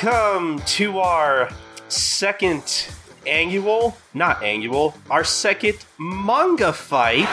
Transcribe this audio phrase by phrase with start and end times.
[0.00, 1.50] Welcome to our
[1.88, 2.88] second
[3.26, 7.26] annual, not annual, our second manga fight.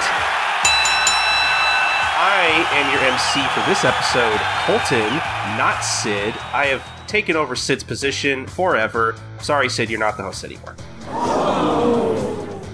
[2.18, 5.16] I am your MC for this episode, Colton,
[5.60, 6.34] not Sid.
[6.54, 9.16] I have taken over Sid's position forever.
[9.42, 10.76] Sorry, Sid, you're not the host anymore.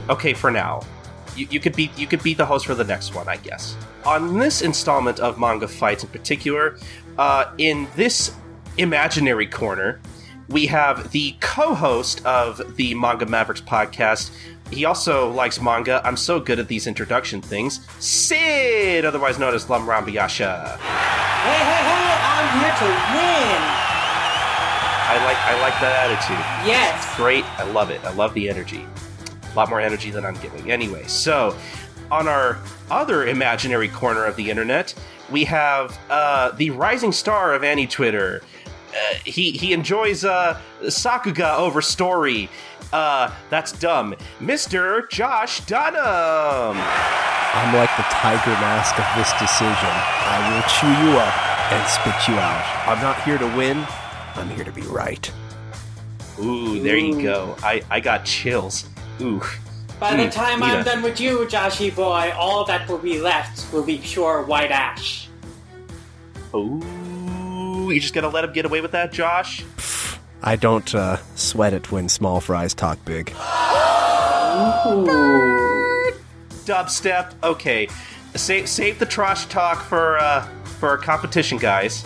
[0.09, 0.83] Okay, for now.
[1.35, 3.75] You, you could be you could be the host for the next one, I guess.
[4.05, 6.77] On this installment of manga fights in particular,
[7.17, 8.33] uh, in this
[8.77, 9.99] imaginary corner,
[10.49, 14.31] we have the co-host of the Manga Mavericks podcast.
[14.69, 16.01] He also likes manga.
[16.05, 17.85] I'm so good at these introduction things.
[17.99, 20.77] Sid, otherwise known as Lum Rambayasha.
[20.77, 22.11] Hey, hey, hey!
[22.23, 23.61] I'm here to win.
[25.11, 26.37] I like I like that attitude.
[26.65, 27.05] Yes.
[27.05, 27.43] It's great.
[27.59, 28.03] I love it.
[28.05, 28.85] I love the energy.
[29.51, 30.71] A lot more energy than I'm giving.
[30.71, 31.55] Anyway, so
[32.09, 34.93] on our other imaginary corner of the internet,
[35.29, 38.41] we have uh, the rising star of Annie Twitter.
[38.91, 42.49] Uh, he he enjoys uh, Sakuga over story.
[42.91, 46.75] Uh, that's dumb, Mister Josh Dunham.
[47.53, 49.71] I'm like the tiger mask of this decision.
[49.73, 51.33] I will chew you up
[51.71, 52.87] and spit you out.
[52.87, 53.85] I'm not here to win.
[54.35, 55.31] I'm here to be right.
[56.39, 57.55] Ooh, there you go.
[57.63, 58.89] I I got chills.
[59.21, 59.41] Ooh.
[59.99, 60.89] By the time I'm Nita.
[60.89, 65.29] done with you, Joshy boy, all that will be left will be pure white ash.
[66.55, 66.81] Ooh,
[67.91, 69.63] you just gotta let him get away with that, Josh.
[70.43, 73.27] I don't uh, sweat it when small fries talk big.
[76.65, 77.33] Dubstep.
[77.43, 77.87] Okay,
[78.35, 80.43] save save the trash talk for uh,
[80.79, 82.05] for our competition, guys.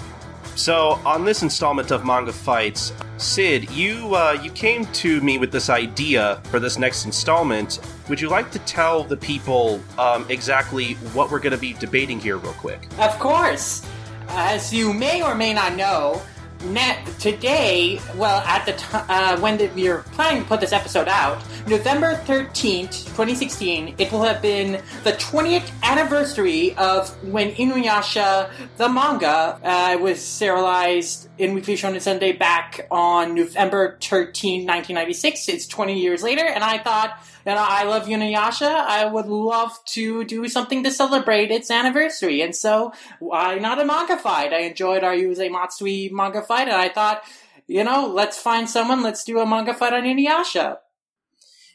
[0.56, 5.52] So on this installment of Manga Fights, Sid, you uh, you came to me with
[5.52, 7.80] this idea for this next installment.
[8.10, 12.20] Would you like to tell the people um, exactly what we're going to be debating
[12.20, 12.88] here, real quick?
[13.00, 13.86] Of course,
[14.30, 16.22] as you may or may not know,
[16.66, 20.72] net today, well, at the time uh, when the, we are planning to put this
[20.72, 27.52] episode out, November thirteenth, twenty sixteen, it will have been the twentieth anniversary of when
[27.52, 35.50] Inuyasha, the manga, uh, was serialized in Weekly Shonen Sunday back on November 13, 1996.
[35.50, 38.68] It's 20 years later, and I thought, you know, I love Inuyasha.
[38.68, 42.42] I would love to do something to celebrate its anniversary.
[42.42, 44.52] And so, why not a manga fight?
[44.52, 47.24] I enjoyed our Yusei Matsui manga fight, and I thought,
[47.68, 50.78] you know, let's find someone, let's do a manga fight on Inuyasha.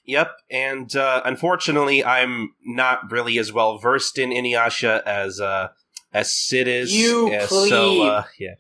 [0.05, 5.69] Yep, and uh, unfortunately, I'm not really as well versed in Inuyasha as uh,
[6.13, 6.93] as Sid is.
[6.93, 7.69] You Yeah, plebe.
[7.69, 8.55] So uh, yeah,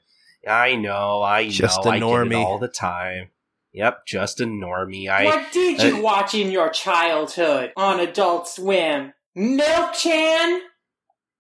[0.47, 3.31] I know, I Just know, a I get it all the time.
[3.73, 5.09] Yep, just a normie.
[5.09, 9.13] I what did you uh, watch in your childhood on Adult Swim?
[9.35, 10.63] Milk Chan?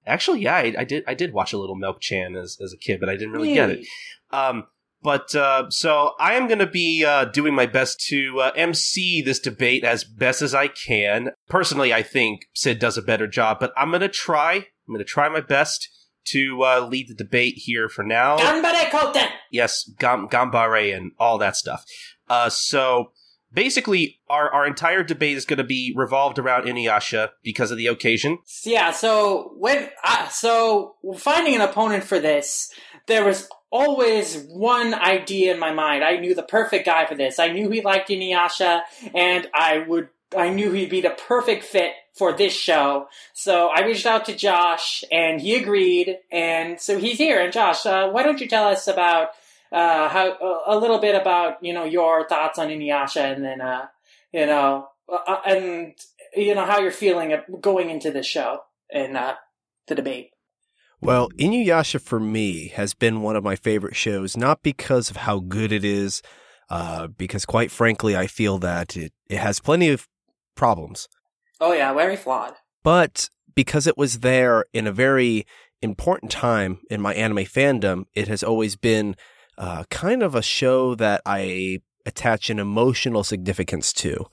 [0.07, 1.05] actually, yeah, I, I did.
[1.07, 3.55] I did watch a little Milk Chan as as a kid, but I didn't really
[3.55, 3.87] get it.
[4.31, 4.65] Um,
[5.03, 9.23] but uh, so I am going to be uh, doing my best to uh, MC
[9.23, 11.31] this debate as best as I can.
[11.49, 14.55] Personally, I think Sid does a better job, but I'm going to try.
[14.55, 15.89] I'm going to try my best
[16.27, 18.37] to uh, lead the debate here for now.
[18.37, 19.29] Ganbare Koten!
[19.51, 21.85] yes, gam- gambare and all that stuff.
[22.31, 23.11] Uh, so
[23.53, 27.89] basically, our our entire debate is going to be revolved around Inuyasha because of the
[27.89, 28.39] occasion.
[28.65, 32.73] Yeah, so when uh, so finding an opponent for this,
[33.07, 36.05] there was always one idea in my mind.
[36.05, 37.39] I knew the perfect guy for this.
[37.39, 38.83] I knew he liked Inuyasha,
[39.15, 43.09] and I would I knew he'd be the perfect fit for this show.
[43.33, 47.41] So I reached out to Josh, and he agreed, and so he's here.
[47.41, 49.31] And Josh, uh, why don't you tell us about
[49.73, 53.87] uh, how a little bit about you know your thoughts on Inuyasha, and then uh,
[54.33, 55.95] you know uh, and
[56.35, 59.35] you know how you're feeling going into the show and uh,
[59.87, 60.31] the debate.
[61.01, 65.39] Well, Inuyasha for me has been one of my favorite shows, not because of how
[65.41, 66.21] good it is,
[66.69, 70.07] uh, because quite frankly, I feel that it, it has plenty of
[70.55, 71.09] problems,
[71.59, 72.55] Oh yeah, very flawed.
[72.83, 75.47] but because it was there in a very
[75.81, 79.17] important time in my anime fandom, it has always been
[79.61, 84.27] uh, kind of a show that I attach an emotional significance to.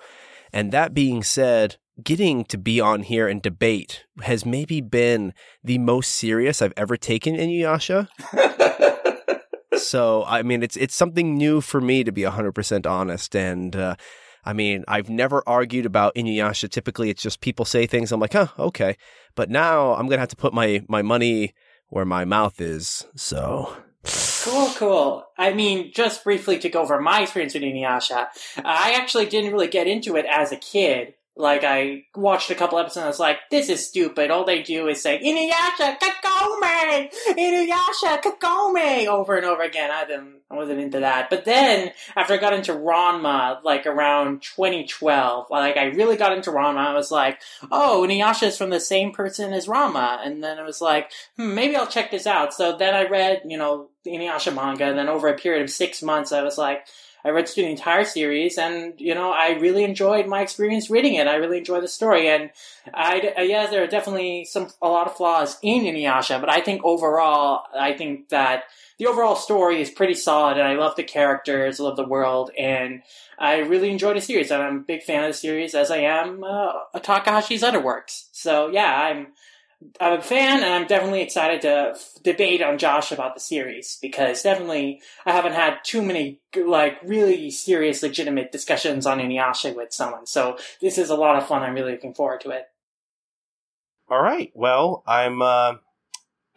[0.53, 5.77] And that being said, getting to be on here and debate has maybe been the
[5.79, 8.07] most serious I've ever taken Inuyasha.
[9.77, 13.95] so, I mean, it's it's something new for me to be 100% honest and uh,
[14.45, 16.69] I mean, I've never argued about Inuyasha.
[16.69, 18.13] Typically, it's just people say things.
[18.13, 18.95] I'm like, huh, okay.
[19.35, 21.53] But now I'm gonna have to put my my money
[21.89, 23.05] where my mouth is.
[23.17, 23.75] So,
[24.47, 25.27] Cool, cool.
[25.37, 28.27] I mean, just briefly to go over my experience with Inuyasha,
[28.63, 31.15] I actually didn't really get into it as a kid.
[31.37, 34.31] Like I watched a couple episodes and I was like, this is stupid.
[34.31, 37.11] All they do is say, Inuyasha Kagome!
[37.29, 39.07] Inuyasha Kagome!
[39.07, 39.91] Over and over again.
[39.91, 41.29] I didn't, I wasn't into that.
[41.29, 46.51] But then, after I got into Ranma, like around 2012, like I really got into
[46.51, 47.39] Ranma, I was like,
[47.71, 50.25] oh, Inuyasha is from the same person as Ranma.
[50.25, 52.53] And then I was like, hmm, maybe I'll check this out.
[52.53, 55.69] So then I read, you know, the Inuyasha manga, and then over a period of
[55.69, 56.87] six months, I was like,
[57.25, 61.15] I read through the entire series, and you know, I really enjoyed my experience reading
[61.15, 61.27] it.
[61.27, 62.51] I really enjoyed the story, and
[62.93, 66.61] I uh, yeah, there are definitely some a lot of flaws in Inuyasha, but I
[66.61, 68.63] think overall, I think that
[68.97, 72.51] the overall story is pretty solid, and I love the characters, I love the world,
[72.57, 73.03] and
[73.37, 74.49] I really enjoyed the series.
[74.49, 78.29] And I'm a big fan of the series, as I am uh, Takahashi's other works.
[78.31, 79.27] So yeah, I'm
[79.99, 83.99] I'm a fan, and I'm definitely excited to f- debate on Josh about the series
[84.01, 89.93] because definitely I haven't had too many like really serious, legitimate discussions on Inuyasha with
[89.93, 90.25] someone.
[90.25, 91.61] So this is a lot of fun.
[91.61, 92.63] I'm really looking forward to it.
[94.09, 94.51] All right.
[94.55, 95.75] Well, I'm uh,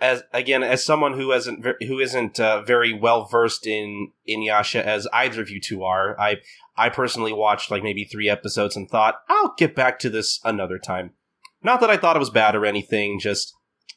[0.00, 5.06] as again as someone who isn't who isn't uh, very well versed in Inuyasha as
[5.12, 6.18] either of you two are.
[6.18, 6.38] I
[6.76, 10.78] I personally watched like maybe three episodes and thought I'll get back to this another
[10.78, 11.12] time.
[11.62, 13.54] Not that I thought it was bad or anything, just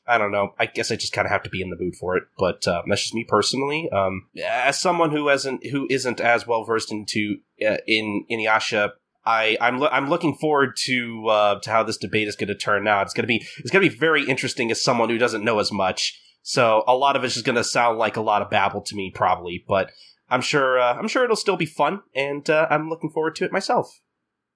[0.08, 0.54] I don't know.
[0.60, 2.24] I guess I just kind of have to be in the mood for it.
[2.38, 3.90] But uh, that's just me personally.
[3.90, 8.92] Um, as someone who hasn't, who isn't as well versed into uh, in Inuyasha,
[9.26, 12.56] I I'm lo- I'm looking forward to uh, to how this debate is going to
[12.56, 13.04] turn out.
[13.04, 15.60] It's going to be it's going to be very interesting as someone who doesn't know
[15.60, 16.20] as much.
[16.42, 18.96] So a lot of it's just going to sound like a lot of babble to
[18.96, 19.64] me, probably.
[19.66, 19.92] But
[20.30, 23.46] I'm sure uh, I'm sure it'll still be fun, and uh, I'm looking forward to
[23.46, 24.02] it myself.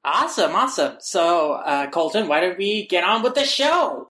[0.10, 0.96] Awesome, awesome.
[1.02, 4.08] So, uh, Colton, why don't we get on with the show?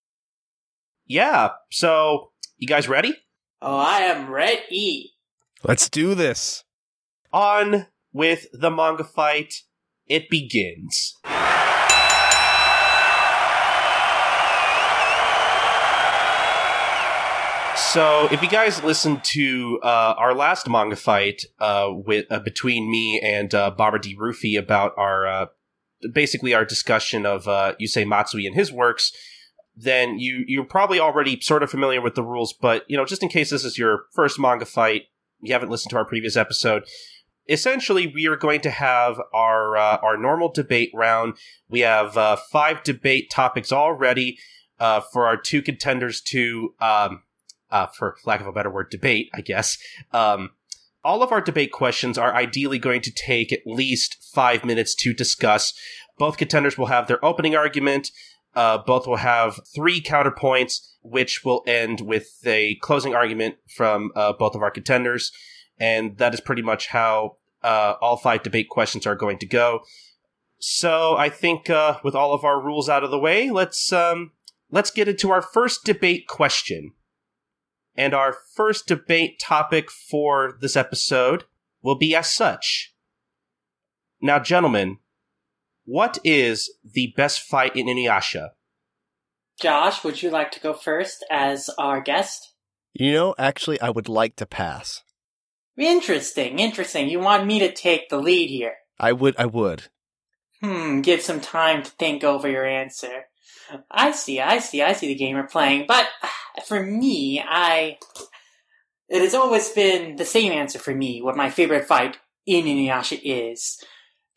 [1.07, 1.49] Yeah.
[1.71, 2.29] So
[2.59, 3.15] you guys ready?
[3.63, 5.13] Oh, I am ready.
[5.63, 6.63] Let's do this.
[7.33, 9.63] On with the manga fight.
[10.05, 11.15] It begins.
[17.75, 22.91] So, if you guys listened to uh, our last manga fight uh, with uh, between
[22.91, 24.15] me and uh, Barbara D.
[24.15, 25.45] Rufy about our uh,
[26.13, 29.11] basically our discussion of uh, Yusei Matsui and his works,
[29.75, 32.53] then you you're probably already sort of familiar with the rules.
[32.53, 35.03] But you know, just in case this is your first manga fight,
[35.41, 36.83] you haven't listened to our previous episode.
[37.49, 41.35] Essentially, we are going to have our uh, our normal debate round.
[41.69, 44.37] We have uh, five debate topics already
[44.79, 47.23] uh, for our two contenders to, um,
[47.71, 49.29] uh, for lack of a better word, debate.
[49.33, 49.77] I guess.
[50.11, 50.51] Um,
[51.07, 55.13] all of our debate questions are ideally going to take at least five minutes to
[55.13, 55.73] discuss.
[56.17, 58.11] Both contenders will have their opening argument.
[58.53, 64.33] Uh, both will have three counterpoints, which will end with a closing argument from uh,
[64.33, 65.31] both of our contenders.
[65.79, 69.83] And that is pretty much how uh, all five debate questions are going to go.
[70.59, 74.31] So I think uh, with all of our rules out of the way, let's um,
[74.71, 76.91] let's get into our first debate question.
[77.97, 81.45] And our first debate topic for this episode
[81.81, 82.93] will be as such.
[84.21, 84.97] Now, gentlemen,
[85.85, 88.49] what is the best fight in Inuyasha?
[89.59, 92.53] Josh, would you like to go first as our guest?
[92.93, 95.03] You know, actually, I would like to pass.
[95.77, 97.09] Interesting, interesting.
[97.09, 98.75] You want me to take the lead here?
[98.99, 99.35] I would.
[99.37, 99.83] I would.
[100.61, 103.25] Hmm, give some time to think over your answer.
[103.91, 106.07] I see, I see, I see the game you're playing, but
[106.65, 107.97] for me, I.
[109.09, 113.21] It has always been the same answer for me what my favorite fight in Inuyasha
[113.23, 113.81] is.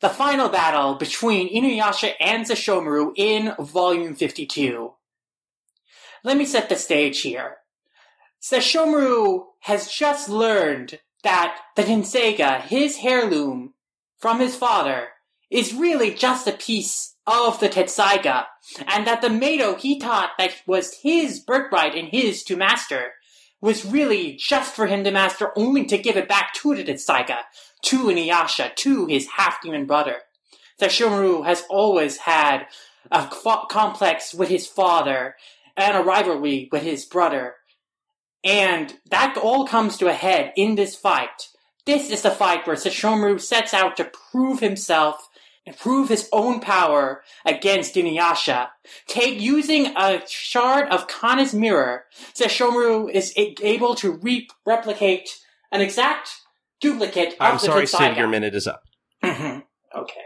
[0.00, 4.92] The final battle between Inuyasha and Sesshomaru in Volume 52.
[6.22, 7.56] Let me set the stage here.
[8.40, 13.75] Sesshomaru has just learned that the Tenseiga, his heirloom
[14.18, 15.08] from his father,
[15.50, 18.47] is really just a piece of the Tenseiga,
[18.87, 23.12] and that the Meido he taught that was his birthright and his to master
[23.61, 27.41] was really just for him to master only to give it back to the Tenseiga,
[27.83, 30.17] to Inuyasha, to his half-demon brother.
[30.81, 32.67] Sesshomaru has always had
[33.11, 33.31] a
[33.71, 35.37] complex with his father
[35.77, 37.57] and a rivalry with his brother.
[38.43, 41.49] And that all comes to a head in this fight.
[41.85, 45.29] This is the fight where Sesshomaru sets out to prove himself
[45.71, 48.69] and prove his own power against Inuyasha.
[49.07, 55.31] Take using a shard of Kanna's mirror, Sesshomaru is able to re- replicate
[55.71, 56.31] an exact
[56.81, 57.87] duplicate of I'm the sorry.
[57.87, 58.83] Sid, your minute is up.
[59.23, 59.62] Mhm.
[59.95, 60.21] okay.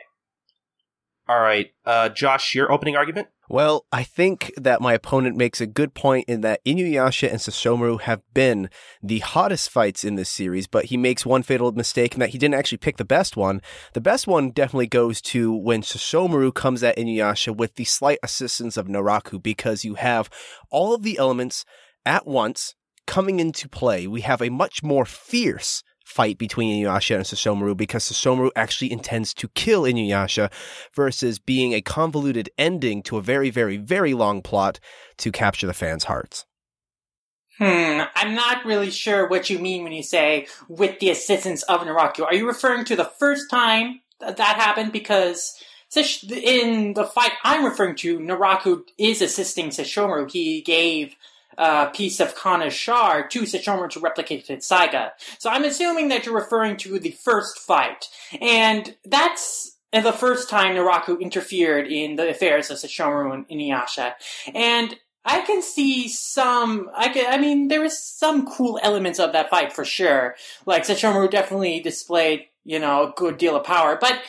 [1.29, 3.29] All right, uh, Josh, your opening argument?
[3.49, 8.01] Well, I think that my opponent makes a good point in that Inuyasha and Sesshomaru
[8.03, 8.71] have been
[9.03, 12.39] the hottest fights in this series, but he makes one fatal mistake in that he
[12.39, 13.61] didn't actually pick the best one.
[13.93, 18.79] The best one definitely goes to when Sesshomaru comes at Inuyasha with the slight assistance
[18.79, 20.31] of Naraku because you have
[20.71, 21.67] all of the elements
[22.07, 22.75] at once
[23.07, 24.07] coming into play.
[24.07, 29.34] We have a much more fierce fight between Inuyasha and Sesshomaru because Sesshomaru actually intends
[29.34, 30.52] to kill Inuyasha
[30.94, 34.78] versus being a convoluted ending to a very, very, very long plot
[35.18, 36.44] to capture the fans' hearts.
[37.58, 41.80] Hmm, I'm not really sure what you mean when you say with the assistance of
[41.80, 42.25] Naraku.
[42.25, 44.92] Are you referring to the first time that, that happened?
[44.92, 45.54] Because
[45.96, 50.30] in the fight I'm referring to, Naraku is assisting Sesshomaru.
[50.30, 51.14] He gave
[51.58, 55.12] uh, piece of Kanna's shard to Sesshomaru to replicate Tessaiga.
[55.38, 58.08] So I'm assuming that you're referring to the first fight.
[58.40, 64.14] And that's the first time Naraku interfered in the affairs of Sesshomaru and Inuyasha.
[64.54, 69.32] And I can see some, I can, I mean, there is some cool elements of
[69.32, 70.37] that fight for sure.
[70.66, 74.20] Like, Sesshomaru definitely displayed, you know, a good deal of power, but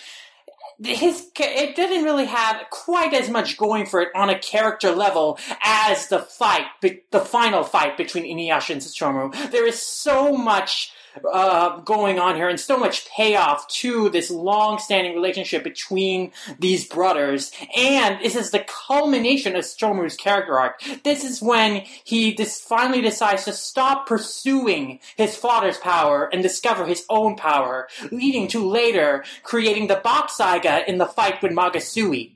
[0.83, 5.39] his it didn't really have quite as much going for it on a character level
[5.63, 9.51] as the fight, the final fight between Inuyasha and Sesshomaru.
[9.51, 10.91] There is so much
[11.31, 17.51] uh, going on here and so much payoff to this long-standing relationship between these brothers.
[17.77, 20.81] And this is the culmination of Sesshomaru's character arc.
[21.03, 26.85] This is when he dis- finally decides to stop pursuing his father's power and discover
[26.85, 32.33] his own power, leading to later creating the Bakusaiga in the fight with Magatsuhi.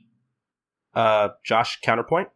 [0.94, 2.28] Uh, Josh, counterpoint?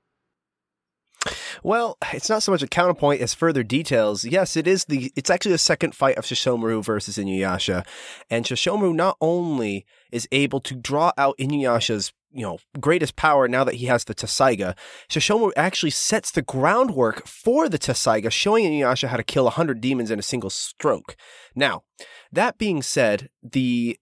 [1.62, 4.24] Well, it's not so much a counterpoint as further details.
[4.24, 7.86] Yes, it is the it's actually the second fight of Sesshomaru versus Inuyasha.
[8.30, 13.62] And Sesshomaru not only is able to draw out Inuyasha's you know, greatest power now
[13.62, 14.74] that he has the Tessaiga.
[15.08, 20.10] Sesshomaru actually sets the groundwork for the Tessaiga, showing Inuyasha how to kill 100 demons
[20.10, 21.16] in a single stroke.
[21.54, 21.84] Now,
[22.32, 23.98] that being said, the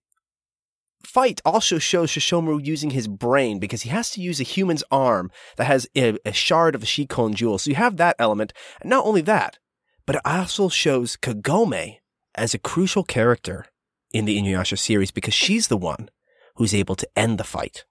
[1.12, 5.30] fight also shows Sesshomaru using his brain because he has to use a human's arm
[5.56, 7.58] that has a, a shard of a Shikon jewel.
[7.58, 8.54] So you have that element.
[8.80, 9.58] And not only that,
[10.06, 11.98] but it also shows Kagome
[12.34, 13.66] as a crucial character
[14.10, 16.08] in the Inuyasha series because she's the one
[16.56, 17.84] who's able to end the fight.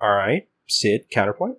[0.00, 0.48] All right.
[0.66, 1.58] Sid, counterpoint?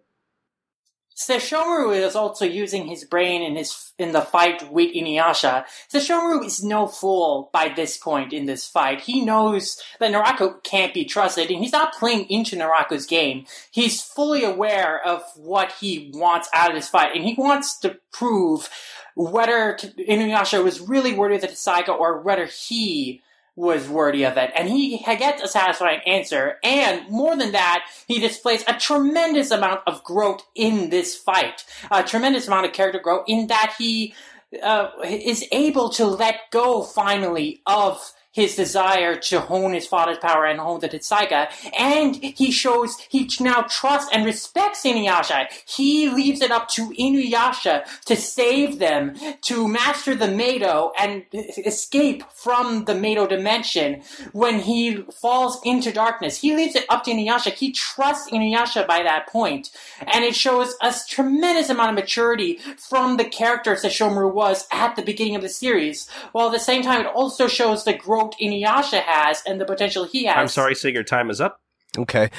[1.16, 5.66] Sesshomaru is also using his brain in his in the fight with Inuyasha.
[5.94, 9.02] Sesshomaru is no fool by this point in this fight.
[9.02, 13.46] He knows that Naraku can't be trusted, and he's not playing into Naraku's game.
[13.70, 17.98] He's fully aware of what he wants out of this fight, and he wants to
[18.12, 18.70] prove
[19.16, 23.22] whether Inuyasha was really worthy of the Saiga or whether he
[23.56, 24.52] was worthy of it.
[24.56, 26.58] And he gets a satisfying answer.
[26.64, 31.66] And more than that, he displays a tremendous amount of growth in this fight.
[31.92, 34.14] A tremendous amount of character growth in that he
[34.62, 40.46] uh, is able to let go finally of his desire to hone his father's power
[40.46, 45.48] and hone the Tessaiga, and he shows he now trusts and respects Inuyasha.
[45.66, 51.26] He leaves it up to Inuyasha to save them, to master the Meido and
[51.66, 56.38] escape from the Meido dimension when he falls into darkness.
[56.38, 57.54] He leaves it up to Inuyasha.
[57.54, 59.72] He trusts Inuyasha by that point.
[60.02, 65.02] and it shows a tremendous amount of maturity from the character Sesshomaru was at the
[65.02, 68.38] beginning of the series, while at the same time it also shows the growth growth
[68.40, 70.38] Inuyasha has and the potential he has.
[70.38, 71.62] I'm sorry, Sid, your time is up.
[71.98, 72.30] Okay.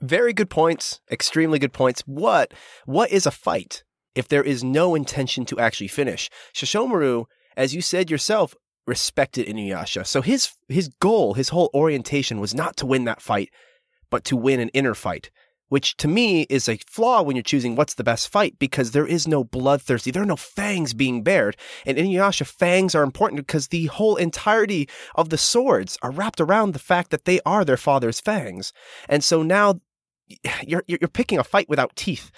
[0.00, 1.00] Very good points.
[1.10, 2.02] Extremely good points.
[2.06, 2.52] What
[2.86, 6.28] what is a fight if there is no intention to actually finish?
[6.54, 7.26] Sesshomaru,
[7.56, 8.54] as you said yourself,
[8.86, 10.06] respected Inuyasha.
[10.06, 13.50] So his his goal, his whole orientation was not to win that fight,
[14.10, 15.30] but to win an inner fight
[15.72, 19.06] which to me is a flaw when you're choosing what's the best fight because there
[19.06, 21.56] is no bloodthirsty, there are no fangs being bared.
[21.86, 26.42] And in Inuyasha, fangs are important because the whole entirety of the swords are wrapped
[26.42, 28.74] around the fact that they are their father's fangs.
[29.08, 29.80] And so now
[30.66, 32.30] you're you're picking a fight without teeth.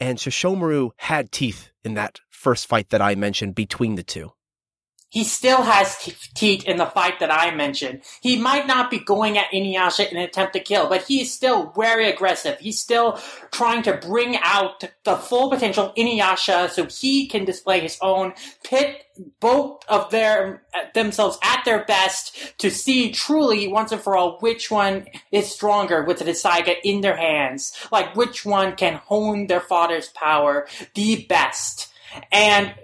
[0.00, 4.32] And Sesshomaru had teeth in that first fight that I mentioned between the two
[5.10, 5.96] he still has
[6.34, 8.02] teeth in the fight that I mentioned.
[8.20, 11.34] He might not be going at Inuyasha in an attempt to kill, but he is
[11.34, 12.58] still very aggressive.
[12.60, 17.80] He's still trying to bring out the full potential of Inuyasha so he can display
[17.80, 19.04] his own pit
[19.40, 24.38] both of their uh, themselves at their best to see truly once and for all
[24.38, 29.48] which one is stronger with the Saiga in their hands, like which one can hone
[29.48, 31.92] their father's power the best.
[32.32, 32.74] And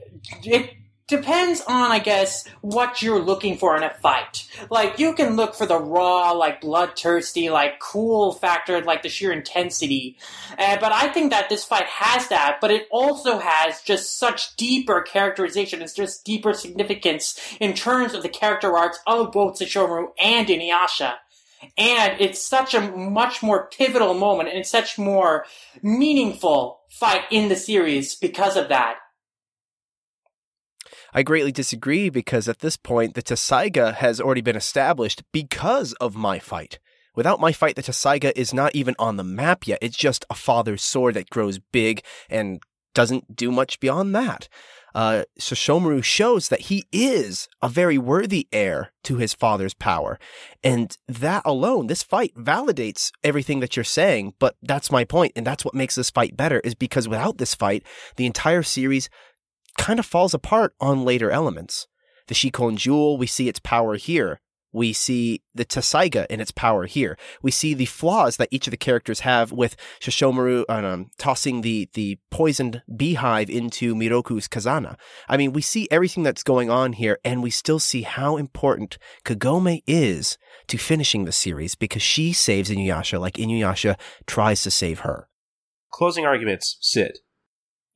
[0.43, 0.75] it
[1.09, 4.49] depends on, I guess, what you're looking for in a fight.
[4.71, 9.33] Like, you can look for the raw, like, bloodthirsty, like, cool factor, like the sheer
[9.33, 10.17] intensity.
[10.59, 14.57] Uh, but I think that this fight has that, but it also has just such
[14.57, 15.81] deeper characterization.
[15.81, 21.15] It's just deeper significance in terms of the character arcs of both Sesshomaru and Inuyasha.
[21.79, 25.47] And it's such a much more pivotal moment and such more
[25.83, 28.97] meaningful fight in the series because of that.
[31.17, 36.15] I greatly disagree because at this point, the Tessaiga has already been established because of
[36.15, 36.79] my fight.
[37.15, 39.79] Without my fight, the Tessaiga is not even on the map yet.
[39.81, 42.61] It's just a father's sword that grows big and
[42.95, 44.51] doesn't do much beyond that.
[44.95, 50.19] Uh, Sesshomaru shows that he is a very worthy heir to his father's power.
[50.63, 54.35] And that alone, this fight validates everything that you're saying.
[54.39, 57.55] But that's my point, And that's what makes this fight better is because without this
[57.55, 57.85] fight,
[58.17, 59.09] the entire series
[59.77, 61.87] kind of falls apart on later elements.
[62.29, 64.41] The Shikon Jewel, we see its power here.
[64.73, 67.17] We see the Tessaiga in its power here.
[67.41, 71.89] We see the flaws that each of the characters have with Sesshomaru um, tossing the,
[71.95, 74.99] the poisoned beehive into Miroku's kazaana.
[75.31, 78.99] I mean, we see everything that's going on here, and we still see how important
[79.25, 85.01] Kagome is to finishing the series because she saves Inuyasha like Inuyasha tries to save
[85.01, 85.29] her.
[85.91, 87.21] Closing arguments, Sid.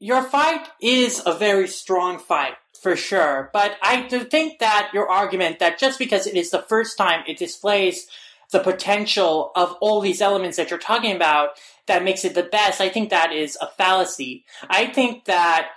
[0.01, 5.11] Your fight is a very strong fight, for sure, but I do think that your
[5.11, 8.07] argument that just because it is the first time it displays
[8.51, 11.51] the potential of all these elements that you're talking about
[11.87, 14.47] that makes it the best, I think that is a fallacy.
[14.69, 15.69] I think that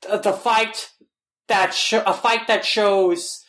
[0.00, 0.92] the fight
[1.48, 3.44] that sh- a fight that shows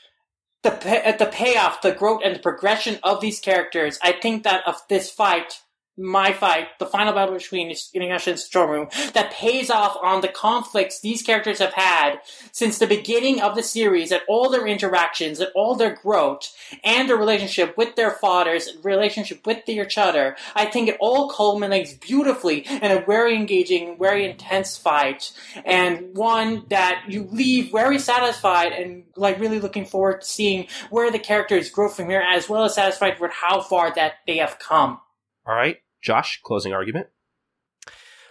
[0.63, 3.97] the pay- the payoff, the growth, and the progression of these characters.
[4.03, 5.61] I think that of this fight
[5.97, 10.99] my fight, the final battle between Inuyasha and Sesshomaru, that pays off on the conflicts
[10.99, 12.19] these characters have had
[12.51, 17.09] since the beginning of the series, at all their interactions, at all their growth, and
[17.09, 20.35] their relationship with their fathers, and relationship with each other.
[20.55, 25.31] I think it all culminates beautifully in a very engaging, very intense fight,
[25.65, 31.11] and one that you leave very satisfied and like really looking forward to seeing where
[31.11, 34.59] the characters grow from here, as well as satisfied with how far that they have
[34.59, 34.99] come.
[35.45, 35.77] All right.
[36.07, 37.07] Josh, closing argument.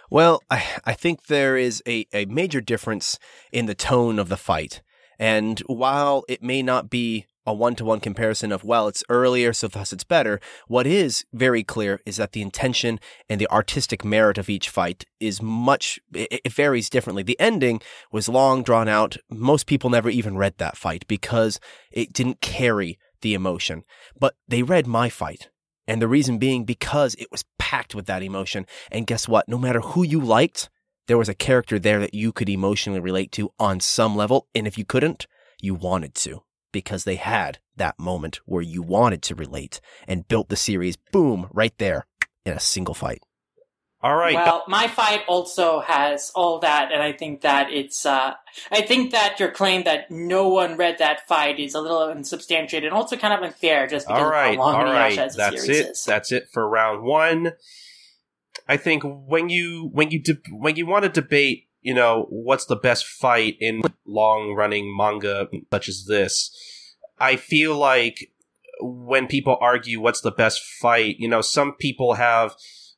[0.09, 3.19] Well, I, I think there is a, a major difference
[3.51, 4.81] in the tone of the fight.
[5.19, 9.53] And while it may not be a one to one comparison of, well, it's earlier,
[9.53, 14.03] so thus it's better, what is very clear is that the intention and the artistic
[14.03, 17.21] merit of each fight is much, it, it varies differently.
[17.21, 17.79] The ending
[18.11, 19.17] was long, drawn out.
[19.29, 21.59] Most people never even read that fight because
[21.91, 23.83] it didn't carry the emotion.
[24.19, 25.49] But they read my fight
[25.87, 28.65] and the reason being because it was packed with that emotion.
[28.91, 29.47] And guess what?
[29.47, 30.69] No matter who you liked,
[31.07, 34.47] there was a character there that you could emotionally relate to on some level.
[34.53, 35.27] And if you couldn't,
[35.61, 40.49] you wanted to because they had that moment where you wanted to relate and built
[40.49, 42.05] the series, boom, right there
[42.45, 43.21] in a single fight.
[44.03, 44.35] All right.
[44.35, 48.05] Well, my fight also has all that, and I think that it's.
[48.05, 48.33] Uh,
[48.71, 52.87] I think that your claim that no one read that fight is a little unsubstantiated
[52.87, 55.15] and also kind of unfair, just because all right, of how long all right.
[55.35, 55.87] That's it.
[55.87, 56.03] Is.
[56.03, 57.53] That's it for round one.
[58.67, 62.65] I think when you when you de- when you want to debate, you know, what's
[62.65, 66.51] the best fight in long running manga such as this,
[67.17, 68.31] I feel like
[68.79, 72.55] when people argue what's the best fight, you know, some people have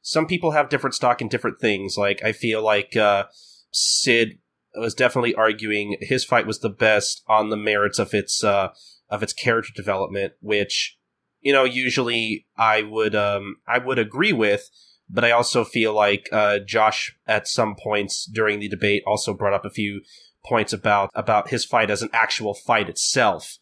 [0.10, 1.96] some people have different stock in different things.
[1.96, 3.26] Like I feel like uh,
[3.72, 4.40] Sid
[4.74, 8.70] was definitely arguing his fight was the best on the merits of its uh,
[9.08, 10.98] of its character development, which
[11.42, 14.68] you know usually I would um, I would agree with.
[15.12, 19.54] But I also feel like uh, Josh, at some points during the debate, also brought
[19.54, 20.02] up a few
[20.44, 23.60] points about about his fight as an actual fight itself.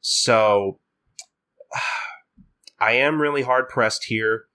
[0.00, 0.80] So
[2.80, 4.46] I am really hard pressed here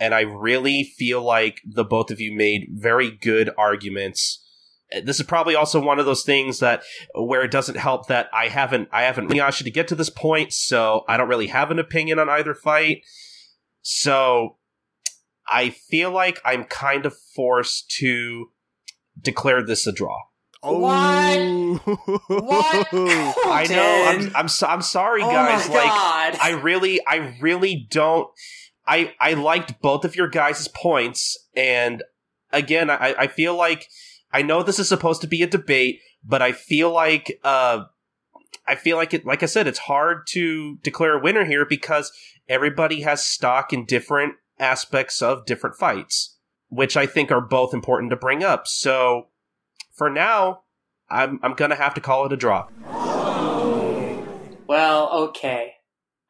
[0.00, 4.42] and I really feel like the both of you made very good arguments.
[5.04, 6.82] This is probably also one of those things that
[7.14, 10.52] where it doesn't help that I haven't I haven't Miyasha to get to this point,
[10.52, 13.02] so I don't really have an opinion on either fight.
[13.82, 14.56] So
[15.46, 18.50] I feel like I'm kind of forced to
[19.20, 20.16] declare this a draw.
[20.62, 20.78] Oh.
[20.78, 21.86] What?
[22.28, 22.88] what?
[22.92, 24.04] I know.
[24.08, 25.68] I'm I'm, so, I'm sorry, oh guys.
[25.68, 28.28] Oh like I really I really don't
[28.90, 32.02] I I liked both of your guys' points, and
[32.52, 33.88] again, I I feel like
[34.32, 37.84] I know this is supposed to be a debate, but I feel like uh
[38.66, 42.12] I feel like it like I said, it's hard to declare a winner here because
[42.48, 46.36] everybody has stock in different aspects of different fights,
[46.68, 48.66] which I think are both important to bring up.
[48.66, 49.28] So
[49.92, 50.62] for now,
[51.08, 52.66] I'm I'm gonna have to call it a draw.
[54.66, 55.74] Well, okay.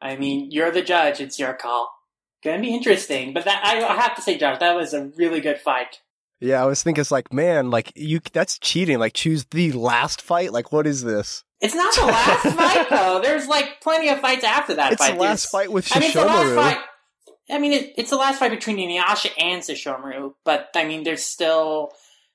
[0.03, 1.21] I mean, you're the judge.
[1.21, 2.00] It's your call.
[2.43, 5.41] Gonna be interesting, but that I, I have to say, Josh, that was a really
[5.41, 6.01] good fight.
[6.41, 8.99] Yeah, I was thinking, it's like, man, like you, that's cheating.
[8.99, 10.53] Like, choose the last fight.
[10.53, 11.45] Like, what is this?
[11.61, 13.21] It's not the last fight though.
[13.23, 15.17] There's like plenty of fights after that It's fight.
[15.17, 16.55] the last There's- fight with I mean, it's the last Sesshomaru.
[16.57, 16.79] fight.
[17.51, 21.23] I mean, it, it's the last fight between Inuyasha and Sesshomaru, but I mean, there's
[21.25, 21.93] still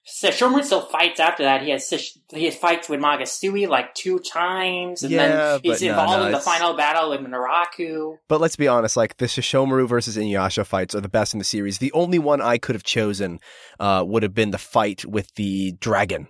[0.08, 1.64] Sesshomaru still fights after that.
[1.64, 1.90] He has
[2.30, 6.26] he has fights with Magatsuhi like two times, and Yeah, then he's no, involved no,
[6.28, 8.18] in the final battle in Naraku.
[8.28, 11.44] But let's be honest, like the Sesshomaru versus Inuyasha fights are the best in the
[11.44, 11.80] series.
[11.80, 13.40] The only one I could have chosen
[13.80, 16.28] uh, would have been the fight with the dragon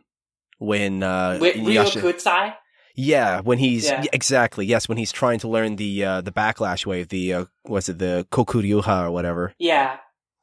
[0.57, 2.01] when uh, With Inuyasha.
[2.01, 2.55] Kutsai.
[2.97, 6.85] Yeah, when he's yeah, exactly yes, when he's trying to learn the uh, the backlash
[6.85, 9.53] wave, the uh, was it the Bakuryuha or whatever.
[9.59, 9.97] Yeah.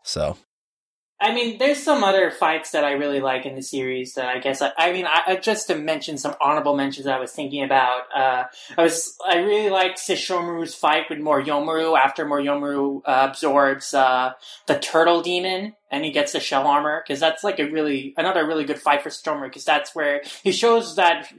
[0.05, 0.37] So
[1.23, 4.41] I mean, there's some other fights that I really like in the series that I
[4.41, 8.03] guess I, I mean, I, just to mention some honorable mentions I was thinking about.
[8.13, 8.45] Uh,
[8.77, 14.33] I was, I really liked Sesshomaru's fight with Moryomaru after Moryomaru uh, absorbs uh,
[14.67, 18.45] the turtle demon and he gets the shell armor because that's like a really another
[18.45, 21.33] really good fight for Sesshomaru because that's where he shows that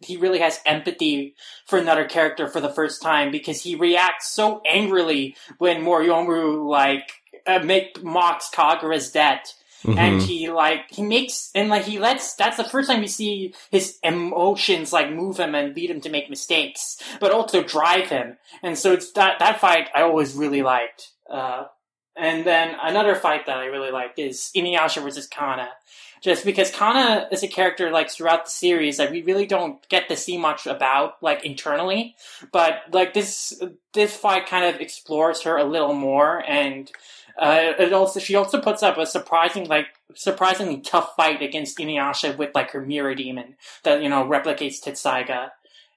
[0.00, 4.62] he really has empathy for another character for the first time because he reacts so
[4.66, 9.54] angrily when Moryomaru like uh, make mocks Kagura's debt.
[9.84, 9.98] Mm-hmm.
[9.98, 13.52] And he like he makes and like he lets that's the first time we see
[13.72, 18.36] his emotions like move him and lead him to make mistakes, but also drive him.
[18.62, 21.10] And so it's that that fight I always really liked.
[21.28, 21.64] Uh,
[22.16, 25.70] and then another fight that I really liked is Inuyasha versus Kanna.
[26.22, 30.08] Just because Kanna is a character like throughout the series that we really don't get
[30.08, 32.14] to see much about like internally,
[32.52, 33.60] but like this
[33.92, 36.88] this fight kind of explores her a little more and
[37.38, 42.36] uh, it also she also puts up a surprising like surprisingly tough fight against Inuyasha
[42.36, 45.50] with like her mirror demon that you know replicates Tessaiga.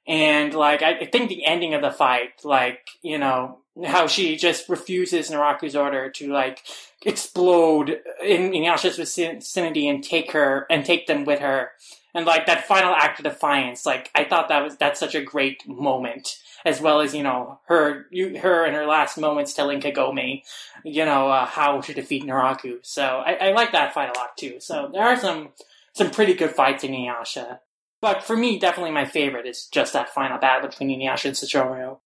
[0.07, 4.69] And like I, think the ending of the fight, like, you know, how she just
[4.69, 6.63] refuses Naraku's order to like
[7.03, 11.71] explode in Inuyasha's vicinity and take her and take them with her.
[12.15, 15.21] And like that final act of defiance, like I thought that was that's such a
[15.21, 19.81] great moment, as well as you know her, you, her in her last moments telling
[19.81, 20.41] Kagome,
[20.85, 22.79] you know uh, how to defeat Naraku.
[22.83, 24.61] So I, I like that fight a lot too.
[24.61, 25.49] So there are some
[25.91, 27.59] some pretty good fights in Inuyasha,
[28.01, 31.99] but for me, definitely my favorite is just that final battle between Inuyasha and Sesshomaru.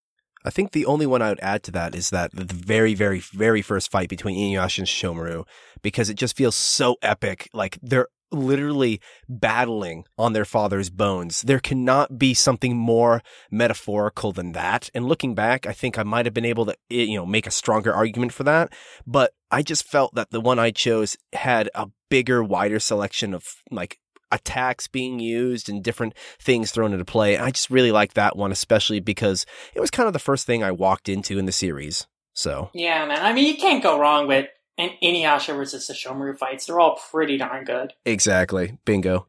[0.43, 3.19] I think the only one I would add to that is that the very, very,
[3.19, 5.45] very first fight between Inuyasha and Shomaru,
[5.81, 7.49] because it just feels so epic.
[7.53, 11.41] Like they're literally battling on their father's bones.
[11.41, 14.89] There cannot be something more metaphorical than that.
[14.93, 17.47] And looking back, I think I might have been able to, eh, you know, make
[17.47, 18.73] a stronger argument for that.
[19.05, 23.43] But I just felt that the one I chose had a bigger, wider selection of
[23.71, 23.99] like
[24.31, 27.37] attacks being used and different things thrown into play.
[27.37, 30.63] I just really like that one, especially because it was kind of the first thing
[30.63, 32.07] I walked into in the series.
[32.33, 33.23] So Yeah, man.
[33.23, 34.47] I mean, you can't go wrong with
[34.79, 36.65] an Inuyasha versus Sesshomaru fights.
[36.65, 37.93] They're all pretty darn good.
[38.05, 39.27] exactly, bingo.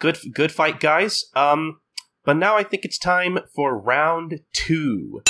[0.00, 1.26] Good, good fight, guys.
[1.36, 1.80] Um,
[2.24, 5.22] but now I think it's time for round two.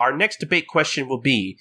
[0.00, 1.58] Our next debate question will be: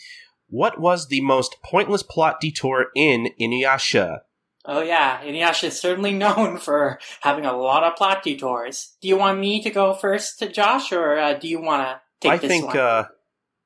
[0.48, 4.20] What was the most pointless plot detour in Inuyasha?
[4.66, 8.96] Oh yeah, Inuyasha is certainly known for having a lot of plot detours.
[9.02, 12.32] Do you want me to go first, Josh, or uh, do you want to take
[12.34, 12.78] I this think one?
[12.78, 13.04] uh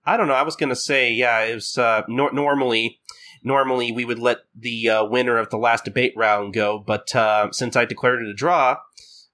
[0.06, 0.34] I don't know.
[0.34, 1.42] I was gonna say yeah.
[1.42, 3.00] It was uh, nor- normally
[3.44, 7.52] normally we would let the uh, winner of the last debate round go, but uh,
[7.52, 8.78] since I declared it a draw,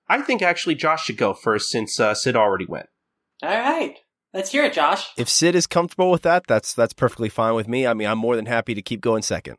[0.07, 2.87] I think actually Josh should go first since uh, Sid already went.
[3.41, 3.97] all right,
[4.33, 5.07] let's hear it, Josh.
[5.17, 7.87] If Sid is comfortable with that, that's that's perfectly fine with me.
[7.87, 9.57] I mean, I'm more than happy to keep going second.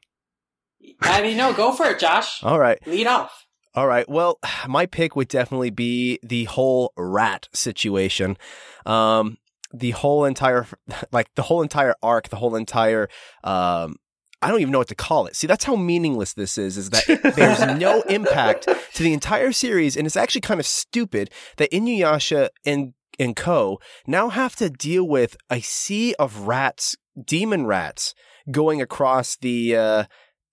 [1.00, 2.42] I mean, no, go for it, Josh.
[2.44, 2.84] All right.
[2.86, 3.46] Lead off.
[3.74, 4.08] All right.
[4.08, 8.36] Well, my pick would definitely be the whole rat situation.
[8.84, 9.38] Um,
[9.72, 10.66] the whole entire,
[11.12, 13.08] like the whole entire arc, the whole entire,
[13.44, 13.96] um,
[14.40, 15.36] I don't even know what to call it.
[15.36, 17.06] See, that's how meaningless this is, is that
[17.36, 19.96] there's no impact to the entire series.
[19.96, 23.78] And it's actually kind of stupid that Inuyasha and, and Co.
[24.06, 28.14] now have to deal with a sea of rats, demon rats,
[28.50, 30.04] going across the, uh,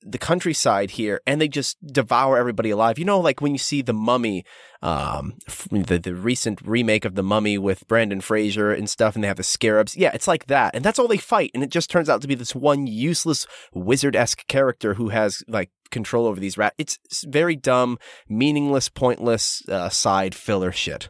[0.02, 2.98] the countryside here and they just devour everybody alive.
[2.98, 4.46] You know, like when you see the mummy,
[4.82, 5.36] um,
[5.72, 9.38] the, the recent remake of the mummy with Brendan Fraser and stuff, and they have
[9.38, 9.98] the scarabs.
[9.98, 10.76] Yeah, it's like that.
[10.76, 11.52] And that's all they fight.
[11.54, 15.44] And it just turns out to be this one useless wizard esque character who has
[15.48, 16.76] like control over these rats.
[16.78, 21.10] It's, very dumb, meaningless, pointless, uh, side filler shit.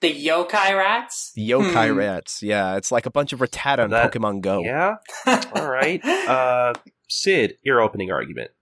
[0.00, 1.32] The yokai rats.
[1.34, 1.96] The yokai Hmm.
[1.98, 2.42] rats.
[2.42, 4.60] Yeah, it's like a bunch of Rattata in That- Pokemon Go.
[4.62, 4.94] Yeah.
[5.26, 6.00] All right.
[6.30, 6.72] Uh,
[7.08, 8.52] Sid, your opening argument.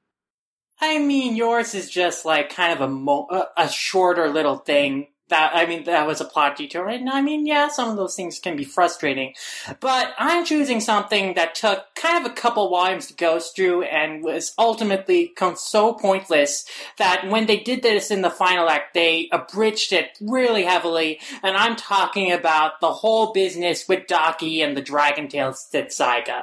[0.80, 5.52] I mean, yours is just like kind of a mo- a shorter little thing that
[5.54, 8.38] I mean that was a plot detour, and I mean, yeah, some of those things
[8.38, 9.34] can be frustrating,
[9.80, 14.22] but I'm choosing something that took kind of a couple volumes to go through and
[14.22, 16.64] was ultimately so pointless
[16.98, 21.56] that when they did this in the final act, they abridged it really heavily, and
[21.56, 26.42] I'm talking about the whole business with Daki and the Dragon Tales Saiga.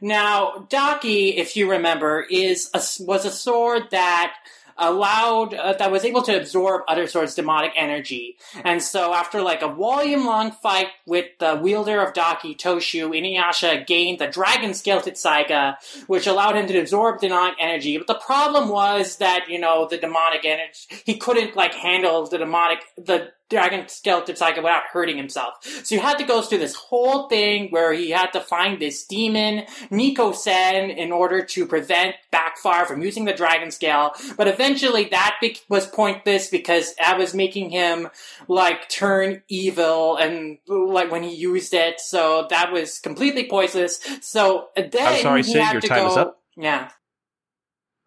[0.00, 4.34] Now, Daki, if you remember, is a, was a sword that
[4.78, 8.36] allowed uh, that was able to absorb other swords' demonic energy.
[8.64, 14.18] And so, after like a volume-long fight with the wielder of Daki, Toshu, Inuyasha gained
[14.18, 17.96] the Dragon Scale Saiga, which allowed him to absorb demonic energy.
[17.98, 22.38] But the problem was that you know the demonic energy he couldn't like handle the
[22.38, 25.54] demonic the dragon skeleton cycle without hurting himself.
[25.62, 29.06] So you had to go through this whole thing where he had to find this
[29.06, 34.12] demon, Nico Sen, in order to prevent Backfire from using the dragon scale.
[34.36, 38.08] But eventually that be- was pointless because that was making him
[38.48, 42.00] like turn evil and like when he used it.
[42.00, 43.98] So that was completely pointless.
[44.20, 46.42] So then I'm sorry, had your to time go, is up.
[46.56, 46.90] Yeah.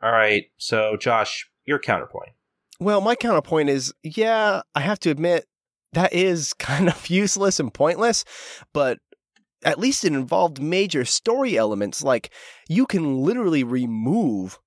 [0.03, 0.45] All right.
[0.57, 2.31] So, Josh, your counterpoint.
[2.81, 5.45] Well, my counterpoint is yeah, I have to admit
[5.93, 8.25] that is kind of useless and pointless,
[8.73, 8.97] but
[9.63, 12.01] at least it involved major story elements.
[12.01, 12.33] Like
[12.67, 14.59] you can literally remove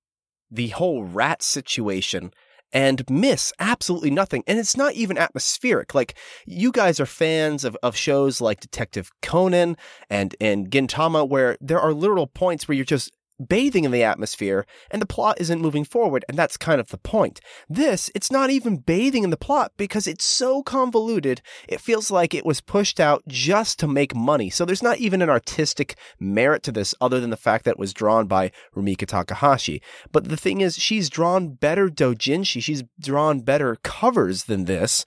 [0.49, 2.31] the whole rat situation
[2.71, 4.45] and miss absolutely nothing.
[4.47, 5.93] And it's not even atmospheric.
[5.93, 9.75] Like you guys are fans of, of shows like Detective Conan
[10.09, 13.11] and, and Gintama where there are literal points where you're just
[13.47, 16.97] bathing in the atmosphere and the plot isn't moving forward and that's kind of the
[16.97, 17.39] point.
[17.69, 21.41] This, it's not even bathing in the plot because it's so convoluted.
[21.67, 24.49] It feels like it was pushed out just to make money.
[24.49, 27.79] So there's not even an artistic merit to this other than the fact that it
[27.79, 29.81] was drawn by Rumiko Takahashi.
[30.11, 35.05] But the thing is she's drawn better dojinshi She's drawn better covers than this.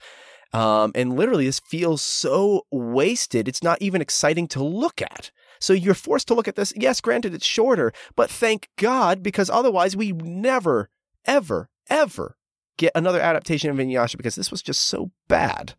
[0.53, 3.47] Um, and literally this feels so wasted.
[3.47, 5.31] It's not even exciting to look at.
[5.59, 6.73] So you're forced to look at this.
[6.75, 10.89] Yes, granted, it's shorter, but thank God, because otherwise we never,
[11.25, 12.37] ever, ever
[12.77, 15.73] get another adaptation of Inuyasha because this was just so bad.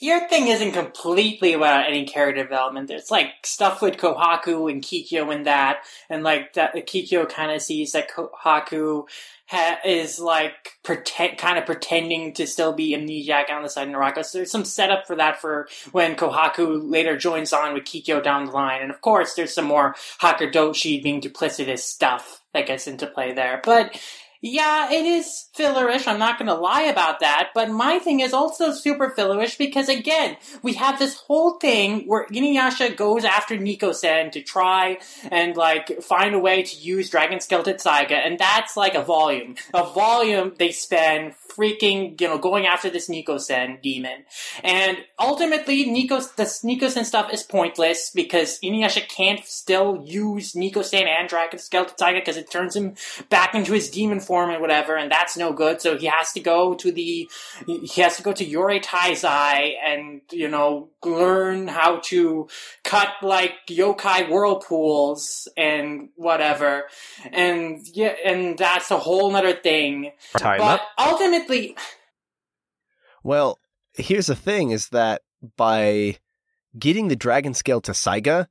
[0.00, 2.88] Your thing isn't completely without any character development.
[2.88, 7.62] There's like stuff with Kohaku and Kikyo and that, and like that Kikyo kind of
[7.62, 9.04] sees that Kohaku
[9.46, 13.94] ha- is like pretend, kind of pretending to still be amnesiac on the side of
[13.94, 14.24] Naraku.
[14.24, 18.46] So there's some setup for that for when Kohaku later joins on with Kikyo down
[18.46, 23.06] the line, and of course there's some more Hakudoshi being duplicitous stuff that gets into
[23.06, 23.98] play there, but.
[24.48, 26.06] Yeah, it is fillerish.
[26.06, 27.50] I'm not going to lie about that.
[27.52, 32.26] But my thing is also super fillerish because again, we have this whole thing where
[32.26, 34.98] Inuyasha goes after Nico-sen to try
[35.32, 39.56] and like find a way to use Dragon Skeleton Saiga, and that's like a volume.
[39.74, 44.24] A volume they spend freaking, you know, going after this Nico-sen demon.
[44.62, 51.28] And ultimately, Nico, the Nico-sen stuff is pointless because Inuyasha can't still use Nico-sen and
[51.28, 52.94] Dragon Skeleton Tiger because it turns him
[53.28, 55.80] back into his demon form and whatever, and that's no good.
[55.80, 57.30] So he has to go to the,
[57.66, 62.48] he has to go to Yurei Taizai and, you know, learn how to
[62.84, 66.84] cut like yokai whirlpools and whatever.
[67.32, 70.12] And yeah, and that's a whole nother thing.
[70.36, 70.88] Time but up.
[70.98, 71.45] ultimately,
[73.22, 73.58] Well,
[73.94, 75.22] here's the thing is that
[75.56, 76.18] by
[76.78, 78.46] getting the dragon scale to Saiga,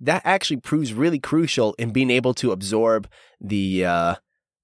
[0.00, 3.08] that actually proves really crucial in being able to absorb
[3.40, 4.14] the uh,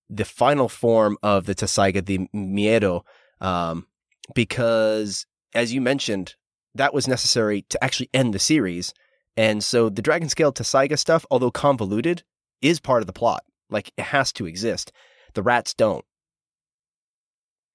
[0.08, 3.02] the final form of the Tessaiga, the Meido,
[3.40, 3.86] um,
[4.34, 6.34] because as you mentioned,
[6.74, 8.94] that was necessary to actually end the series.
[9.36, 12.22] And so the Dragon Scale Tessaiga stuff, although convoluted,
[12.60, 13.44] is part of the plot.
[13.70, 14.92] Like it has to exist.
[15.34, 16.04] The rats don't.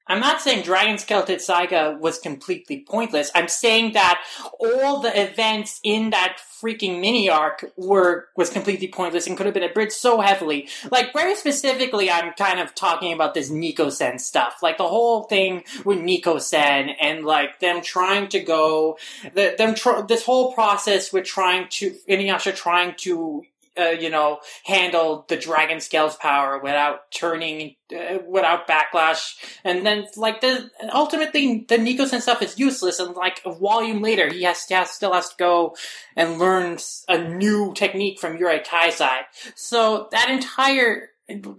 [0.08, 3.32] I'm not saying Dragon Skeleton Saga was completely pointless.
[3.34, 4.24] I'm saying that
[4.60, 9.54] all the events in that freaking mini arc were was completely pointless and could have
[9.54, 10.70] been abridged so heavily.
[10.92, 15.24] Like very specifically, I'm kind of talking about this Nico Sen stuff, like the whole
[15.24, 18.98] thing with Nico Sen and like them trying to go,
[19.34, 23.44] the, them tr- this whole process with trying to Inuyasha trying to
[23.78, 29.36] uh, you know, handle the dragon scale's power without turning, uh, without backlash.
[29.64, 33.00] And then, like, the, ultimately, the Nico-sen stuff is useless.
[33.00, 35.76] And, like, a volume later, he has to, has, still has to go
[36.16, 39.22] and learn a new technique from Yurei Taizai.
[39.56, 41.10] So, that entire,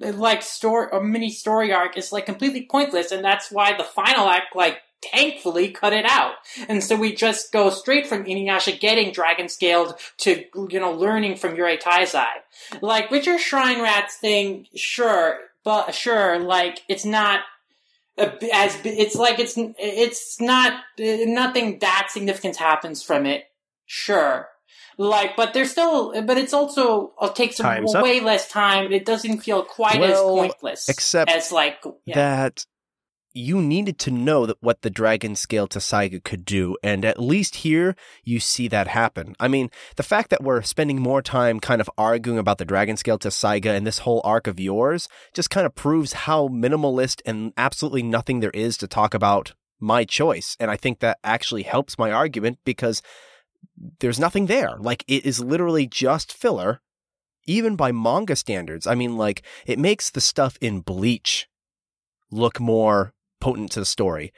[0.01, 3.13] like, story, a mini story arc is, like, completely pointless.
[3.13, 4.79] And that's why the final act, like,
[5.13, 6.35] thankfully cut it out.
[6.69, 11.37] And so we just go straight from Inuyasha getting dragon scaled to, you know, learning
[11.37, 12.27] from Yurei Taizai.
[12.81, 17.41] Like, your Shrine Rats thing, sure, but sure, like it's not
[18.17, 23.45] uh, as it's like it's it's not uh, nothing that significant happens from it.
[23.85, 24.49] Sure,
[24.97, 28.93] like, but there's still, but it's also it takes Time's way less time.
[28.93, 32.15] It doesn't feel quite as pointless, except as like yeah.
[32.15, 32.65] that
[33.37, 37.21] you needed to know that what the dragon scale to Saiga could do, and at
[37.21, 37.95] least here
[38.25, 39.37] you see that happen.
[39.39, 42.97] I mean, the fact that we're spending more time kind of arguing about the dragon
[42.97, 47.21] scale to Saiga and this whole arc of yours just kind of proves how minimalist
[47.27, 50.57] and absolutely nothing there is to talk about my choice.
[50.59, 53.03] And I think that actually helps my argument because
[54.01, 54.77] there's nothing there.
[54.79, 56.81] Like it is literally just filler,
[57.47, 58.87] even by manga standards.
[58.87, 61.49] I mean, like it makes the stuff in Bleach
[62.31, 63.13] look more
[63.47, 64.33] potent to the story.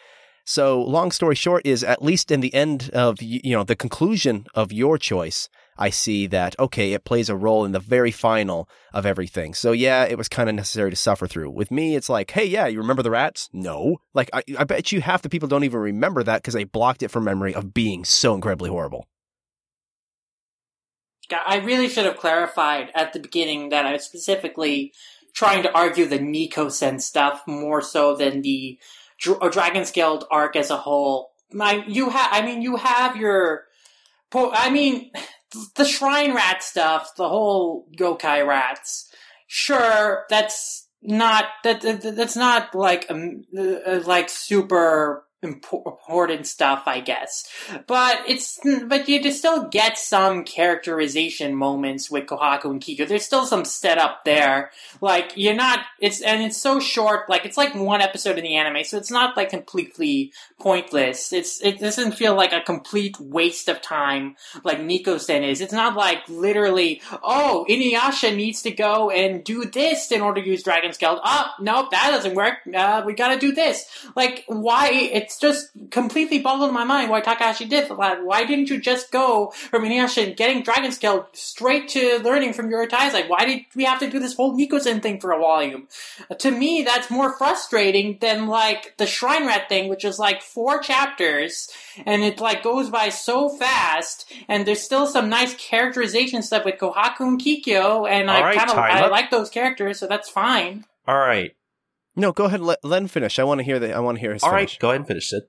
[0.44, 4.46] So, long story short is at least in the end of you know the conclusion
[4.54, 8.68] of your choice, I see that okay, it plays a role in the very final
[8.92, 9.54] of everything.
[9.54, 11.50] So yeah, it was kind of necessary to suffer through.
[11.50, 13.48] With me, it's like, hey, yeah, you remember the rats?
[13.52, 16.64] No, like I, I bet you half the people don't even remember that because they
[16.64, 19.06] blocked it from memory of being so incredibly horrible.
[21.30, 24.92] I really should have clarified at the beginning that I was specifically
[25.34, 28.78] trying to argue the Nico Sen stuff more so than the
[29.18, 31.32] Dr- or Dragon Scale arc as a whole.
[31.52, 33.64] My, you have, I mean, you have your,
[34.30, 35.10] po- I mean,
[35.76, 39.12] the Shrine Rat stuff, the whole Yokai Rats.
[39.46, 47.00] Sure, that's not that, that that's not like um, uh, like super important stuff, I
[47.00, 47.48] guess.
[47.86, 53.06] But it's but you still get some characterization moments with Kohaku and Kikyo.
[53.06, 54.70] There's still some setup there.
[55.00, 57.28] Like you're not it's and it's so short.
[57.28, 61.32] Like it's like one episode in the anime, so it's not like completely pointless.
[61.32, 65.60] It's it doesn't feel like a complete waste of time like Nico-sen is.
[65.60, 70.48] It's not like literally, oh, Inuyasha needs to go and do this in order to
[70.48, 71.20] use Dragon Scale.
[71.24, 72.54] Oh, nope, that doesn't work.
[72.74, 73.84] Uh, we gotta do this.
[74.16, 74.88] Like, why?
[75.28, 78.24] It's just completely boggled my mind why Takahashi did that.
[78.24, 82.70] Why didn't you just go from Inuyasha and getting Dragon Scale straight to learning from
[82.70, 83.12] your ties?
[83.12, 85.86] Like, why did we have to do this whole Nico-sen thing for a volume?
[86.30, 90.40] Uh, to me, that's more frustrating than like the Shrine Rat thing, which is like
[90.40, 91.68] four chapters
[92.06, 96.76] and it like goes by so fast and there's still some nice characterization stuff with
[96.76, 100.30] Kohaku and Kikyo and All I right, kind of I like those characters so that's
[100.30, 100.86] fine.
[101.06, 101.54] All right.
[102.18, 103.38] No, go ahead, let Len finish.
[103.38, 103.94] I want to hear the.
[103.94, 104.42] I want to hear his.
[104.42, 104.68] All right.
[104.68, 104.78] finish.
[104.78, 105.44] Go ahead and finish it.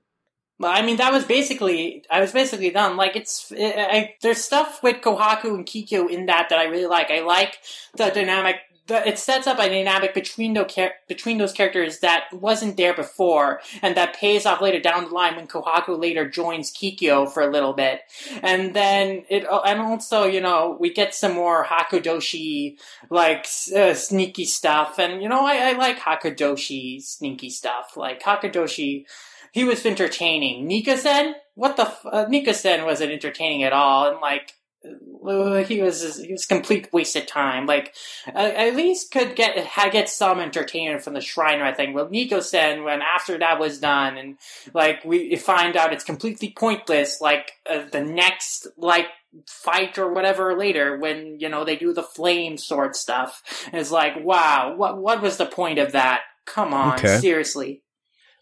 [0.60, 2.98] But I mean, that was basically, I was basically done.
[2.98, 6.86] Like, it's, I, I, there's stuff with Kohaku and Kikyo in that that I really
[6.86, 7.10] like.
[7.10, 7.56] I like
[7.96, 8.56] the dynamic,
[8.90, 10.76] the, it sets up a dynamic between those,
[11.08, 15.36] between those characters that wasn't there before, and that pays off later down the line
[15.36, 18.00] when Kohaku later joins Kikyo for a little bit.
[18.42, 24.44] And then it, and also, you know, we get some more Hakudoshi, like, uh, sneaky
[24.44, 24.98] stuff.
[24.98, 27.96] And, you know, I, I like Hakudoshi sneaky stuff.
[27.96, 29.06] Like, Hakudoshi,
[29.52, 30.66] he was entertaining.
[30.66, 31.34] Nika-sen?
[31.54, 36.46] What the f- uh, Nika-sen wasn't entertaining at all, and like, he was he was
[36.46, 37.66] complete waste of time.
[37.66, 37.94] Like,
[38.26, 41.92] at least could get had get some entertainment from the Shrine Rat thing.
[41.92, 44.38] Well, Nico-sen, when after that was done, and
[44.74, 47.20] like we find out it's completely pointless.
[47.20, 49.06] Like uh, the next like
[49.46, 53.42] fight or whatever later when you know they do the flame sword stuff.
[53.72, 56.22] It's like, wow, what what was the point of that?
[56.46, 57.18] Come on, Okay.
[57.18, 57.82] seriously.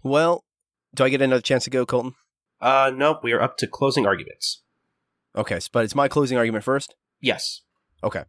[0.05, 0.45] Well,
[0.95, 2.15] do I get another chance to go, Colton?
[2.61, 3.19] Uh, nope.
[3.23, 4.63] We are up to closing arguments.
[5.37, 6.95] Okay, but it's my closing argument first.
[7.21, 7.63] Yes.
[8.03, 8.25] Okay.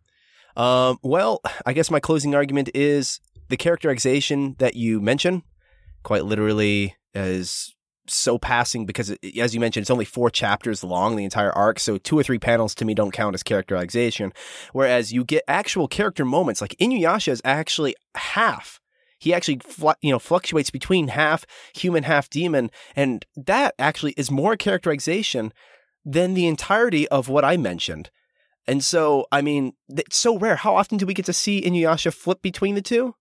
[0.56, 5.44] Um, well, I guess my closing argument is the characterization that you mention,
[6.04, 7.74] quite literally, is
[8.08, 11.80] so passing because, it, as you mentioned, it's only four chapters long, the entire arc.
[11.80, 14.34] So two or three panels to me don't count as characterization.
[14.74, 18.80] Whereas you get actual character moments, like Inuyasha is actually half.
[19.20, 19.62] He actually,
[20.02, 25.52] you know, fluctuates between half human, half demon, and that actually is more characterization
[26.06, 28.10] than the entirety of what I mentioned.
[28.68, 30.56] And so, I mean, it's so rare.
[30.56, 33.16] How often do we get to see Inuyasha flip between the two?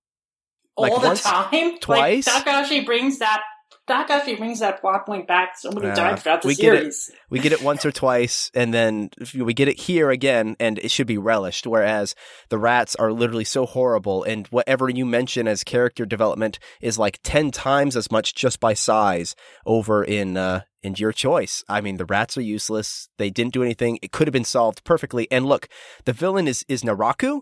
[0.77, 1.79] Like all the once, time.
[1.81, 2.27] twice?
[2.27, 3.43] Like, Takahashi brings that.
[3.88, 6.79] Takahashi brings that plot point back so many times throughout the we get it.
[6.79, 7.11] series.
[7.31, 10.90] We get it once or twice, and then we get it here again, and it
[10.90, 11.66] should be relished.
[11.66, 12.14] Whereas
[12.51, 17.18] the rats are literally so horrible, and whatever you mention as character development is like
[17.22, 19.34] ten times as much just by size
[19.66, 21.64] over in uh, in your choice.
[21.68, 23.09] I mean, the rats are useless.
[23.18, 23.99] They didn't do anything.
[24.03, 25.26] It could have been solved perfectly.
[25.30, 25.68] And look,
[26.05, 27.41] the villain is is Naraku.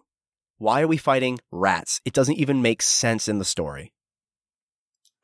[0.59, 2.01] Why are we fighting rats?
[2.05, 3.93] It doesn't even make sense in the story.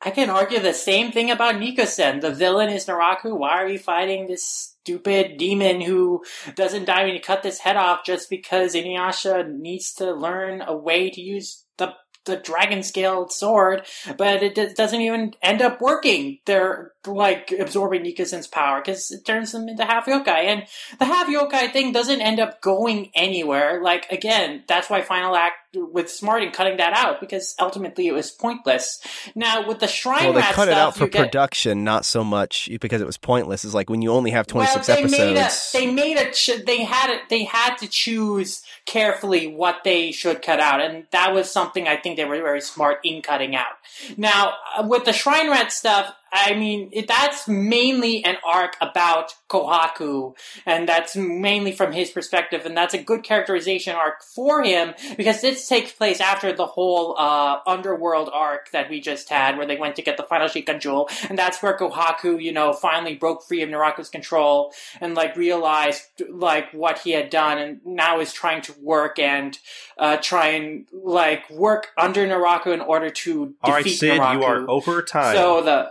[0.05, 2.21] I can argue the same thing about Niko-sen.
[2.21, 3.39] The villain is Naraku.
[3.39, 6.25] Why are we fighting this stupid demon who
[6.57, 10.77] doesn't die when you cut this head off just because Inuyasha needs to learn a
[10.77, 11.95] way to use the
[12.25, 13.85] the dragon scaled sword,
[14.17, 16.39] but it d- doesn't even end up working.
[16.47, 20.65] They're like absorbing Nikazin's power because it turns them into half yokai, and
[21.01, 23.83] the half yokai thing doesn't end up going anywhere.
[23.83, 28.12] Like again, that's why Final Act with Smart in cutting that out because ultimately it
[28.12, 29.01] was pointless.
[29.35, 32.68] Now with the shrine Well, they cut it out for get- production, not so much
[32.81, 33.64] because it was pointless.
[33.64, 35.18] It's like when you only have twenty six well, episodes.
[35.18, 36.31] Made a, they made a.
[36.31, 37.23] Ch- they had it.
[37.31, 41.97] They had to choose carefully what they should cut out, and that was something I
[41.97, 43.73] think they were very smart in cutting out.
[44.16, 49.35] Now, uh, with the Shrine Rat stuff, I mean, it, that's mainly an arc about
[49.51, 54.95] Kohaku, and that's mainly from his perspective, and that's a good characterization arc for him
[55.18, 59.66] because this takes place after the whole uh, underworld arc that we just had, where
[59.66, 63.14] they went to get the final Shikon Jewel, and that's where Kohaku, you know, finally
[63.14, 64.72] broke free of Naraku's control
[65.03, 69.59] and like realized like what he had done, and now is trying to work and
[69.99, 74.35] uh, try and like work under Naraku in order to All right, defeat Sid, Naraku.
[74.35, 75.37] you are over time.
[75.37, 75.91] So the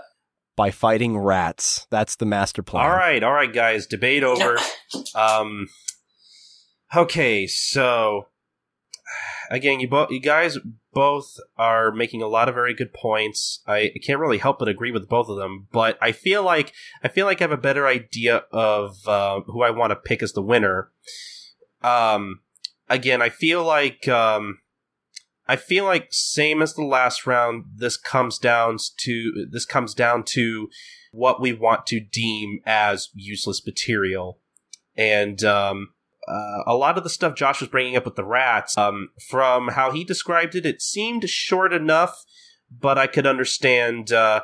[0.56, 1.88] by fighting rats.
[1.90, 2.86] That's the master plan.
[2.86, 4.58] all right, all right, guys, debate over.
[5.16, 5.68] um,
[6.96, 8.28] okay, so
[9.50, 10.58] again, you both, you guys
[10.94, 13.62] both are making a lot of very good points.
[13.68, 16.74] I can't really help but agree with both of them, but I feel like
[17.04, 20.24] I feel like I have a better idea of uh, who I want to pick
[20.24, 20.90] as the winner.
[21.82, 22.42] Um,
[22.90, 24.60] again, I feel like um,
[25.48, 27.66] I feel like same as the last round.
[27.76, 30.70] This comes down to this comes down to
[31.12, 34.40] what we want to deem as useless material,
[34.96, 35.90] and um,
[36.28, 39.70] uh, a lot of the stuff Josh was bringing up with the rats, um, from
[39.70, 42.24] how he described it, it seemed short enough,
[42.72, 44.12] but I could understand.
[44.12, 44.42] Uh,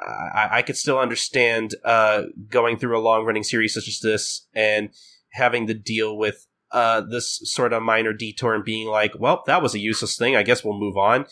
[0.00, 4.46] I, I could still understand uh, going through a long running series such as this
[4.54, 4.90] and
[5.32, 9.62] having to deal with uh, this sort of minor detour and being like, well, that
[9.62, 10.36] was a useless thing.
[10.36, 11.26] I guess we'll move on.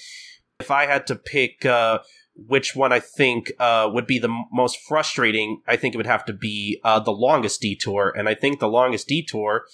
[0.61, 2.01] If I had to pick uh,
[2.35, 6.07] which one I think uh, would be the m- most frustrating, I think it would
[6.07, 8.13] have to be uh, the longest detour.
[8.17, 9.65] And I think the longest detour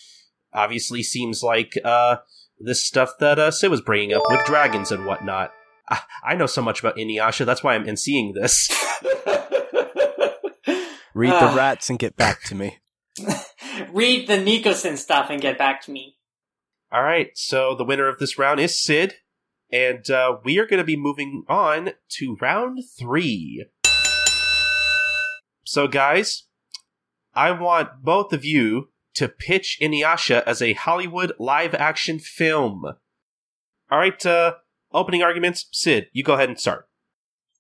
[0.53, 2.17] obviously seems like uh,
[2.61, 5.53] this stuff that uh, Sid was bringing up with dragons and whatnot.
[5.89, 7.45] I, I know so much about Inuyasha.
[7.47, 8.69] That's why I'm NCing this.
[11.15, 11.51] Read Ah.
[11.51, 12.79] the rats and get back to me.
[13.93, 16.17] read the Nikosin stuff and get back to me.
[16.93, 19.15] All right, so the winner of this round is Sid,
[19.73, 23.67] and uh, we are going to be moving on to round three.
[25.65, 26.45] So, guys,
[27.35, 32.85] I want both of you to pitch Inuyasha as a Hollywood live action film.
[33.91, 34.55] All right, uh,
[34.93, 35.67] opening arguments.
[35.73, 36.89] Sid, you go ahead and start.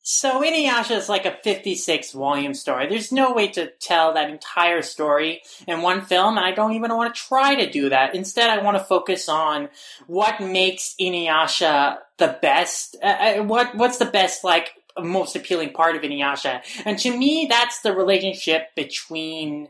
[0.06, 2.86] So Inuyasha is like a 56 volume story.
[2.86, 6.94] There's no way to tell that entire story in one film, and I don't even
[6.94, 8.14] want to try to do that.
[8.14, 9.70] Instead, I want to focus on
[10.06, 12.96] what makes Inuyasha the best.
[13.02, 16.60] Uh, uh, what what's the best like most appealing part of Inuyasha?
[16.84, 19.68] And to me, that's the relationship between.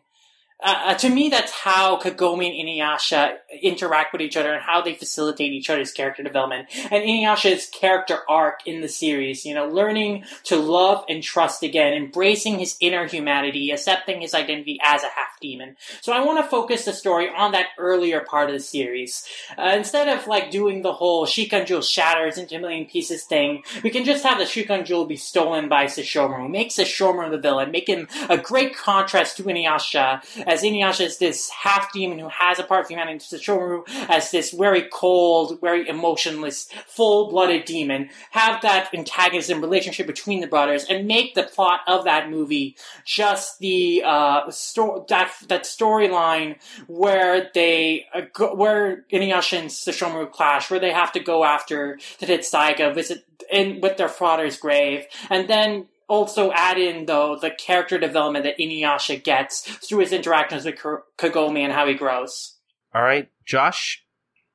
[0.62, 4.80] Uh, uh, to me, that's how Kagome and Inuyasha interact with each other and how
[4.80, 6.68] they facilitate each other's character development.
[6.90, 11.92] And Inuyasha's character arc in the series, you know, learning to love and trust again,
[11.92, 15.76] embracing his inner humanity, accepting his identity as a half demon.
[16.00, 19.26] So I want to focus the story on that earlier part of the series.
[19.59, 23.64] Uh, instead of like doing the whole Shikon Jewel shatters into a million pieces thing,
[23.82, 26.48] we can just have the Shikon Jewel be stolen by Sesshomaru.
[26.48, 31.51] Make Sesshomaru the villain, make him a great contrast to Inuyasha, as Inuyasha is this
[31.51, 36.68] half demon who has a part of humanity, Sesshomaru as this very cold, very emotionless,
[36.86, 38.11] full-blooded demon.
[38.30, 43.59] Have that antagonism relationship between the brothers, and make the plot of that movie just
[43.59, 50.70] the uh, sto- that that storyline where they uh, go, where Inuyasha and Sesshomaru clash,
[50.70, 55.49] where they have to go after the Tessaiga, visit in with their father's grave, and
[55.49, 60.76] then also add in though the character development that Inuyasha gets through his interactions with
[60.76, 62.59] Kagome and how he grows.
[62.94, 64.05] All right, Josh,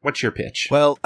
[0.01, 0.67] what's your pitch?
[0.71, 0.97] Well,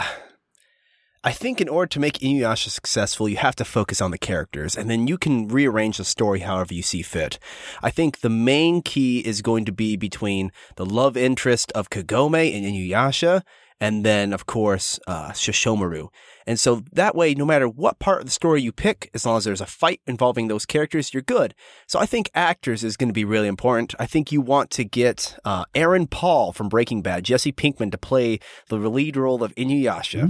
[1.25, 4.75] I think in order to make Inuyasha successful, you have to focus on the characters,
[4.75, 7.39] and then you can rearrange the story however you see fit.
[7.81, 12.53] I think the main key is going to be between the love interest of Kagome
[12.53, 13.43] and Inuyasha,
[13.83, 16.07] and then, of course, uh, Shishomaru.
[16.47, 19.35] And so that way, no matter what part of the story you pick, as long
[19.35, 21.53] as there's a fight involving those characters, you're good.
[21.85, 23.93] So I think actors is going to be really important.
[23.99, 27.97] I think you want to get uh, Aaron Paul from Breaking Bad, Jesse Pinkman, to
[27.97, 30.29] play the lead role of Inuyasha.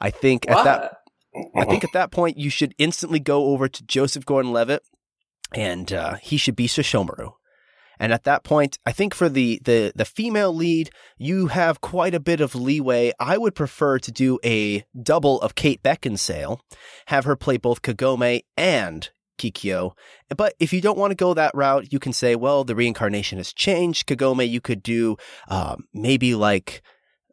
[0.00, 0.98] I think at that
[1.56, 4.84] I think at that point you should instantly go over to Joseph Gordon-Levitt,
[5.52, 7.32] and uh, he should be Shishomaru.
[7.98, 12.14] And at that point, I think for the, the, the female lead, you have quite
[12.14, 13.12] a bit of leeway.
[13.18, 16.60] I would prefer to do a double of Kate Beckinsale,
[17.06, 19.92] have her play both Kagome and Kikyo.
[20.34, 23.38] But if you don't want to go that route, you can say, well, the reincarnation
[23.38, 24.06] has changed.
[24.06, 25.16] Kagome, you could do
[25.48, 26.82] um, maybe like,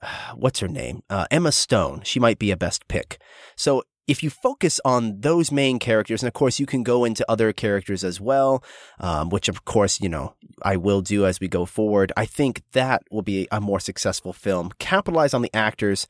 [0.36, 1.04] what's her name?
[1.10, 2.02] Uh, Emma Stone.
[2.04, 3.20] She might be a best pick.
[3.56, 7.30] So if you focus on those main characters, and of course you can go into
[7.30, 8.64] other characters as well,
[9.00, 12.12] um, which of course, you know, I will do as we go forward.
[12.18, 14.72] I think that will be a more successful film.
[14.80, 16.06] Capitalize on the actors,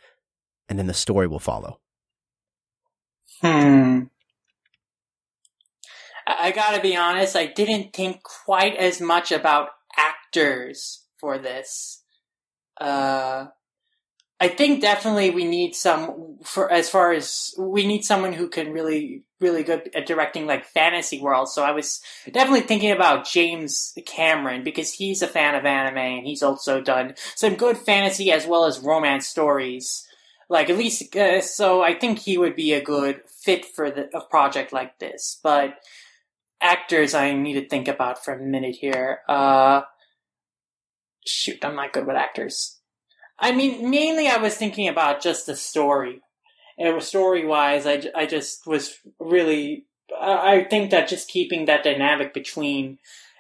[0.67, 1.79] and then the story will follow.
[3.41, 4.03] Hmm.
[6.25, 12.03] I gotta be honest, I didn't think quite as much about actors for this.
[12.79, 13.47] Uh,
[14.43, 18.73] I think definitely we need some for as far as we need someone who can
[18.73, 21.53] really really good at directing like fantasy worlds.
[21.53, 26.27] So I was definitely thinking about James Cameron because he's a fan of anime and
[26.27, 30.05] he's also done some good fantasy as well as romance stories.
[30.49, 34.09] Like at least uh, so I think he would be a good fit for the,
[34.13, 35.39] a project like this.
[35.41, 35.75] But
[36.59, 39.19] actors I need to think about for a minute here.
[39.25, 39.83] Uh,
[41.25, 42.81] shoot, I'm not good with actors.
[43.43, 46.21] I mean, mainly I was thinking about just the story.
[46.77, 49.85] And story wise, I, I just was really,
[50.17, 52.99] I think that just keeping that dynamic between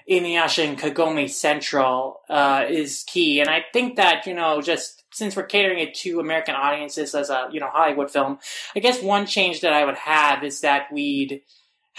[0.09, 3.39] Inuyasha and Kagome Central uh, is key.
[3.39, 7.29] And I think that, you know, just since we're catering it to American audiences as
[7.29, 8.39] a, you know, Hollywood film,
[8.75, 11.41] I guess one change that I would have is that we'd,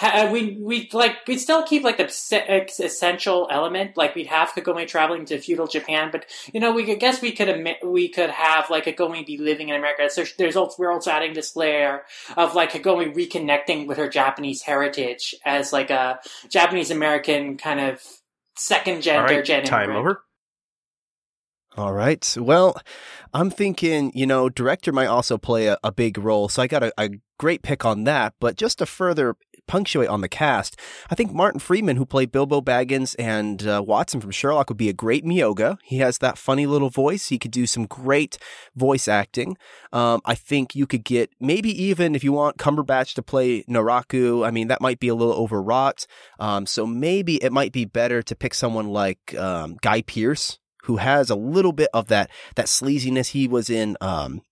[0.01, 4.87] uh, we we like we'd still keep like the essential element like we'd have Kagome
[4.89, 8.31] traveling to feudal Japan but you know we could guess we could admit we could
[8.31, 12.03] have like Kagome be living in America so there's also we're also adding this layer
[12.37, 16.19] of like Kagome reconnecting with her Japanese heritage as like a
[16.49, 18.03] Japanese American kind of
[18.57, 20.25] second gender right, gen time over
[21.77, 22.37] all right.
[22.39, 22.81] Well,
[23.33, 26.49] I'm thinking, you know, director might also play a, a big role.
[26.49, 28.35] So I got a, a, great pick on that.
[28.39, 29.35] But just to further
[29.67, 30.79] punctuate on the cast,
[31.11, 34.89] I think Martin Freeman, who played Bilbo Baggins and uh, Watson from Sherlock, would be
[34.89, 35.79] a great Myoga.
[35.85, 37.29] He has that funny little voice.
[37.29, 38.39] He could do some great
[38.75, 39.57] voice acting.
[39.93, 44.47] Um, I think you could get maybe even if you want Cumberbatch to play Naraku.
[44.47, 46.07] I mean, that might be a little overwrought.
[46.39, 50.97] Um, so maybe it might be better to pick someone like um, Guy Pearce, who
[50.97, 53.29] has a little bit of that that sleaziness.
[53.29, 54.43] He was in um,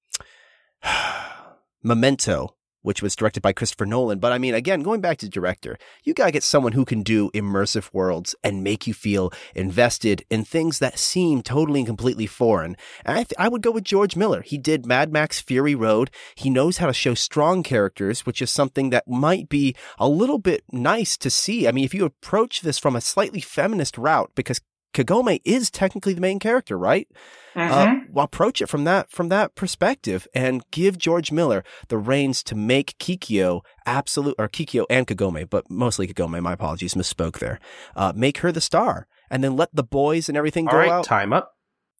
[1.82, 4.18] Memento which was directed by Christopher Nolan.
[4.18, 7.30] But I mean, again, going back to director, you gotta get someone who can do
[7.30, 12.76] immersive worlds and make you feel invested in things that seem totally and completely foreign.
[13.04, 14.42] And I, th- I would go with George Miller.
[14.42, 16.10] He did Mad Max Fury Road.
[16.34, 20.38] He knows how to show strong characters, which is something that might be a little
[20.38, 21.66] bit nice to see.
[21.66, 24.60] I mean, if you approach this from a slightly feminist route, because
[24.92, 27.08] Kagome is technically the main character, right?
[27.54, 28.16] Mm-hmm.
[28.16, 32.54] Uh, approach it from that from that perspective and give George Miller the reins to
[32.54, 36.40] make Kikyo absolute or Kikyo and Kagome, but mostly Kagome.
[36.42, 37.58] My apologies, misspoke there.
[37.94, 40.90] Uh, make her the star, and then let the boys and everything All go right,
[40.90, 41.52] out time up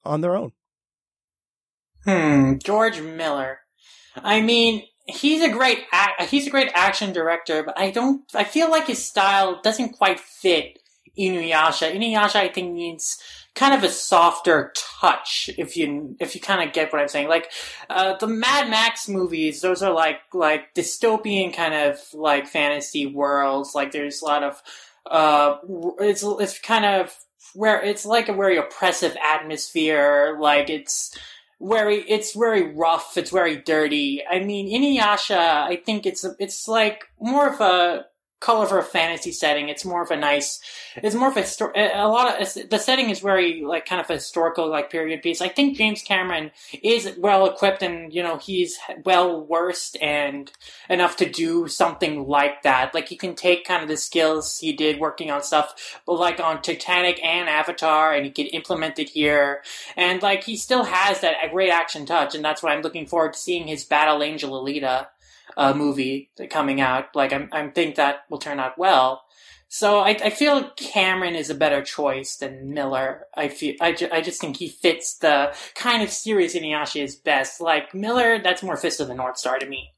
[0.05, 0.53] on their own.
[2.05, 3.61] Hmm, George Miller.
[4.17, 8.23] I mean, he's a great ac- he's a great action director, but I don't.
[8.35, 10.79] I feel like his style doesn't quite fit
[11.19, 11.95] Inuyasha.
[11.95, 13.19] Inuyasha, I think, needs
[13.55, 17.29] kind of a softer touch if you if you kind of get what I'm saying.
[17.29, 17.51] Like
[17.91, 23.75] uh, the Mad Max movies, those are like like dystopian kind of like fantasy worlds.
[23.75, 24.63] Like there's a lot of
[25.11, 25.57] uh,
[26.01, 27.15] it's it's kind of
[27.55, 30.37] where it's like a very oppressive atmosphere.
[30.41, 31.17] Like it's
[31.61, 33.17] very it's very rough.
[33.17, 34.23] It's very dirty.
[34.29, 38.07] I mean, Inuyasha, I think it's it's like more of a
[38.43, 39.69] color for a fantasy setting.
[39.69, 40.61] It's more of a nice,
[40.97, 41.45] it's more of a,
[41.95, 45.41] a lot of, the setting is very, like, kind of a historical, like, period piece.
[45.41, 46.51] I think James Cameron
[46.83, 50.51] is well equipped and, you know, he's well versed and
[50.91, 52.93] enough to do something like that.
[52.93, 56.61] Like, he can take kind of the skills he did working on stuff, like on
[56.61, 59.63] Titanic and Avatar, and he can implement it here.
[59.97, 63.35] And, like, he still has that great action touch, and that's what I'm looking forward
[63.35, 65.07] to seeing his Battle Angel Alita
[65.57, 67.15] uh, movie coming out.
[67.15, 69.23] Like I'm, I think that will turn out well.
[69.69, 73.25] So I, I feel Cameron is a better choice than Miller.
[73.35, 77.17] I feel I, ju- I just think he fits the kind of series Inuyasha is
[77.17, 77.59] best.
[77.59, 79.93] Like Miller, that's more Fist of the North Star to me.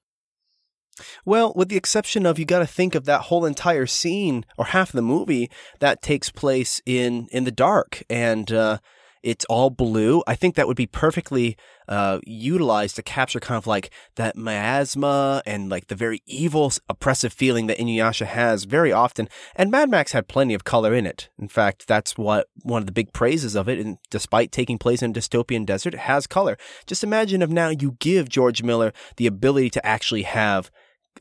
[1.24, 4.66] Well, with the exception of you got to think of that whole entire scene or
[4.66, 5.50] half of the movie
[5.80, 8.78] that takes place in in the dark, and uh,
[9.24, 10.22] it's all blue.
[10.26, 11.56] I think that would be perfectly
[11.88, 17.32] uh, utilized to capture kind of like that miasma and like the very evil, oppressive
[17.32, 19.28] feeling that Inuyasha has very often.
[19.56, 21.30] And Mad Max had plenty of color in it.
[21.38, 23.78] In fact, that's what one of the big praises of it.
[23.78, 26.58] And despite taking place in a dystopian desert, it has color.
[26.86, 30.70] Just imagine if now you give George Miller the ability to actually have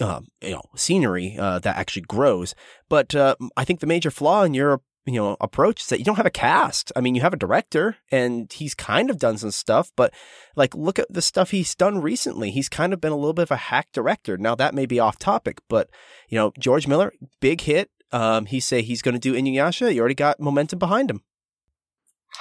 [0.01, 2.55] um, you know, scenery uh, that actually grows.
[2.89, 6.05] But uh, I think the major flaw in your you know approach is that you
[6.05, 6.91] don't have a cast.
[6.95, 10.13] I mean, you have a director, and he's kind of done some stuff, but
[10.55, 12.51] like look at the stuff he's done recently.
[12.51, 14.37] He's kind of been a little bit of a hack director.
[14.37, 15.89] Now that may be off topic, but
[16.29, 17.89] you know, George Miller, big hit.
[18.11, 19.93] Um, he say he's going to do Inuyasha.
[19.93, 21.23] You already got momentum behind him.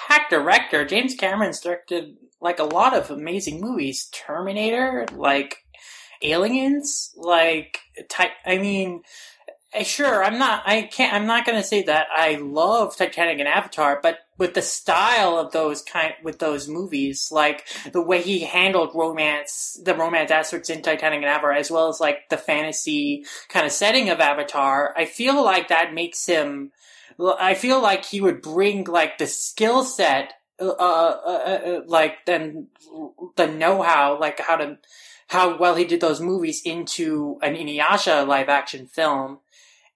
[0.08, 4.08] Hack director James Cameron's directed like a lot of amazing movies.
[4.12, 5.58] Terminator, like
[6.22, 7.80] Aliens, like
[8.46, 9.02] I mean
[9.80, 10.62] sure, I'm not.
[10.66, 11.14] I can't.
[11.14, 15.38] I'm not going to say that I love Titanic and Avatar, but with the style
[15.38, 20.68] of those kind, with those movies, like the way he handled romance, the romance aspects
[20.68, 24.92] in Titanic and Avatar, as well as like the fantasy kind of setting of Avatar,
[24.96, 26.72] I feel like that makes him.
[27.18, 32.26] I feel like he would bring like the skill set, uh, uh, uh, uh like
[32.26, 32.68] then
[33.36, 34.78] the know-how, like how to
[35.28, 39.38] how well he did those movies into an Inuyasha live action film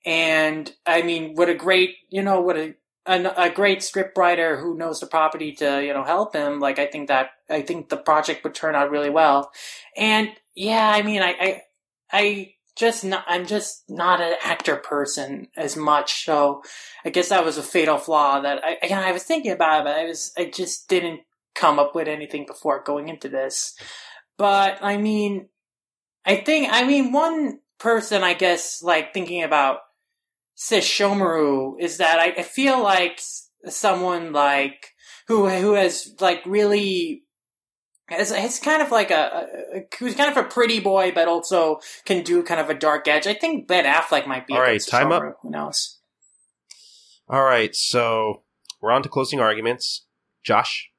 [0.06, 2.74] and I mean, what a great, you know, what a,
[3.06, 6.60] a, great scriptwriter who knows the property to, you know, help him.
[6.60, 9.50] Like, I think that, I think the project would turn out really well.
[9.96, 11.62] And yeah, I mean, I, I,
[12.12, 16.24] I just not, I'm just not an actor person as much.
[16.24, 16.62] So
[17.04, 19.96] I guess that was a fatal flaw that I, I was thinking about it, but
[19.96, 21.20] I was, I just didn't
[21.56, 23.76] come up with anything before going into this.
[24.38, 25.48] But I mean,
[26.24, 29.78] I think, I mean, one person, I guess, like thinking about
[30.56, 33.20] Sesshomaru is that I, I feel like
[33.68, 34.94] someone like
[35.28, 37.24] who who has like really
[38.08, 41.80] it's, it's kind of like a, a, who's kind of a pretty boy, but also
[42.04, 43.26] can do kind of a dark edge.
[43.26, 44.54] I think Ben Affleck might be.
[44.54, 45.38] All right, time up.
[45.42, 45.98] Who knows?
[47.28, 48.42] All right, so
[48.80, 50.06] we're on to closing arguments.
[50.44, 50.90] Josh.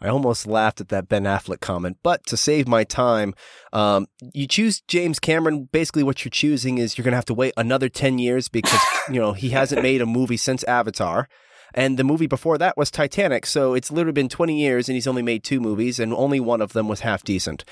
[0.00, 3.34] I almost laughed at that Ben Affleck comment, but to save my time,
[3.72, 5.68] um, you choose James Cameron.
[5.72, 8.80] Basically, what you're choosing is you're going to have to wait another 10 years because,
[9.08, 11.28] you know, he hasn't made a movie since Avatar.
[11.74, 13.44] And the movie before that was Titanic.
[13.44, 16.62] So it's literally been 20 years and he's only made two movies and only one
[16.62, 17.64] of them was half decent.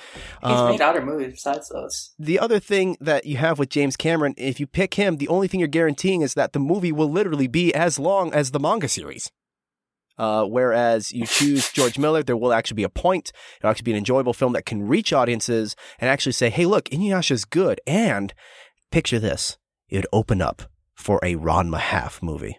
[0.42, 2.14] He's um, made other movies besides those.
[2.18, 5.48] The other thing that you have with James Cameron, if you pick him, the only
[5.48, 8.88] thing you're guaranteeing is that the movie will literally be as long as the manga
[8.88, 9.30] series.
[10.18, 13.32] Uh, whereas you choose George Miller, there will actually be a point.
[13.58, 16.86] It'll actually be an enjoyable film that can reach audiences and actually say, hey, look,
[16.86, 17.80] Inuyasha's good.
[17.86, 18.32] And
[18.90, 19.58] picture this
[19.88, 20.62] it would open up
[20.94, 22.58] for a Ranma half movie.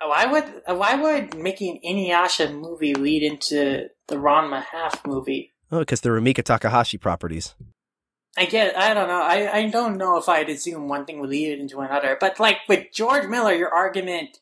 [0.00, 5.52] Why would why would making Inuyasha movie lead into the Ranma half movie?
[5.70, 7.54] Oh, because they're Rumiko Takahashi properties.
[8.36, 8.76] I get.
[8.78, 9.20] I don't know.
[9.20, 12.16] I, I don't know if I'd assume one thing would lead into another.
[12.20, 14.38] But like with George Miller, your argument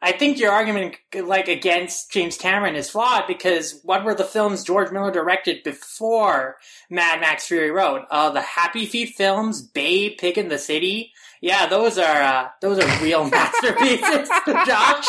[0.00, 4.62] I think your argument, like against James Cameron, is flawed because what were the films
[4.62, 6.56] George Miller directed before
[6.88, 8.02] Mad Max Fury Road?
[8.10, 11.12] Uh, the Happy Feet films, Babe, Pig in the City.
[11.40, 14.28] Yeah, those are uh, those are real masterpieces,
[14.66, 15.08] Josh.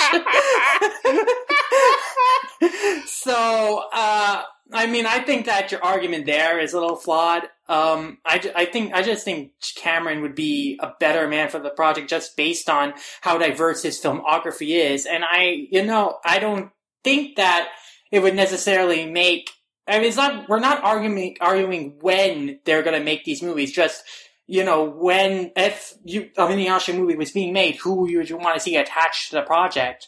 [3.08, 7.44] so, uh, I mean, I think that your argument there is a little flawed.
[7.68, 11.70] Um, I, I think I just think Cameron would be a better man for the
[11.70, 16.72] project just based on how diverse his filmography is, and I, you know, I don't
[17.04, 17.70] think that
[18.12, 19.50] it would necessarily make.
[19.88, 20.48] I mean, it's not.
[20.48, 23.72] We're not arguing arguing when they're going to make these movies.
[23.72, 24.04] Just
[24.46, 28.56] you know, when if you a Inuyasha movie was being made, who would you want
[28.56, 30.08] to see attached to the project?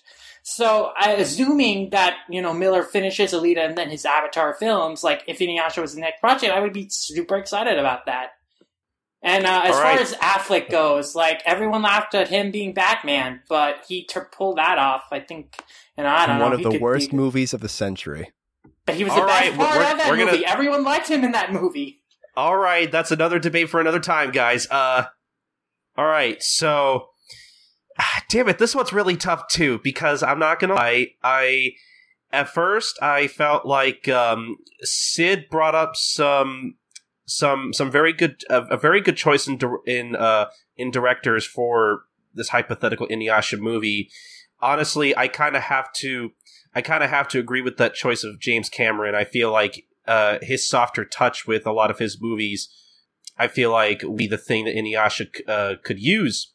[0.54, 5.24] So, I, assuming that you know Miller finishes Alita and then his Avatar films, like
[5.28, 8.32] if Inuyasha was the next project, I would be super excited about that.
[9.24, 9.82] And uh, as right.
[9.82, 14.58] far as Affleck goes, like everyone laughed at him being Batman, but he t- pulled
[14.58, 15.04] that off.
[15.12, 15.58] I think,
[15.96, 16.58] and I don't One know.
[16.58, 18.34] One of the worst movies of the century.
[18.86, 20.44] But he was All the best right, part of that movie.
[20.44, 20.52] Gonna...
[20.52, 22.02] Everyone liked him in that movie.
[22.36, 24.68] All right, that's another debate for another time, guys.
[24.70, 25.06] Uh,
[25.96, 27.11] all right, so
[28.30, 31.74] damn it, this one's really tough too because I'm not gonna lie, I
[32.32, 36.76] at first I felt like um, Sid brought up some
[37.26, 42.50] some some very good a very good choice in in uh, in directors for this
[42.50, 44.10] hypothetical Inuyasha movie.
[44.62, 46.32] Honestly, I kind of have to
[46.74, 49.16] I kind of have to agree with that choice of James Cameron.
[49.16, 52.70] I feel like uh, his softer touch with a lot of his movies,
[53.38, 56.51] I feel like would be the thing that Inuyasha uh, could use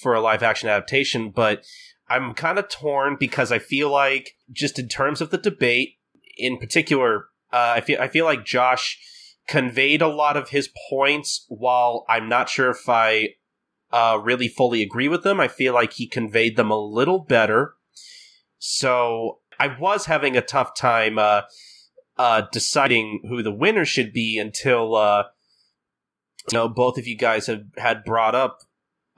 [0.00, 1.64] for a live action adaptation, but
[2.08, 5.96] I'm kind of torn because I feel like just in terms of the debate,
[6.36, 8.98] in particular, uh, I feel I feel like Josh
[9.46, 11.44] conveyed a lot of his points.
[11.48, 13.34] While I'm not sure if I
[13.92, 17.74] uh, really fully agree with them, I feel like he conveyed them a little better.
[18.58, 21.42] So I was having a tough time uh,
[22.16, 25.24] uh, deciding who the winner should be until uh,
[26.50, 28.60] you know both of you guys have had brought up,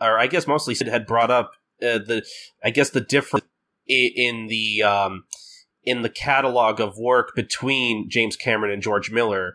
[0.03, 2.25] or I guess mostly Sid had brought up uh, the
[2.63, 3.47] I guess the difference
[3.87, 5.25] in the um,
[5.85, 9.55] in the catalog of work between James Cameron and George Miller.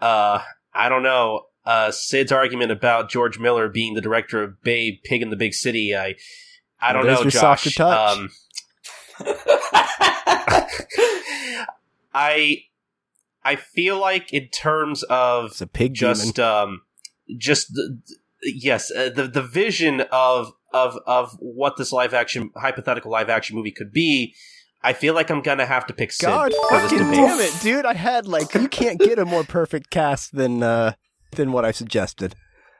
[0.00, 0.40] Uh,
[0.74, 1.46] I don't know.
[1.64, 5.52] Uh, Sid's argument about George Miller being the director of Babe, Pig in the Big
[5.52, 5.96] City.
[5.96, 6.14] I,
[6.80, 7.80] I don't There's know, Josh.
[7.80, 8.30] Um,
[12.14, 12.62] I,
[13.44, 16.50] I feel like in terms of It's a pig just demon.
[16.50, 16.82] um
[17.36, 17.98] just the,
[18.54, 23.56] yes uh, the the vision of of of what this live action hypothetical live action
[23.56, 24.34] movie could be
[24.82, 27.14] i feel like i'm gonna have to pick Sid God for fucking debate.
[27.14, 27.84] damn it, dude!
[27.86, 30.92] I had like you can't get a more perfect cast than uh
[31.32, 32.34] than what I suggested.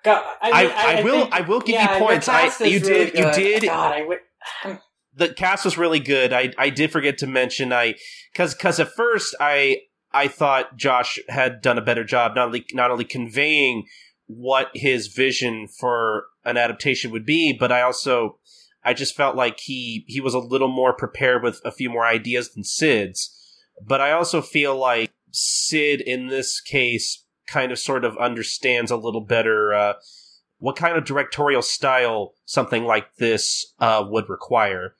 [0.04, 2.28] God, I, mean, I, will think- I will give yeah, you points.
[2.28, 4.78] I cast is you really did you did God, I wi-
[5.14, 6.32] the cast was really good.
[6.32, 7.94] I I did forget to mention I
[8.32, 9.80] because because at first I
[10.12, 13.84] I thought Josh had done a better job not only not only conveying
[14.26, 18.38] what his vision for an adaptation would be, but I also
[18.84, 22.06] I just felt like he he was a little more prepared with a few more
[22.06, 23.32] ideas than Sid's.
[23.84, 28.96] But I also feel like Sid in this case kind of sort of understands a
[28.96, 29.94] little better uh,
[30.58, 34.94] what kind of directorial style something like this uh, would require.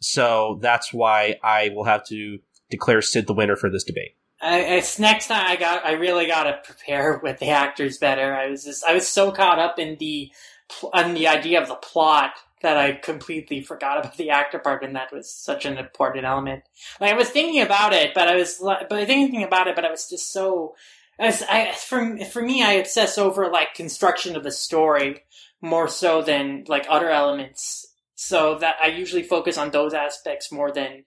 [0.00, 2.38] So that's why I will have to
[2.70, 4.16] declare Sid the winner for this debate.
[4.42, 8.34] I, it's next time I got I really got to prepare with the actors better.
[8.34, 10.30] I was just I was so caught up in the
[10.92, 12.32] on the idea of the plot
[12.62, 16.62] that I completely forgot about the actor part, and that was such an important element.
[17.00, 19.90] Like I was thinking about it, but I was but thinking about it, but I
[19.90, 20.74] was just so.
[21.20, 25.22] I, I for for me, I obsess over like construction of the story
[25.60, 27.86] more so than like other elements.
[28.14, 31.04] So that I usually focus on those aspects more than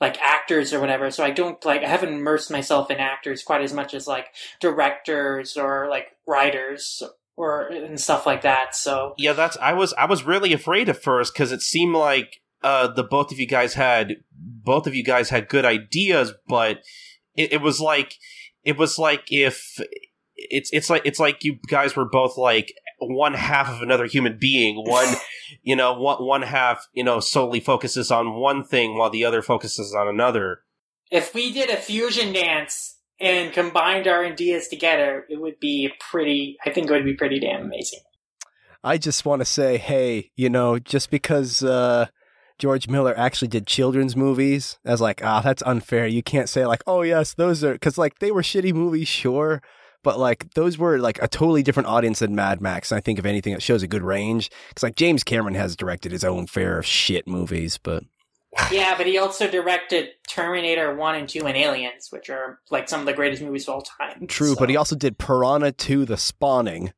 [0.00, 1.10] like actors or whatever.
[1.10, 4.26] So I don't like I haven't immersed myself in actors quite as much as like
[4.60, 7.02] directors or like writers
[7.36, 8.74] or and stuff like that.
[8.74, 12.40] So Yeah, that's I was I was really afraid at first because it seemed like
[12.62, 16.78] uh, the both of you guys had both of you guys had good ideas, but
[17.36, 18.14] it, it was like
[18.64, 19.78] it was like if
[20.36, 24.38] it's it's like it's like you guys were both like one half of another human
[24.38, 24.84] being.
[24.84, 25.14] One,
[25.62, 29.42] you know, one one half you know solely focuses on one thing while the other
[29.42, 30.60] focuses on another.
[31.10, 36.56] if we did a fusion dance and combined our ideas together, it would be pretty.
[36.64, 38.00] I think it would be pretty damn amazing.
[38.84, 42.06] I just want to say, hey, you know, just because uh,
[42.58, 46.06] George Miller actually did children's movies, I was like, ah, that's unfair.
[46.06, 49.62] You can't say like, oh yes, those are because like they were shitty movies, sure,
[50.02, 52.90] but like those were like a totally different audience than Mad Max.
[52.90, 55.76] And I think if anything, it shows a good range because like James Cameron has
[55.76, 58.04] directed his own fair of shit movies, but
[58.72, 63.00] yeah, but he also directed Terminator One and Two and Aliens, which are like some
[63.00, 64.26] of the greatest movies of all time.
[64.26, 64.54] true.
[64.54, 66.92] So- But he also did Piranha 2: The Spawning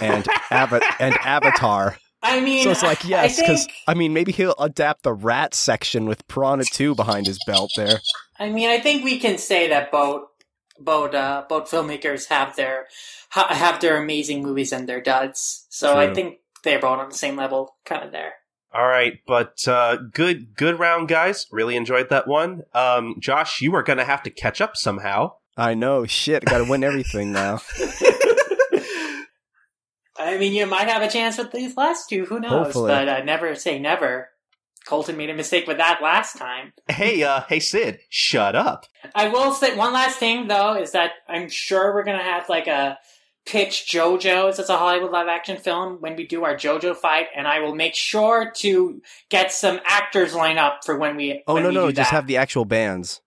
[0.00, 1.96] and Ava- and Avatar.
[2.22, 5.12] I mean, So it's like yes, I because think, I mean maybe he'll adapt the
[5.12, 8.00] rat section with Piranha 2 behind his belt there.
[8.38, 10.24] I mean, I think we can say that both
[10.80, 12.86] both uh, both filmmakers have their
[13.30, 15.66] ha- have their amazing movies and their duds.
[15.68, 18.34] So I think they're both on the same level, kind of there.
[18.72, 21.46] All right, but uh, good good round, guys.
[21.50, 22.62] Really enjoyed that one.
[22.72, 25.32] Um, Josh, you are going to have to catch up somehow.
[25.56, 27.60] I know, shit, got to win everything now.
[30.20, 32.26] I mean, you might have a chance with these last two.
[32.26, 32.66] Who knows?
[32.66, 32.88] Hopefully.
[32.88, 34.29] But uh, never say never.
[34.90, 36.72] Colton made a mistake with that last time.
[36.88, 38.86] hey, uh, hey, Sid, shut up.
[39.14, 42.66] I will say one last thing though is that I'm sure we're gonna have like
[42.66, 42.98] a
[43.46, 47.46] pitch JoJo's as a Hollywood live action film when we do our JoJo fight, and
[47.48, 51.42] I will make sure to get some actors line up for when we.
[51.46, 52.16] Oh when no, we no, do just that.
[52.16, 53.20] have the actual bands.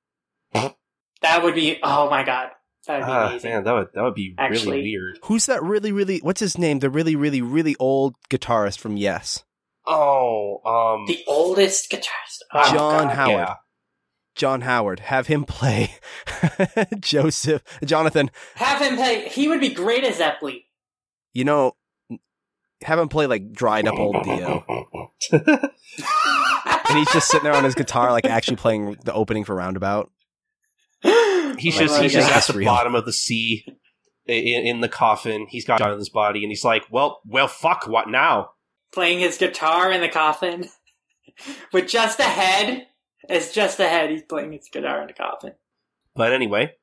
[0.53, 1.79] that would be.
[1.81, 2.49] Oh my god,
[2.87, 3.51] that would be Ah, amazing.
[3.51, 5.19] man, that would that would be Actually- really weird.
[5.23, 6.19] Who's that really, really?
[6.19, 6.79] What's his name?
[6.79, 9.43] The really, really, really old guitarist from Yes,
[9.85, 13.15] Oh, um, The oldest guitarist, oh, John God.
[13.15, 13.31] Howard.
[13.47, 13.55] yeah.
[14.35, 14.99] John Howard.
[15.01, 15.95] Have him play
[16.99, 18.31] Joseph, Jonathan.
[18.55, 19.27] Have him play.
[19.29, 20.63] He would be great as Epley.
[21.33, 21.73] You know,
[22.81, 24.63] have him play like dried up old Dio,
[25.31, 30.11] and he's just sitting there on his guitar, like actually playing the opening for Roundabout.
[31.01, 32.65] He's Like, just he's just at the real.
[32.65, 33.65] bottom of the sea
[34.25, 35.45] in, in the coffin.
[35.49, 38.49] He's got John in his body, and he's like, "Well, well, fuck, what now?"
[38.93, 40.69] Playing his guitar in the coffin.
[41.73, 42.87] With just a head,
[43.27, 44.11] it's just a head.
[44.11, 45.53] He's playing his guitar in the coffin.
[46.15, 46.73] But anyway,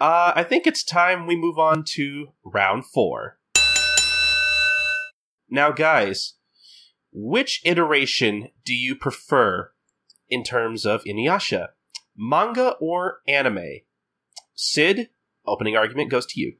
[0.00, 3.38] uh, I think it's time we move on to round four.
[5.48, 6.34] Now, guys,
[7.12, 9.70] which iteration do you prefer
[10.28, 11.68] in terms of Inuyasha?
[12.16, 13.80] Manga or anime?
[14.54, 15.10] Sid,
[15.46, 16.54] opening argument goes to you.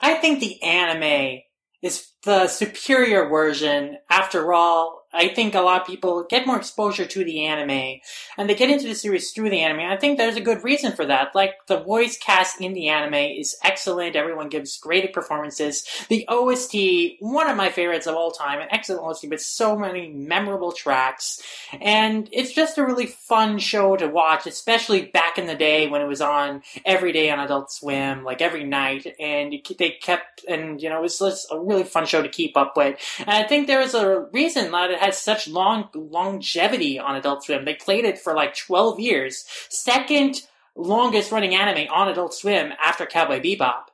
[0.00, 1.42] I think the anime
[1.82, 3.98] is the superior version.
[4.08, 8.00] After all, I think a lot of people get more exposure to the anime
[8.38, 9.80] and they get into the series through the anime.
[9.80, 11.34] I think there's a good reason for that.
[11.34, 14.16] Like the voice cast in the anime is excellent.
[14.16, 15.84] Everyone gives great performances.
[16.08, 20.08] The OST, one of my favorites of all time, an excellent OST with so many
[20.10, 21.42] memorable tracks.
[21.80, 26.00] And it's just a really fun show to watch, especially back in the day when
[26.00, 29.06] it was on every day on Adult Swim, like every night.
[29.20, 32.56] And they kept, and you know, it was just a really fun show to keep
[32.56, 32.98] up with.
[33.18, 37.44] And I think there was a reason that it has such long longevity on Adult
[37.44, 37.64] Swim.
[37.64, 39.44] They played it for like 12 years.
[39.68, 40.42] Second
[40.76, 43.86] longest running anime on Adult Swim after Cowboy Bebop.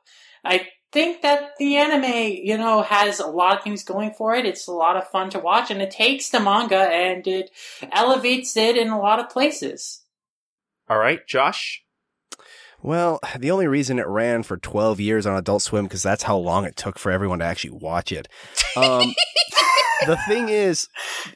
[0.45, 4.45] I think that the anime, you know, has a lot of things going for it.
[4.45, 7.49] It's a lot of fun to watch and it takes the manga and it
[7.91, 10.03] elevates it in a lot of places.
[10.87, 11.83] All right, Josh.
[12.81, 16.37] Well, the only reason it ran for 12 years on Adult Swim because that's how
[16.37, 18.27] long it took for everyone to actually watch it.
[18.77, 19.13] Um,
[20.05, 20.87] the thing is,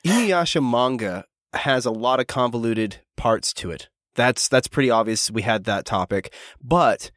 [0.05, 3.89] Inuyasha manga has a lot of convoluted parts to it.
[4.16, 5.32] That's that's pretty obvious.
[5.32, 7.11] We had that topic, but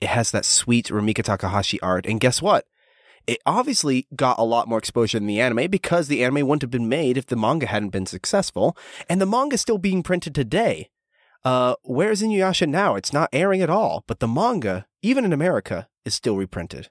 [0.00, 2.64] it has that sweet Rumiko Takahashi art, and guess what?
[3.26, 6.70] It obviously got a lot more exposure than the anime because the anime wouldn't have
[6.70, 8.76] been made if the manga hadn't been successful,
[9.08, 10.88] and the manga is still being printed today.
[11.44, 12.94] Uh, where's Inuyasha now?
[12.94, 16.88] It's not airing at all, but the manga, even in America, is still reprinted.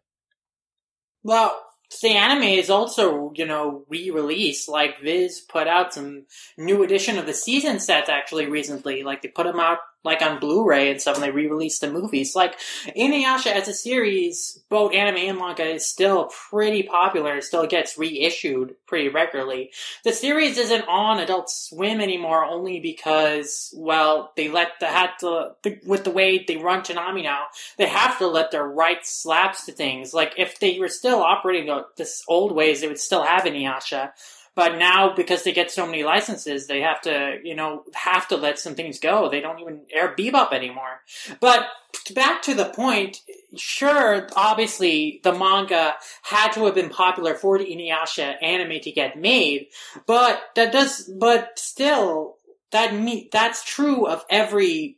[1.24, 1.60] Well,
[2.01, 4.69] the anime is also, you know, re-released.
[4.69, 6.25] Like Viz put out some
[6.57, 9.03] new edition of the season sets actually recently.
[9.03, 12.36] Like they put them out like on Blu-ray and stuff, and they re-released the movies.
[12.36, 12.58] Like
[12.95, 17.38] Inuyasha as a series, both anime and manga, is still pretty popular.
[17.38, 19.72] It still gets reissued pretty regularly.
[20.03, 25.51] The series isn't on Adult Swim anymore, only because well, they let the had to
[25.64, 27.43] the, with the way they run Toonami now,
[27.78, 30.14] they have to let their rights slaps to things.
[30.14, 34.12] Like if they were still operating this old ways, they would still have Inuyasha.
[34.58, 38.38] But now, because they get so many licenses, they have to, you know, have to
[38.38, 39.30] let some things go.
[39.30, 41.01] They don't even air Bebop anymore.
[41.39, 41.68] But
[42.16, 43.22] back to the point,
[43.55, 45.93] sure, obviously the manga
[46.24, 49.68] had to have been popular for the Inuyasha anime to get made,
[50.08, 52.38] but that does, but still,
[52.72, 54.97] that me, that's true of every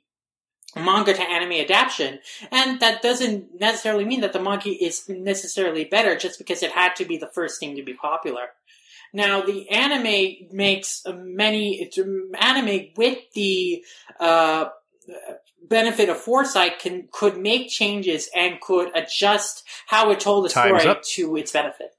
[0.74, 6.16] manga to anime adaptation, and that doesn't necessarily mean that the manga is necessarily better
[6.16, 8.52] just because it had to be the first thing to be popular.
[9.14, 13.84] Now, the anime makes many, it's anime with the,
[14.20, 14.66] uh,
[15.68, 20.82] benefit of foresight can, could make changes and could adjust how it told the Time's
[20.82, 21.04] story up.
[21.04, 21.96] to its benefit.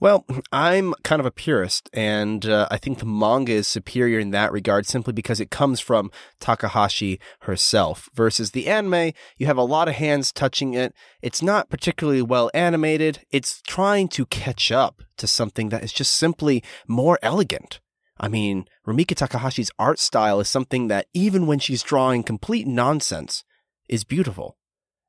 [0.00, 4.30] Well, I'm kind of a purist, and uh, I think the manga is superior in
[4.30, 6.10] that regard simply because it comes from
[6.40, 8.08] Takahashi herself.
[8.14, 10.94] Versus the anime, you have a lot of hands touching it.
[11.22, 13.20] It's not particularly well animated.
[13.30, 17.80] It's trying to catch up to something that is just simply more elegant.
[18.20, 23.42] I mean, Rumiko Takahashi's art style is something that, even when she's drawing complete nonsense,
[23.88, 24.58] is beautiful.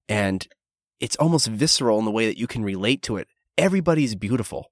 [0.07, 0.47] And
[0.99, 4.71] it's almost visceral in the way that you can relate to it everybody's beautiful.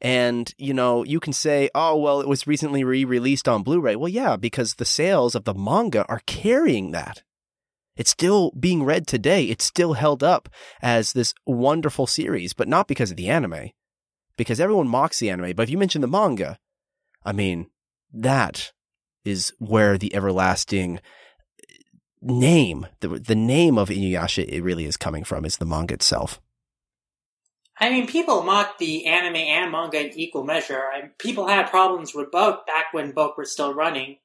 [0.00, 3.80] And, you know, you can say, oh, well, it was recently re released on Blu
[3.80, 3.96] ray.
[3.96, 7.22] Well, yeah, because the sales of the manga are carrying that.
[7.96, 9.44] It's still being read today.
[9.46, 10.48] It's still held up
[10.80, 13.70] as this wonderful series, but not because of the anime.
[14.36, 15.56] Because everyone mocks the anime.
[15.56, 16.60] But if you mention the manga,
[17.24, 17.66] I mean,
[18.12, 18.72] that
[19.24, 21.74] is where the everlasting uh,
[22.22, 26.40] name, the, the name of Inuyasha, it really is coming from, is the manga itself.
[27.80, 30.82] I mean, people mock the anime and manga in equal measure.
[30.92, 34.16] I, people had problems with both back when both were still running.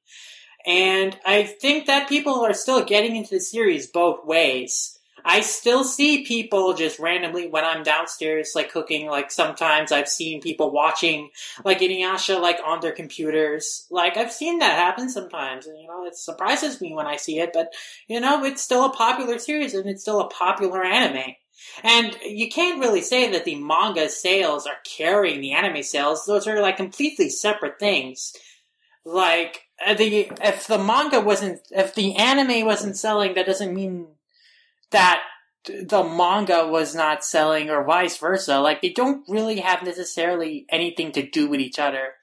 [0.66, 4.98] And I think that people are still getting into the series both ways.
[5.26, 10.42] I still see people just randomly when I'm downstairs, like cooking, like sometimes I've seen
[10.42, 11.30] people watching,
[11.64, 13.86] like Inuyasha, like on their computers.
[13.90, 17.38] Like, I've seen that happen sometimes, and you know, it surprises me when I see
[17.38, 17.72] it, but
[18.06, 21.36] you know, it's still a popular series and it's still a popular anime.
[21.82, 26.24] And you can't really say that the manga sales are carrying the anime sales.
[26.24, 28.34] Those are like completely separate things.
[29.04, 34.06] Like uh, the if the manga wasn't if the anime wasn't selling, that doesn't mean
[34.90, 35.22] that
[35.64, 38.60] the manga was not selling or vice versa.
[38.60, 42.14] Like they don't really have necessarily anything to do with each other.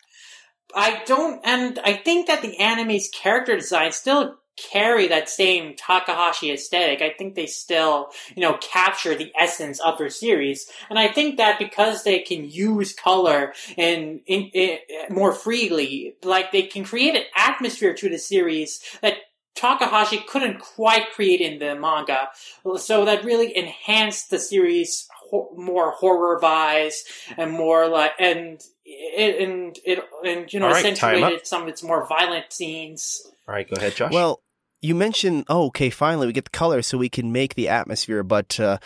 [0.74, 6.52] I don't, and I think that the anime's character design still carry that same Takahashi
[6.52, 7.02] aesthetic.
[7.02, 10.70] I think they still, you know, capture the essence of their series.
[10.90, 14.78] And I think that because they can use color and in, in,
[15.10, 19.16] more freely, like they can create an atmosphere to the series that
[19.56, 22.30] Takahashi couldn't quite create in the manga.
[22.78, 25.08] So that really enhanced the series
[25.56, 27.04] more horror vibes
[27.38, 28.62] and more like and
[28.92, 33.22] it and it and you know right, accentuated some of its more violent scenes.
[33.48, 34.12] All right, go ahead, Josh.
[34.12, 34.42] Well,
[34.82, 38.24] you mentioned, oh, okay, finally we get the color so we can make the atmosphere,
[38.24, 38.78] but uh,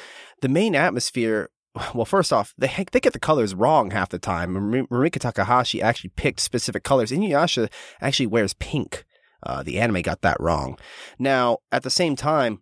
[0.41, 1.49] the main atmosphere.
[1.93, 4.55] Well, first off, they they get the colors wrong half the time.
[4.89, 7.11] Rumiko Takahashi actually picked specific colors.
[7.11, 9.03] Inuyasha actually wears pink.
[9.43, 10.77] Uh, the anime got that wrong.
[11.19, 12.61] Now, at the same time,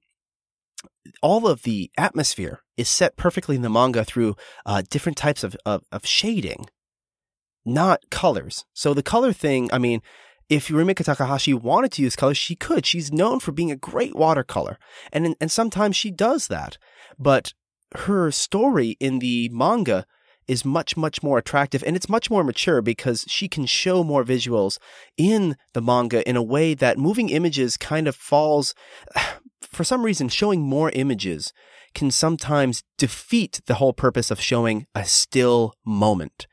[1.21, 4.35] all of the atmosphere is set perfectly in the manga through
[4.65, 6.65] uh, different types of, of, of shading,
[7.65, 8.65] not colors.
[8.73, 10.01] So the color thing, I mean,
[10.49, 12.85] if Rumiko Takahashi wanted to use colors, she could.
[12.85, 14.77] She's known for being a great watercolor,
[15.11, 16.77] and and sometimes she does that.
[17.17, 17.53] But
[17.95, 20.05] her story in the manga
[20.47, 24.23] is much much more attractive, and it's much more mature because she can show more
[24.23, 24.77] visuals
[25.17, 28.75] in the manga in a way that moving images kind of falls.
[29.61, 31.51] For some reason, showing more images
[31.95, 36.45] can sometimes defeat the whole purpose of showing a still moment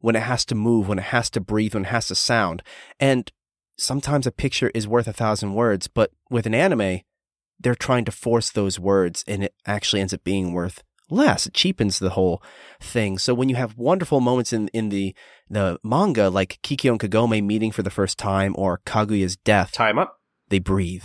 [0.00, 2.62] when it has to move, when it has to breathe, when it has to sound.
[2.98, 3.30] And
[3.78, 7.00] sometimes a picture is worth a thousand words, but with an anime,
[7.58, 11.46] they're trying to force those words and it actually ends up being worth less.
[11.46, 12.42] It cheapens the whole
[12.80, 13.18] thing.
[13.18, 15.14] So when you have wonderful moments in, in the,
[15.48, 19.72] the manga, like Kikyo and Kagome meeting for the first time or Kagura's death.
[19.72, 20.20] Time up.
[20.48, 21.04] They breathe.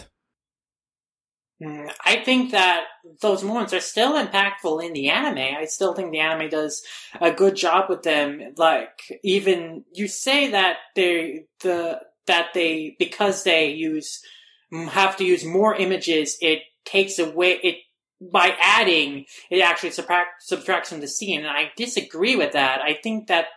[1.63, 2.83] Mm, I think that
[3.21, 5.55] those moments are still impactful in the anime.
[5.57, 6.83] I still think the anime does
[7.21, 8.53] a good job with them.
[8.57, 14.21] Like even you say that they the that they because they use
[14.89, 17.75] have to use more images, it takes away it
[18.21, 22.81] by adding it actually subtract, subtracts from the scene, and I disagree with that.
[22.81, 23.47] I think that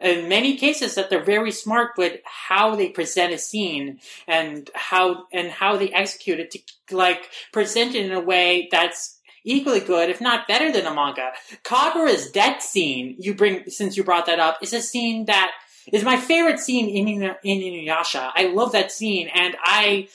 [0.00, 5.26] in many cases that they're very smart with how they present a scene and how
[5.32, 6.60] and how they execute it to
[6.96, 11.32] like present it in a way that's equally good, if not better than a manga.
[11.64, 15.52] Kagura's death scene, you bring since you brought that up, is a scene that
[15.92, 18.30] is my favorite scene in in Inuyasha.
[18.34, 20.08] I love that scene, and I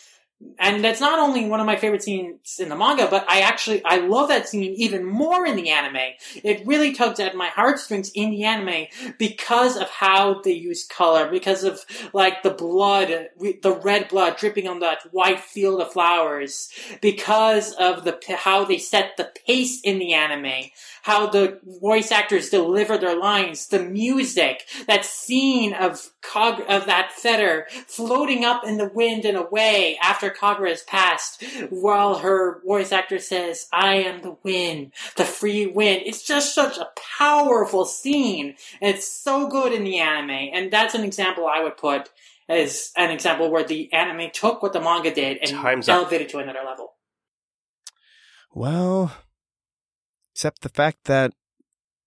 [0.59, 3.83] and that's not only one of my favorite scenes in the manga, but I actually
[3.83, 6.13] I love that scene even more in the anime.
[6.43, 11.29] It really tugs at my heartstrings in the anime because of how they use color,
[11.29, 16.69] because of like the blood, the red blood dripping on that white field of flowers,
[17.01, 20.69] because of the how they set the pace in the anime,
[21.07, 27.13] how the voice actors deliver their lines, the music, that scene of Cog of that
[27.13, 32.91] feather floating up in the wind and away after Kagura has passed, while her voice
[32.91, 38.57] actor says, "I am the wind, the free wind." It's just such a powerful scene.
[38.81, 42.09] And It's so good in the anime, and that's an example I would put
[42.49, 46.31] as an example where the anime took what the manga did and Time's elevated up.
[46.31, 46.95] to another level.
[48.53, 49.15] Well,
[50.37, 51.33] except the fact that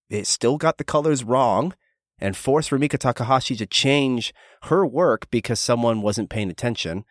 [0.09, 1.75] it still got the colors wrong
[2.21, 4.33] and forced Rumiko Takahashi to change
[4.65, 7.05] her work because someone wasn't paying attention.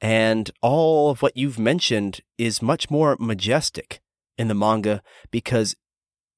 [0.00, 4.00] And all of what you've mentioned is much more majestic
[4.36, 5.00] in the manga
[5.30, 5.76] because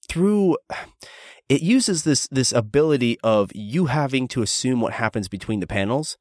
[0.06, 0.58] through
[1.48, 6.18] it uses this this ability of you having to assume what happens between the panels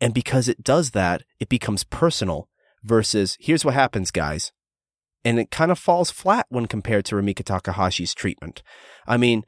[0.00, 2.48] and because it does that it becomes personal
[2.84, 4.52] versus here's what happens guys
[5.24, 8.62] and it kind of falls flat when compared to Rumiko Takahashi's treatment.
[9.06, 9.44] I mean,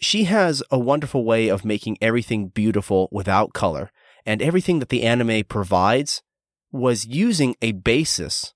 [0.00, 3.90] she has a wonderful way of making everything beautiful without color,
[4.24, 6.22] and everything that the anime provides
[6.70, 8.52] was using a basis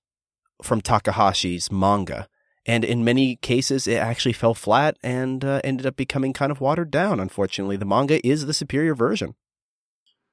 [0.63, 2.29] from Takahashi's manga.
[2.67, 6.61] And in many cases, it actually fell flat and uh, ended up becoming kind of
[6.61, 7.19] watered down.
[7.19, 9.35] Unfortunately, the manga is the superior version.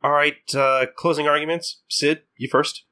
[0.03, 1.81] All right, uh, closing arguments.
[1.87, 2.83] Sid, you first.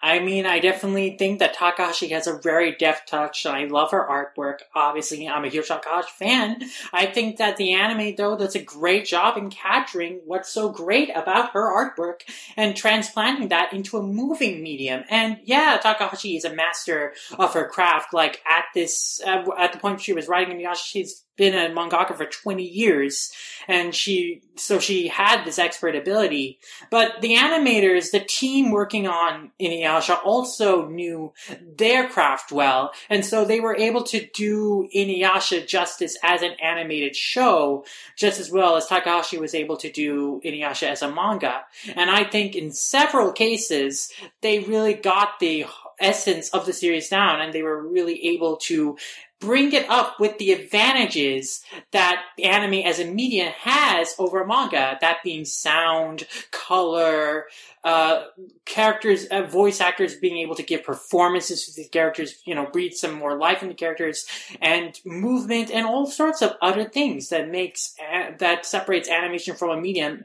[0.00, 3.90] I mean, I definitely think that Takahashi has a very deft touch, and I love
[3.90, 4.58] her artwork.
[4.74, 6.62] Obviously, I'm a huge Takahashi fan.
[6.92, 11.10] I think that the anime, though, does a great job in capturing what's so great
[11.10, 12.20] about her artwork
[12.56, 15.04] and transplanting that into a moving medium.
[15.10, 18.14] And yeah, Takahashi is a master of her craft.
[18.14, 22.14] Like at this, uh, at the point she was writing in she's been a mangaka
[22.14, 23.32] for 20 years
[23.66, 26.58] and she so she had this expert ability.
[26.90, 31.32] But the animators the team working on inuyasha also knew
[31.76, 37.16] their craft well and so they were able to do inuyasha justice as an animated
[37.16, 37.84] show
[38.16, 41.64] just as well as takahashi was able to do inuyasha as a manga.
[41.94, 44.12] And i think in several cases
[44.42, 45.66] they really got the
[46.00, 48.96] essence of the series down and they were really able to
[49.40, 51.62] bring it up with the advantages
[51.92, 57.46] that anime as a medium has over manga, that being sound, color,
[57.84, 58.24] uh,
[58.64, 62.92] characters, uh, voice actors being able to give performances to the characters, you know, breathe
[62.92, 64.26] some more life in the characters,
[64.60, 69.70] and movement, and all sorts of other things that makes, uh, that separates animation from
[69.70, 70.24] a medium,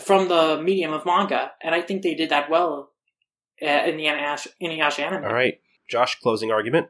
[0.00, 1.52] from the medium of manga.
[1.62, 2.90] And I think they did that well
[3.62, 5.24] uh, in the Inuyasha anime.
[5.24, 5.60] All right.
[5.88, 6.88] Josh, closing argument.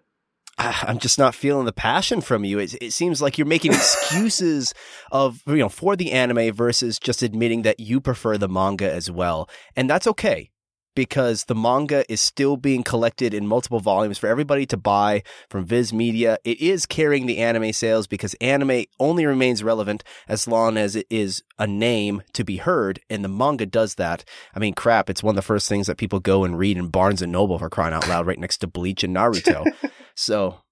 [0.59, 2.59] I'm just not feeling the passion from you.
[2.59, 4.75] It, it seems like you're making excuses
[5.13, 9.11] of you know for the anime versus just admitting that you prefer the manga as
[9.11, 10.51] well, and that's okay
[10.97, 15.65] because the manga is still being collected in multiple volumes for everybody to buy from
[15.65, 16.39] Viz Media.
[16.43, 21.07] It is carrying the anime sales because anime only remains relevant as long as it
[21.09, 24.25] is a name to be heard, and the manga does that.
[24.55, 26.89] I mean, crap, it's one of the first things that people go and read in
[26.89, 29.65] Barnes and Noble for crying out loud, right next to Bleach and Naruto.
[30.17, 30.63] so,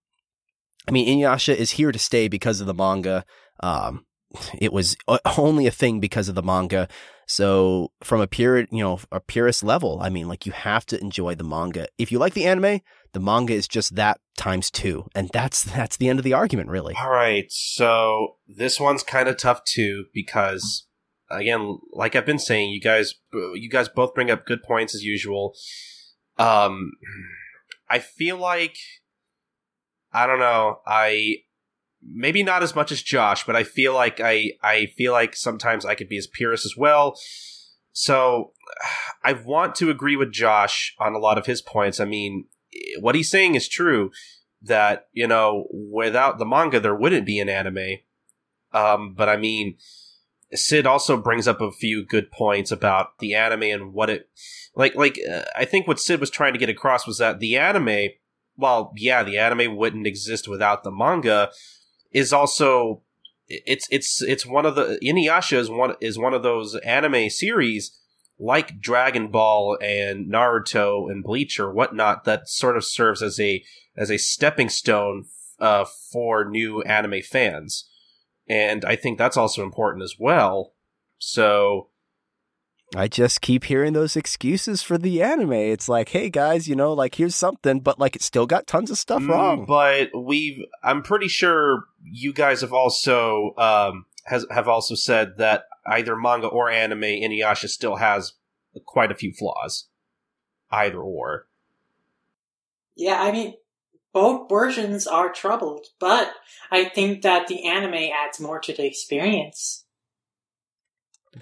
[0.89, 3.25] I mean, Inuyasha is here to stay because of the manga.
[3.61, 4.07] Um,
[4.59, 4.97] it was
[5.39, 6.89] only a thing because of the manga.
[7.26, 11.01] So from a pure, you know, a purist level, I mean, like you have to
[11.01, 11.87] enjoy the manga.
[11.99, 12.80] If you like the anime,
[13.12, 16.68] the manga is just that times two, and that's that's the end of the argument,
[16.68, 16.95] really.
[17.01, 20.87] All right, so this one's kind of tough too because,
[21.30, 25.03] again, like I've been saying, you guys, you guys both bring up good points as
[25.03, 25.55] usual.
[26.39, 26.93] Um,
[27.89, 28.76] I feel like
[30.12, 30.80] I don't know.
[30.87, 31.39] I
[32.12, 35.84] maybe not as much as Josh, but I feel like I I feel like sometimes
[35.84, 37.18] I could be as purist as well.
[37.92, 38.52] So
[39.24, 42.00] I want to agree with Josh on a lot of his points.
[42.00, 42.46] I mean,
[43.00, 44.11] what he's saying is true
[44.62, 47.98] that, you know, without the manga there wouldn't be an anime.
[48.72, 49.76] Um, but I mean,
[50.52, 54.28] Sid also brings up a few good points about the anime and what it
[54.74, 57.57] like like uh, I think what Sid was trying to get across was that the
[57.57, 58.11] anime
[58.57, 61.50] well, yeah, the anime wouldn't exist without the manga,
[62.15, 63.03] is also
[63.49, 67.99] it's it's it's one of the Inuyasha is one is one of those anime series
[68.39, 73.62] like Dragon Ball and Naruto and Bleach or whatnot that sort of serves as a
[73.97, 75.27] as a stepping stone
[75.59, 77.89] uh, for new anime fans,
[78.49, 80.73] and I think that's also important as well.
[81.19, 81.91] So
[82.97, 85.53] I just keep hearing those excuses for the anime.
[85.53, 88.90] It's like, hey guys, you know, like here's something, but like it's still got tons
[88.90, 89.64] of stuff mm, wrong.
[89.66, 95.64] But we've, I'm pretty sure you guys have also um has have also said that
[95.86, 98.34] either manga or anime, Inuyasha still has
[98.84, 99.88] quite a few flaws.
[100.70, 101.47] Either or.
[102.97, 103.55] Yeah, I mean,
[104.12, 106.32] both versions are troubled, but
[106.70, 109.84] I think that the anime adds more to the experience.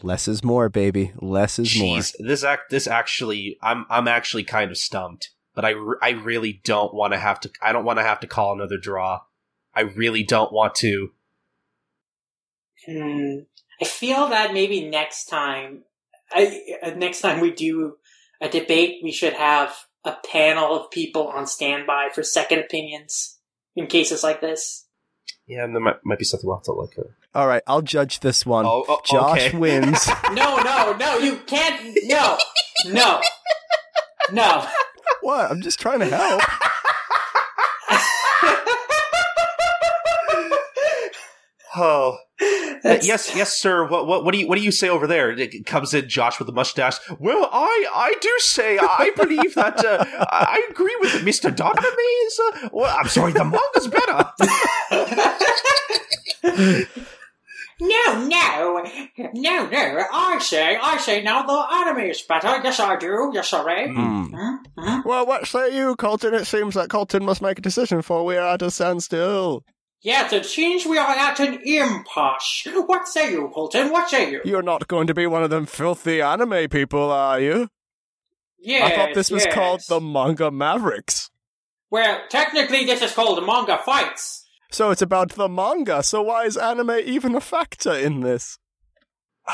[0.02, 1.12] Less is more, baby.
[1.20, 2.28] Less is Jeez, more.
[2.28, 5.30] This act, this actually, I'm, I'm actually kind of stumped.
[5.54, 7.50] But I, I really don't want to have to.
[7.60, 9.20] I don't want to have to call another draw.
[9.74, 11.10] I really don't want to.
[12.86, 13.40] Hmm.
[13.80, 15.82] I feel that maybe next time,
[16.30, 17.96] I, uh, next time we do
[18.40, 19.74] a debate, we should have
[20.04, 23.38] a panel of people on standby for second opinions
[23.76, 24.86] in cases like this.
[25.46, 27.06] Yeah, and there might, might be something we'll have to look at.
[27.34, 28.66] All right, I'll judge this one.
[28.66, 29.56] Oh, oh, Josh okay.
[29.56, 30.06] wins.
[30.32, 31.96] no, no, no, you can't.
[32.04, 32.36] No,
[32.86, 33.22] no,
[34.30, 34.66] no.
[35.22, 35.50] What?
[35.50, 36.42] I'm just trying to help.
[41.74, 42.18] oh.
[42.84, 43.86] yes, yes, sir.
[43.88, 45.30] What, what, what do you, what do you say over there?
[45.30, 46.98] It comes in Josh with a mustache.
[47.18, 51.88] Well, I, I do say, I believe that, uh, I agree with Mister Dogma
[52.26, 52.40] is.
[52.40, 54.28] Uh, well, I'm sorry, the manga's better.
[57.82, 58.84] No, no,
[59.34, 60.04] no, no.
[60.12, 62.60] I say, I say now the anime is better.
[62.62, 63.32] Yes, I do.
[63.34, 63.88] Yes, sorry.
[63.88, 64.30] Mm.
[64.30, 65.08] Mm-hmm.
[65.08, 66.32] Well, what say you, Colton?
[66.32, 69.64] It seems that Colton must make a decision, for we are at a standstill.
[70.00, 72.68] Yes, it seems we are at an impasse.
[72.86, 73.90] What say you, Colton?
[73.90, 74.40] What say you?
[74.44, 77.68] You're not going to be one of them filthy anime people, are you?
[78.60, 79.54] Yes, I thought this was yes.
[79.54, 81.30] called the Manga Mavericks.
[81.90, 84.41] Well, technically, this is called Manga Fights.
[84.72, 86.02] So it's about the manga.
[86.02, 88.58] So why is anime even a factor in this?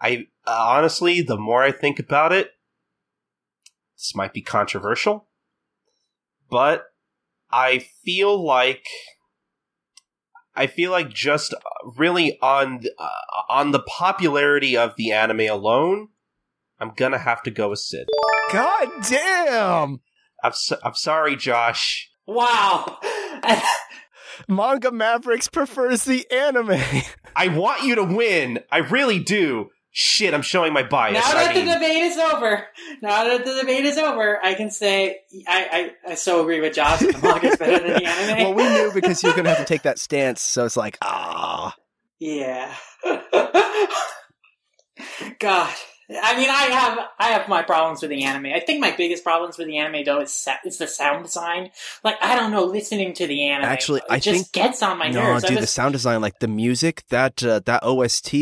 [0.00, 2.50] I uh, honestly, the more I think about it,
[3.96, 5.26] this might be controversial,
[6.50, 6.84] but
[7.50, 8.84] I feel like
[10.54, 13.08] I feel like just uh, really on uh,
[13.48, 16.08] on the popularity of the anime alone,
[16.78, 18.06] I'm gonna have to go with Sid.
[18.52, 20.00] God damn!
[20.44, 22.10] I'm so, I'm sorry, Josh.
[22.26, 22.98] Wow.
[24.48, 26.80] Manga Mavericks prefers the anime.
[27.36, 28.60] I want you to win.
[28.70, 29.70] I really do.
[29.90, 31.14] Shit, I'm showing my bias.
[31.14, 32.66] now that I mean, the debate is over,
[33.02, 36.74] now that the debate is over, I can say I, I, I so agree with
[36.74, 37.00] Josh.
[37.00, 38.44] The manga's better than the anime.
[38.44, 41.74] well, we knew because you're gonna have to take that stance, so it's like, ah.
[42.20, 42.72] Yeah.
[45.38, 45.74] God.
[46.10, 48.46] I mean, I have I have my problems with the anime.
[48.46, 51.70] I think my biggest problems with the anime though is sa- is the sound design.
[52.02, 54.96] Like I don't know, listening to the anime Actually, it I just think- gets on
[54.98, 55.44] my no, nerves.
[55.44, 58.32] I dude, the sound design, like the music, that uh, that OST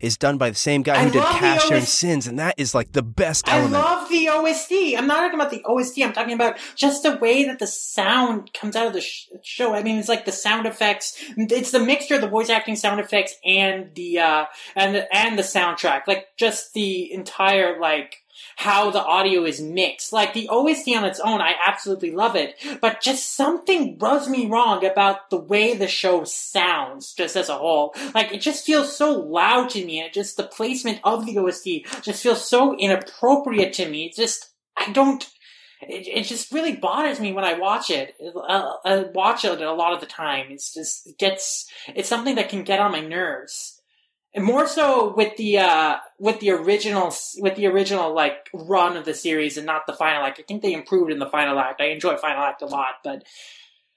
[0.00, 2.74] is done by the same guy I who did the and Sins, and that is
[2.74, 3.82] like the best I element.
[3.82, 4.72] love the OST.
[4.98, 6.02] I'm not talking about the OST.
[6.02, 9.72] I'm talking about just the way that the sound comes out of the sh- show.
[9.74, 11.16] I mean, it's like the sound effects.
[11.36, 14.44] It's the mixture of the voice acting sound effects and the uh
[14.74, 16.02] and the, and the soundtrack.
[16.06, 18.22] Like just the entire like
[18.56, 20.12] how the audio is mixed.
[20.12, 22.54] Like the OST on its own, I absolutely love it.
[22.80, 27.54] But just something rubs me wrong about the way the show sounds, just as a
[27.58, 27.94] whole.
[28.14, 32.02] Like it just feels so loud to me, and just the placement of the OST
[32.02, 34.06] just feels so inappropriate to me.
[34.06, 35.26] It just I don't.
[35.82, 38.16] It, it just really bothers me when I watch it.
[38.20, 40.46] Uh, I watch it a lot of the time.
[40.50, 41.70] It's just it gets.
[41.94, 43.75] It's something that can get on my nerves.
[44.36, 49.06] And more so with the uh with the original with the original like run of
[49.06, 50.38] the series and not the final act.
[50.38, 51.80] I think they improved in the final act.
[51.80, 53.24] I enjoy final act a lot, but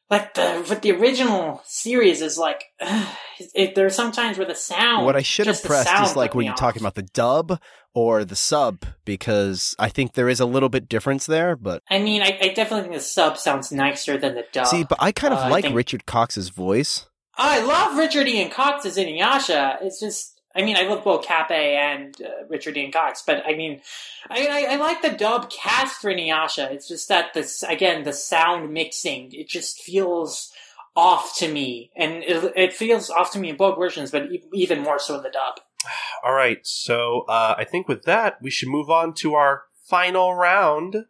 [0.10, 5.06] like the with the original series is like it, it, there's sometimes where the sound.
[5.06, 6.60] What I should have pressed is like when you're off.
[6.60, 7.60] talking about the dub
[7.94, 11.58] or the sub, because I think there is a little bit difference there.
[11.58, 14.68] But I mean, I, I definitely think the sub sounds nicer than the dub.
[14.68, 17.09] see, but I kind of uh, like think- Richard Cox's voice.
[17.40, 19.78] I love Richard Ian Cox as Inuyasha.
[19.82, 23.56] It's just, I mean, I love both Kappei and uh, Richard Ian Cox, but I
[23.56, 23.80] mean,
[24.30, 26.70] I, I, I like the dub cast for Inuyasha.
[26.70, 30.52] It's just that this again, the sound mixing, it just feels
[30.98, 34.82] off to me, and it, it feels off to me in both versions, but even
[34.82, 35.62] more so in the dub.
[36.26, 36.60] all right.
[36.64, 41.06] So uh, I think with that, we should move on to our final round.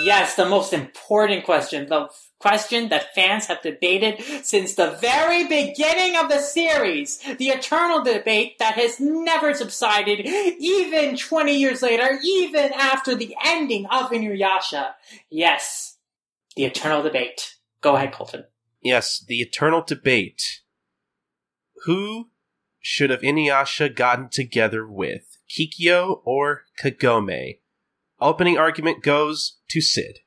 [0.00, 2.08] Yes, the most important question, the
[2.40, 8.58] question that fans have debated since the very beginning of the series, the eternal debate
[8.58, 14.94] that has never subsided, even 20 years later, even after the ending of Inuyasha.
[15.30, 15.96] Yes,
[16.56, 17.54] the eternal debate.
[17.80, 18.44] Go ahead, Colton.
[18.82, 20.60] Yes, the eternal debate.
[21.84, 22.30] Who
[22.80, 27.58] should have Inuyasha gotten together with, Kikyo or Kagome?
[28.20, 30.20] Opening argument goes to Sid.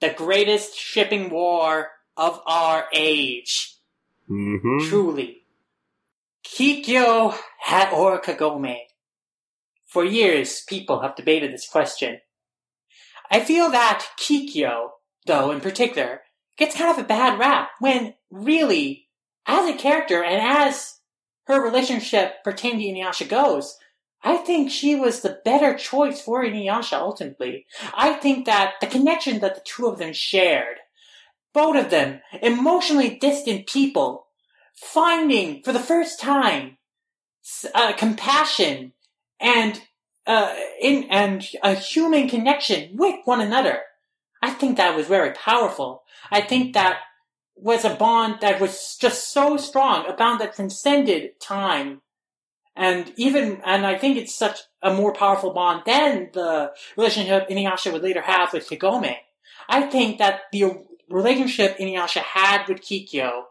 [0.00, 3.76] The greatest shipping war of our age.
[4.30, 4.88] Mm-hmm.
[4.88, 5.42] Truly.
[6.44, 8.76] Kikyo ha- or Kagome?
[9.86, 12.20] For years, people have debated this question.
[13.30, 14.90] I feel that Kikyo,
[15.26, 16.22] though, in particular,
[16.56, 19.08] gets kind of a bad rap when, really,
[19.46, 20.98] as a character and as
[21.44, 23.78] her relationship pertaining to Inuyasha goes,
[24.22, 27.66] I think she was the better choice for Inuyasha ultimately.
[27.94, 30.78] I think that the connection that the two of them shared,
[31.54, 34.26] both of them, emotionally distant people,
[34.74, 36.78] finding for the first time
[37.74, 38.92] uh, compassion
[39.40, 39.80] and
[40.26, 43.80] uh, in and a human connection with one another.
[44.42, 46.02] I think that was very powerful.
[46.30, 46.98] I think that
[47.56, 52.02] was a bond that was just so strong, a bond that transcended time.
[52.78, 57.92] And even, and I think it's such a more powerful bond than the relationship Inuyasha
[57.92, 59.16] would later have with Kagome.
[59.68, 63.42] I think that the relationship Inuyasha had with Kikyo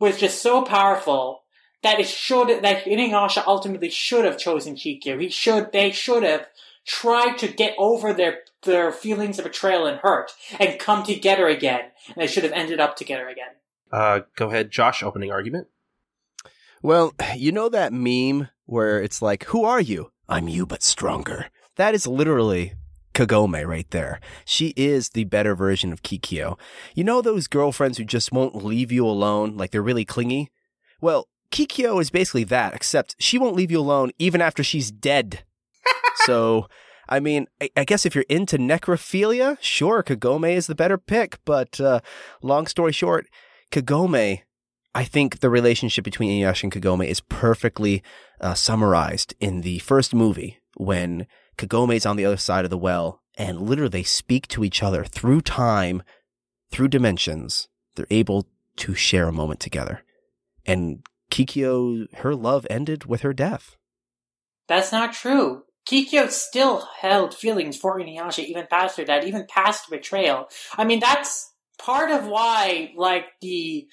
[0.00, 1.42] was just so powerful
[1.84, 5.20] that it should that Inuyasha ultimately should have chosen Kikyo.
[5.20, 6.48] He should they should have
[6.84, 11.92] tried to get over their their feelings of betrayal and hurt and come together again.
[12.08, 13.50] And they should have ended up together again.
[13.92, 15.02] Uh, go ahead, Josh.
[15.02, 15.68] Opening argument.
[16.82, 20.10] Well, you know that meme where it's like, "Who are you?
[20.28, 21.46] I'm you, but stronger."
[21.76, 22.74] That is literally
[23.14, 24.20] Kagome right there.
[24.44, 26.58] She is the better version of Kikyo.
[26.94, 30.50] You know those girlfriends who just won't leave you alone, like they're really clingy?
[31.00, 35.44] Well, Kikyo is basically that, except she won't leave you alone even after she's dead.
[36.26, 36.68] so,
[37.08, 41.38] I mean, I, I guess if you're into necrophilia, sure, Kagome is the better pick.
[41.44, 42.00] But uh,
[42.42, 43.26] long story short,
[43.72, 44.42] Kagome,
[44.94, 48.02] I think the relationship between Inuyasha and Kagome is perfectly
[48.40, 52.78] uh, summarized in the first movie when Kagome is on the other side of the
[52.78, 56.02] well and literally they speak to each other through time,
[56.70, 57.68] through dimensions.
[57.94, 58.48] They're able
[58.78, 60.02] to share a moment together.
[60.66, 63.76] And Kikyo, her love ended with her death.
[64.66, 65.62] That's not true.
[65.88, 70.48] Kikyo still held feelings for Inuyasha even past her death, even past betrayal.
[70.76, 73.88] I mean, that's part of why, like, the,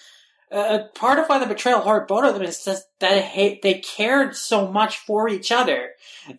[0.51, 3.75] uh, part of why the betrayal hurt both of them is just that they, they
[3.75, 5.91] cared so much for each other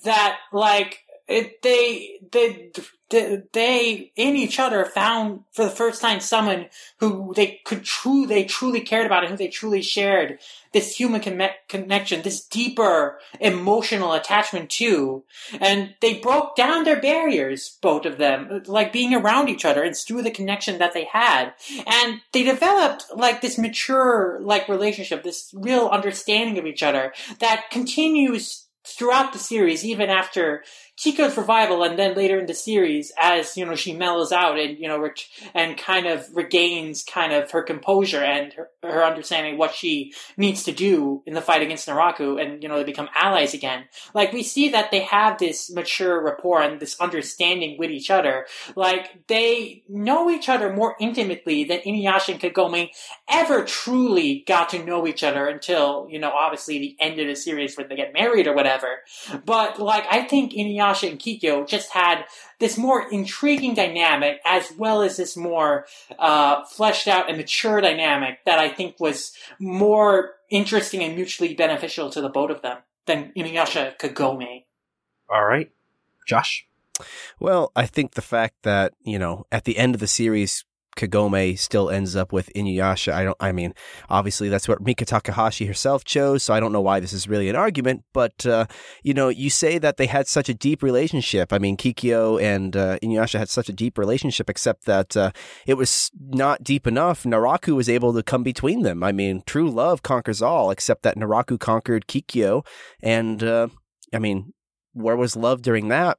[0.04, 2.70] that, like, it, they, they,
[3.08, 6.66] they in each other found for the first time someone
[6.98, 10.40] who they could true they truly cared about and who they truly shared
[10.72, 15.22] this human con- connection this deeper emotional attachment to.
[15.60, 19.96] And they broke down their barriers both of them like being around each other and
[19.96, 21.52] through the connection that they had.
[21.86, 27.70] And they developed like this mature like relationship this real understanding of each other that
[27.70, 30.62] continues throughout the series even after
[30.98, 34.78] Kikyo's revival, and then later in the series, as you know, she mellows out and
[34.78, 35.06] you know,
[35.52, 40.14] and kind of regains kind of her composure and her, her understanding of what she
[40.38, 43.84] needs to do in the fight against Naraku, and you know, they become allies again.
[44.14, 48.46] Like we see that they have this mature rapport and this understanding with each other.
[48.74, 52.88] Like they know each other more intimately than Inuyasha and Kagome
[53.28, 57.36] ever truly got to know each other until you know, obviously the end of the
[57.36, 59.02] series when they get married or whatever.
[59.44, 62.24] But like I think Inuyasha Inuyasha and Kikyo just had
[62.58, 65.86] this more intriguing dynamic as well as this more
[66.18, 72.10] uh, fleshed out and mature dynamic that I think was more interesting and mutually beneficial
[72.10, 74.64] to the both of them than Inuyasha Kagome.
[75.28, 75.70] All right.
[76.26, 76.66] Josh?
[77.38, 80.64] Well, I think the fact that, you know, at the end of the series,
[80.96, 83.12] Kagome still ends up with Inuyasha.
[83.12, 83.36] I don't.
[83.38, 83.74] I mean,
[84.08, 87.48] obviously that's what Mika Takahashi herself chose, so I don't know why this is really
[87.48, 88.02] an argument.
[88.12, 88.66] But uh,
[89.02, 91.52] you know, you say that they had such a deep relationship.
[91.52, 95.30] I mean, Kikyo and uh, Inuyasha had such a deep relationship, except that uh,
[95.66, 97.24] it was not deep enough.
[97.24, 99.02] Naraku was able to come between them.
[99.02, 102.66] I mean, true love conquers all, except that Naraku conquered Kikyo,
[103.02, 103.68] and uh,
[104.14, 104.52] I mean,
[104.92, 106.18] where was love during that?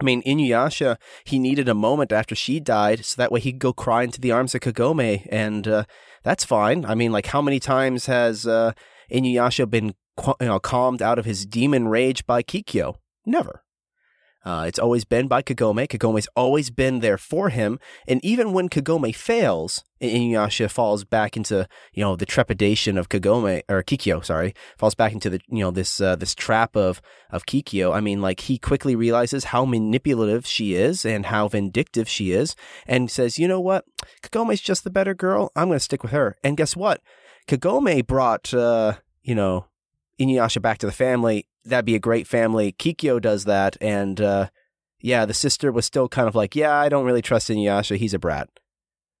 [0.00, 3.60] I mean, Inuyasha, he needed a moment after she died, so that way he could
[3.60, 5.84] go cry into the arms of Kagome, and uh,
[6.22, 6.84] that's fine.
[6.84, 8.72] I mean, like, how many times has uh,
[9.10, 12.96] Inuyasha been you know, calmed out of his demon rage by Kikyo?
[13.24, 13.63] Never.
[14.44, 15.88] Uh, it's always been by Kagome.
[15.88, 17.78] Kagome's always been there for him.
[18.06, 23.62] And even when Kagome fails, Inuyasha falls back into, you know, the trepidation of Kagome,
[23.70, 27.00] or Kikyo, sorry, falls back into the, you know, this, uh, this trap of,
[27.30, 27.94] of Kikyo.
[27.94, 32.54] I mean, like, he quickly realizes how manipulative she is and how vindictive she is
[32.86, 33.86] and says, you know what?
[34.22, 35.52] Kagome's just the better girl.
[35.56, 36.36] I'm going to stick with her.
[36.44, 37.00] And guess what?
[37.48, 39.66] Kagome brought, uh, you know,
[40.20, 42.72] Inuyasha back to the family that'd be a great family.
[42.72, 44.48] Kikyo does that, and uh,
[45.00, 47.96] yeah, the sister was still kind of like, yeah, I don't really trust Inuyasha.
[47.96, 48.48] He's a brat.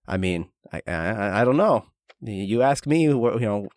[0.06, 1.86] I mean, I I, I don't know.
[2.20, 3.68] You ask me, you know.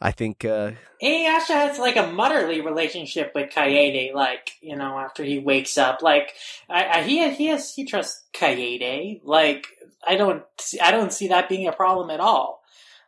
[0.00, 0.72] I think uh,
[1.02, 4.12] Inuyasha has like a motherly relationship with Kaede.
[4.12, 6.34] Like you know, after he wakes up, like
[6.68, 9.20] I, I, he he has he trusts Kaede.
[9.24, 9.66] Like
[10.06, 10.42] I don't
[10.82, 12.63] I don't see that being a problem at all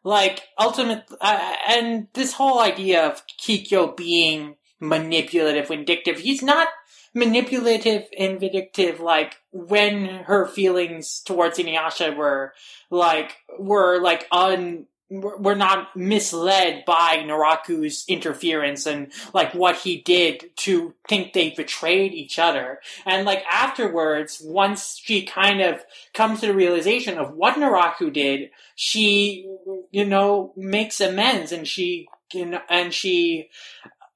[0.07, 6.21] like ultimate uh, and this whole idea of Kikyo being manipulative, vindictive.
[6.21, 6.69] He's not
[7.13, 12.53] manipulative and vindictive like when her feelings towards Inuyasha were
[12.89, 20.51] like were like un we're not misled by Naraku's interference and like what he did
[20.57, 22.81] to think they betrayed each other.
[23.05, 25.81] And like afterwards, once she kind of
[26.13, 29.49] comes to the realization of what Naraku did, she,
[29.93, 33.49] you know, makes amends and she, you know, and she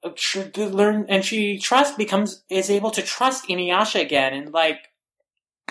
[0.03, 4.89] uh, tr- learn and she trust becomes is able to trust Inuyasha again and like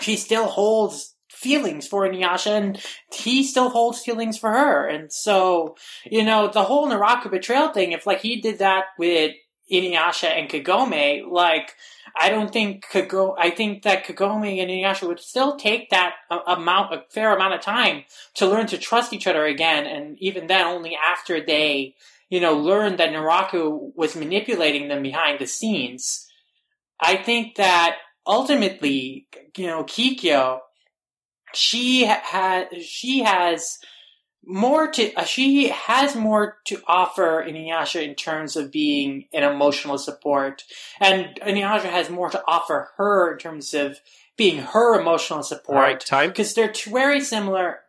[0.01, 2.81] she still holds feelings for Inuyasha, and
[3.13, 4.87] he still holds feelings for her.
[4.87, 9.33] And so, you know, the whole Naraku betrayal thing, if like he did that with
[9.73, 11.75] Inuyasha and Kagome, like,
[12.21, 16.15] I don't think Kagome, I think that Kagome and Inuyasha would still take that
[16.47, 18.05] amount, a fair amount of time
[18.35, 21.95] to learn to trust each other again, and even then only after they,
[22.29, 26.27] you know, learned that Naraku was manipulating them behind the scenes.
[27.01, 27.97] I think that
[28.27, 29.27] ultimately,
[29.57, 30.61] you know, Kikyo
[31.53, 33.79] she has she has
[34.45, 39.99] more to uh, she has more to offer Inuyasha in terms of being an emotional
[39.99, 40.65] support,
[41.01, 44.01] and Inuyasha has more to offer her in terms of
[44.37, 45.77] being her emotional support.
[45.77, 47.81] All right, time because they're very similar.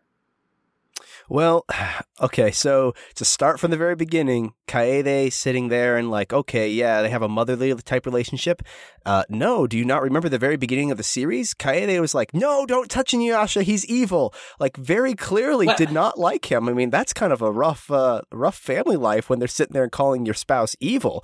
[1.31, 1.65] Well,
[2.21, 7.01] okay, so to start from the very beginning, Kaede sitting there and like, okay, yeah,
[7.01, 8.61] they have a motherly type relationship.
[9.05, 11.53] Uh, no, do you not remember the very beginning of the series?
[11.53, 14.33] Kaede was like, no, don't touch Inuyasha, he's evil.
[14.59, 16.67] Like, very clearly did not like him.
[16.67, 19.83] I mean, that's kind of a rough, uh, rough family life when they're sitting there
[19.83, 21.23] and calling your spouse evil.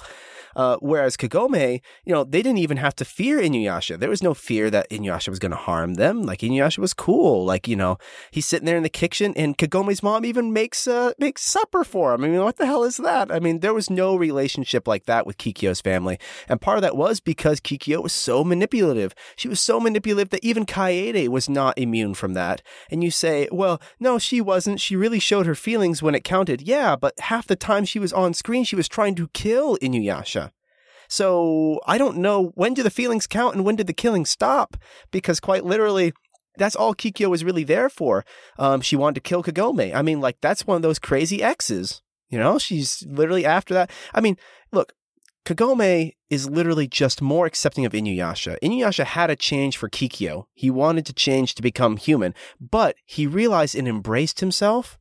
[0.56, 4.00] Uh, whereas Kagome, you know, they didn't even have to fear Inuyasha.
[4.00, 6.24] There was no fear that Inuyasha was going to harm them.
[6.24, 7.46] Like Inuyasha was cool.
[7.46, 7.98] Like you know,
[8.32, 12.14] he's sitting there in the kitchen, and Kagome's mom even makes uh makes supper for
[12.14, 12.24] him.
[12.24, 13.32] I mean, what the hell is that?
[13.32, 16.98] I mean, there was no relationship like that with Kikyo's family, and part of that
[16.98, 19.14] was because Kikyo was so manipulative.
[19.36, 22.62] She was so manipulative that even Kaede was not immune from that.
[22.92, 24.80] And you say, well, no, she wasn't.
[24.80, 26.62] She really showed her feelings when it counted.
[26.62, 30.47] Yeah, but half the time she was on screen, she was trying to kill Inuyasha.
[31.08, 34.78] So I don't know when do the feelings count and when did the killing stop?
[35.12, 36.14] Because quite literally,
[36.58, 38.26] that's all Kikyo was really there for.
[38.58, 39.94] Um, she wanted to kill Kagome.
[39.94, 42.02] I mean, like that's one of those crazy exes.
[42.30, 43.92] You know, she's literally after that.
[44.14, 44.38] I mean,
[44.72, 44.94] look,
[45.46, 48.58] Kagome is literally just more accepting of Inuyasha.
[48.62, 50.46] Inuyasha had a change for Kikyo.
[50.54, 55.00] He wanted to change to become human, but he realized and embraced himself.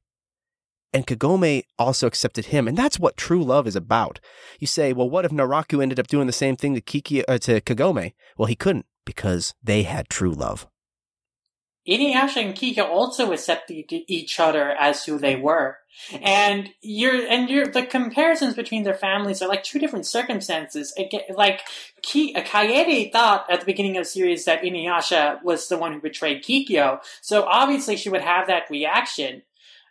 [0.92, 4.18] And Kagome also accepted him, and that's what true love is about.
[4.58, 7.38] You say, well, what if Naraku ended up doing the same thing to Kiki uh,
[7.38, 8.14] to Kagome?
[8.38, 10.66] Well, he couldn't because they had true love.
[11.88, 15.78] Inuyasha and Kikyo also accepted each other as who they were.
[16.20, 20.92] And you're, and you're, the comparisons between their families are like two different circumstances.
[21.34, 21.60] Like,
[22.02, 26.00] Ki, Kaede thought at the beginning of the series that Inuyasha was the one who
[26.00, 29.42] betrayed Kikyo, so obviously she would have that reaction.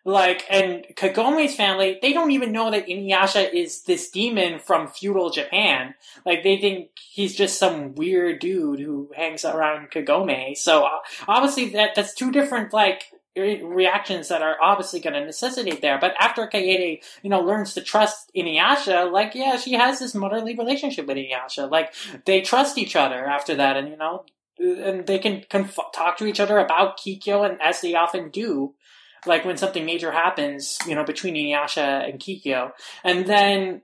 [0.07, 5.31] Like, and Kagome's family, they don't even know that Inuyasha is this demon from feudal
[5.31, 5.95] Japan.
[6.23, 10.55] Like, they think he's just some weird dude who hangs around Kagome.
[10.55, 13.05] So, uh, obviously, that that's two different, like,
[13.35, 15.97] reactions that are obviously going to necessitate there.
[15.99, 20.55] But after Kaede, you know, learns to trust Inuyasha, like, yeah, she has this motherly
[20.55, 21.69] relationship with Inuyasha.
[21.69, 21.93] Like,
[22.25, 24.23] they trust each other after that, and, you know,
[24.59, 28.75] and they can conf- talk to each other about Kikyo, and as they often do,
[29.25, 32.71] like when something major happens, you know, between Inuyasha and Kikyo.
[33.03, 33.81] And then,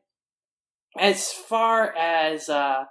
[0.99, 2.85] as far as, uh,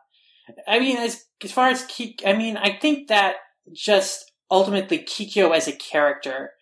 [0.67, 3.37] I mean, as, as far as Kik, I mean, I think that
[3.73, 6.53] just ultimately Kikyo as a character,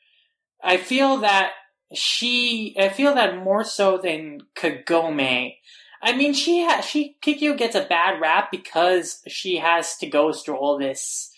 [0.63, 1.53] I feel that
[1.95, 5.55] she, I feel that more so than Kagome.
[6.03, 10.33] I mean, she ha- she, Kikyo gets a bad rap because she has to go
[10.33, 11.31] through all this,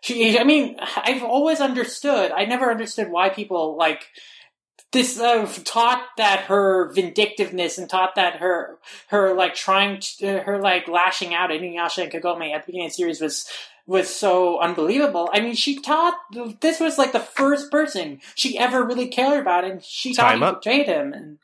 [0.00, 2.32] she, I mean, I've always understood.
[2.32, 4.06] I never understood why people like
[4.92, 10.58] this uh, taught that her vindictiveness and taught that her her like trying to, her
[10.58, 13.46] like lashing out at Inuyasha and Kagome at the beginning of the series was
[13.86, 15.30] was so unbelievable.
[15.32, 16.14] I mean, she taught
[16.60, 20.52] this was like the first person she ever really cared about, and she Time he
[20.52, 21.12] betrayed him.
[21.12, 21.38] And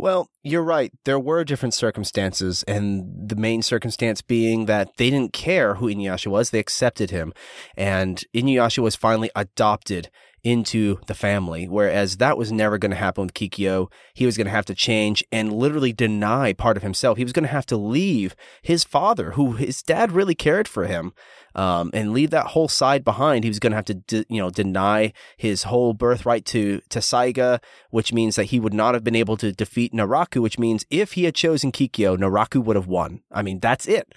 [0.00, 0.90] Well, you're right.
[1.04, 6.28] There were different circumstances, and the main circumstance being that they didn't care who Inuyasha
[6.28, 6.48] was.
[6.48, 7.34] They accepted him.
[7.76, 10.08] And Inuyasha was finally adopted
[10.42, 13.92] into the family, whereas that was never going to happen with Kikyo.
[14.14, 17.18] He was going to have to change and literally deny part of himself.
[17.18, 20.86] He was going to have to leave his father, who his dad really cared for
[20.86, 21.12] him,
[21.54, 23.44] um, and leave that whole side behind.
[23.44, 27.60] He was going to have to, de- you know, deny his whole birthright to Tessaiga,
[27.90, 30.40] which means that he would not have been able to defeat Naraku.
[30.42, 33.22] Which means if he had chosen Kikyo, Naraku would have won.
[33.32, 34.12] I mean, that's it.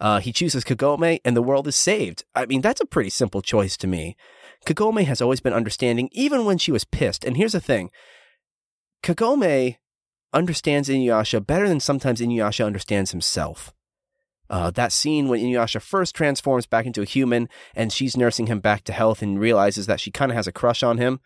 [0.00, 2.24] Uh, he chooses Kagome, and the world is saved.
[2.34, 4.16] I mean, that's a pretty simple choice to me.
[4.64, 7.24] Kagome has always been understanding, even when she was pissed.
[7.24, 7.90] And here's the thing
[9.02, 9.76] Kagome
[10.32, 13.72] understands Inuyasha better than sometimes Inuyasha understands himself.
[14.50, 18.60] Uh, that scene when Inuyasha first transforms back into a human and she's nursing him
[18.60, 21.20] back to health and realizes that she kind of has a crush on him.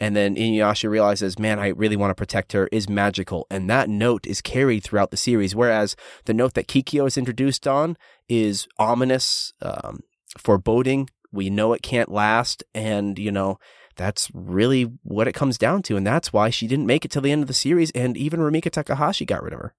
[0.00, 3.46] And then Inuyasha realizes, man, I really want to protect her is magical.
[3.48, 5.54] And that note is carried throughout the series.
[5.54, 5.94] Whereas
[6.24, 7.96] the note that Kikyo is introduced on
[8.28, 10.00] is ominous, um,
[10.36, 11.10] foreboding.
[11.30, 12.64] We know it can't last.
[12.74, 13.58] And, you know,
[13.96, 15.96] that's really what it comes down to.
[15.96, 17.92] And that's why she didn't make it till the end of the series.
[17.92, 19.74] And even Rumiko Takahashi got rid of her.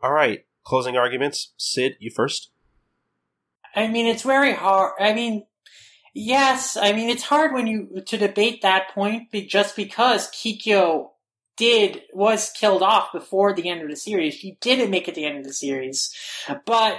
[0.00, 0.44] All right.
[0.68, 1.54] Closing arguments.
[1.56, 2.50] Sid, you first.
[3.74, 4.92] I mean, it's very hard.
[5.00, 5.46] I mean,
[6.12, 11.12] yes, I mean, it's hard when you, to debate that point just because Kikyo
[11.56, 14.34] did, was killed off before the end of the series.
[14.34, 16.14] She didn't make it the end of the series.
[16.66, 16.98] But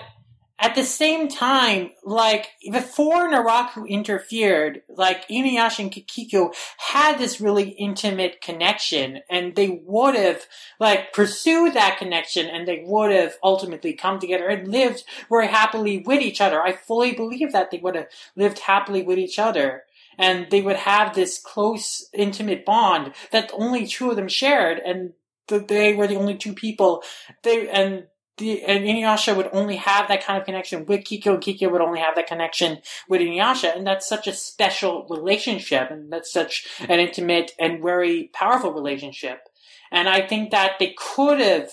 [0.62, 7.70] at the same time, like, before Naraku interfered, like, Inuyasha and Kikyo had this really
[7.70, 10.46] intimate connection, and they would have,
[10.80, 16.00] like, pursued that connection, and they would have ultimately come together and lived very happily
[16.06, 16.62] with each other.
[16.62, 19.84] I fully believe that they would have lived happily with each other.
[20.20, 25.14] and they would have this close, intimate bond that only two of them shared, and
[25.48, 27.02] th- they were the only two people.
[27.44, 28.08] They and
[28.40, 31.82] the and Inuyasha would only have that kind of connection with Kikyo, and Kikyo would
[31.82, 36.68] only have that connection with Inuyasha, and that's such a special relationship, and that's such
[36.80, 39.48] an intimate and very powerful relationship.
[39.92, 41.72] And I think that they could have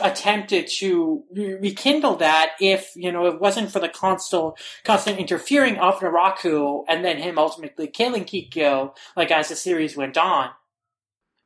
[0.00, 5.98] attempted to rekindle that if you know it wasn't for the constant constant interfering of
[5.98, 10.50] Naraku and then him ultimately killing Kikyo like as the series went on.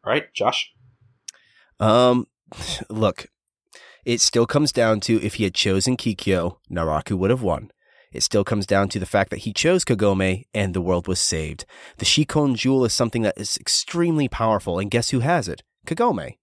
[0.05, 0.73] All right, Josh.
[1.81, 2.29] Um,
[2.91, 3.27] look,
[4.07, 7.73] it still comes down to if he had chosen Kikyo, Naraku would have won.
[8.13, 11.21] It still comes down to the fact that he chose Kagome and the world was
[11.21, 11.67] saved.
[11.99, 15.65] The Shikon Jewel is something that is extremely powerful, and guess who has it?
[15.87, 16.37] Kagome.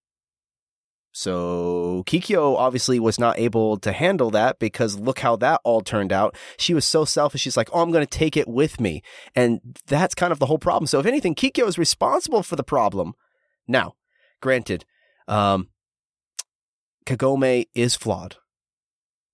[1.13, 6.11] So Kikyo obviously was not able to handle that because look how that all turned
[6.11, 6.35] out.
[6.57, 7.41] She was so selfish.
[7.41, 9.03] She's like, "Oh, I'm going to take it with me,"
[9.35, 10.87] and that's kind of the whole problem.
[10.87, 13.13] So if anything, Kikyo is responsible for the problem.
[13.67, 13.93] Now,
[14.41, 14.85] granted,
[15.27, 15.69] um,
[17.05, 18.37] Kagome is flawed,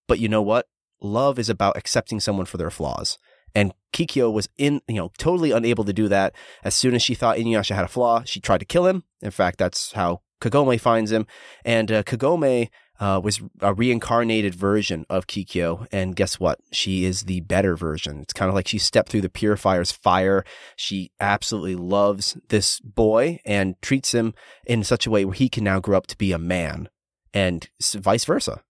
[0.08, 0.68] but you know what?
[1.02, 3.18] Love is about accepting someone for their flaws.
[3.56, 6.36] And Kikyo was in, you know, totally unable to do that.
[6.64, 9.04] As soon as she thought Inuyasha had a flaw, she tried to kill him.
[9.22, 11.26] In fact, that's how Kagome finds him.
[11.66, 12.70] And uh, Kagome
[13.00, 15.88] uh, was a reincarnated version of Kikyo.
[15.91, 16.60] And guess what?
[16.72, 18.20] She is the better version.
[18.20, 20.44] It's kind of like she stepped through the purifier's fire.
[20.76, 24.34] She absolutely loves this boy and treats him
[24.66, 26.90] in such a way where he can now grow up to be a man
[27.34, 28.61] and vice versa.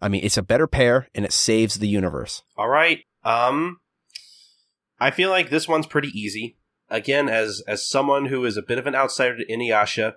[0.00, 2.42] I mean, it's a better pair and it saves the universe.
[2.56, 3.00] All right.
[3.24, 3.80] Um,
[5.00, 6.56] I feel like this one's pretty easy.
[6.90, 10.14] Again, as as someone who is a bit of an outsider to Inuyasha,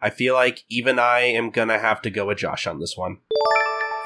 [0.00, 3.18] I feel like even I am gonna have to go with Josh on this one.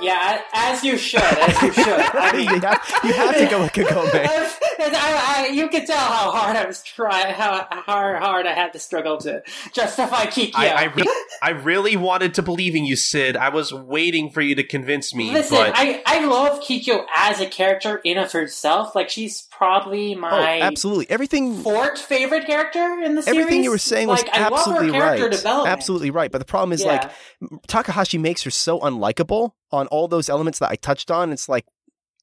[0.00, 1.86] Yeah, as you should, as you should.
[1.88, 4.50] I mean, you, have, you have to go with Kagome.
[4.82, 8.72] I, I, you can tell how hard I was trying, how hard, hard I had
[8.72, 9.42] to struggle to
[9.72, 10.54] justify Kikyo.
[10.54, 13.36] I, I, re- I, really wanted to believe in you, Sid.
[13.36, 15.32] I was waiting for you to convince me.
[15.32, 15.72] Listen, but...
[15.74, 18.94] I, I love Kikyo as a character in of herself.
[18.94, 23.40] Like she's probably oh, my oh, absolutely everything fourth favorite character in the series.
[23.40, 25.30] Everything you were saying was like, absolutely right.
[25.30, 25.68] Development.
[25.68, 26.30] Absolutely right.
[26.30, 27.10] But the problem is yeah.
[27.40, 31.32] like Takahashi makes her so unlikable on all those elements that I touched on.
[31.32, 31.66] It's like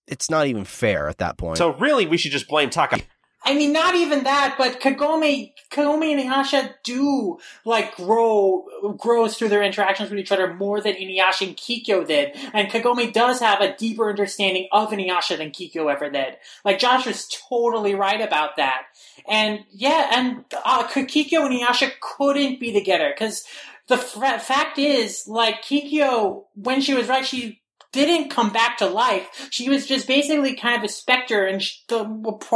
[0.07, 1.57] it's not even fair at that point.
[1.57, 3.01] So really, we should just blame Taka.
[3.43, 8.65] I mean, not even that, but Kagome, Kagome and Inuyasha do like grow
[8.97, 13.13] grows through their interactions with each other more than Inuyasha and Kikyo did, and Kagome
[13.13, 16.35] does have a deeper understanding of Inuyasha than Kikyo ever did.
[16.65, 18.83] Like Josh was totally right about that,
[19.29, 23.45] and yeah, and uh, Kikyo and Inuyasha couldn't be together because
[23.87, 27.61] the f- fact is, like Kikyo, when she was right, she
[27.91, 29.49] didn't come back to life.
[29.51, 32.03] She was just basically kind of a specter, and she, the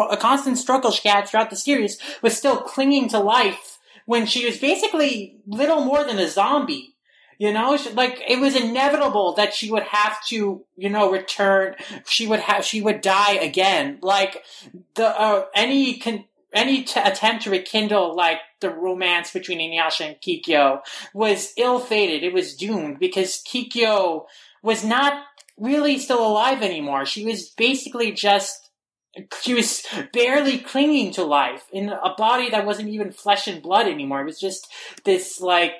[0.09, 4.45] a constant struggle she had throughout the series was still clinging to life when she
[4.45, 6.95] was basically little more than a zombie.
[7.37, 11.75] You know, like it was inevitable that she would have to, you know, return.
[12.05, 13.97] She would have, she would die again.
[14.03, 14.43] Like
[14.93, 20.15] the uh, any con- any t- attempt to rekindle like the romance between Inuyasha and
[20.21, 20.81] Kikyo
[21.13, 22.23] was ill fated.
[22.23, 24.25] It was doomed because Kikyo
[24.61, 25.23] was not
[25.57, 27.05] really still alive anymore.
[27.05, 28.69] She was basically just
[29.41, 33.87] she was barely clinging to life in a body that wasn't even flesh and blood
[33.87, 34.21] anymore.
[34.21, 34.67] It was just
[35.03, 35.73] this like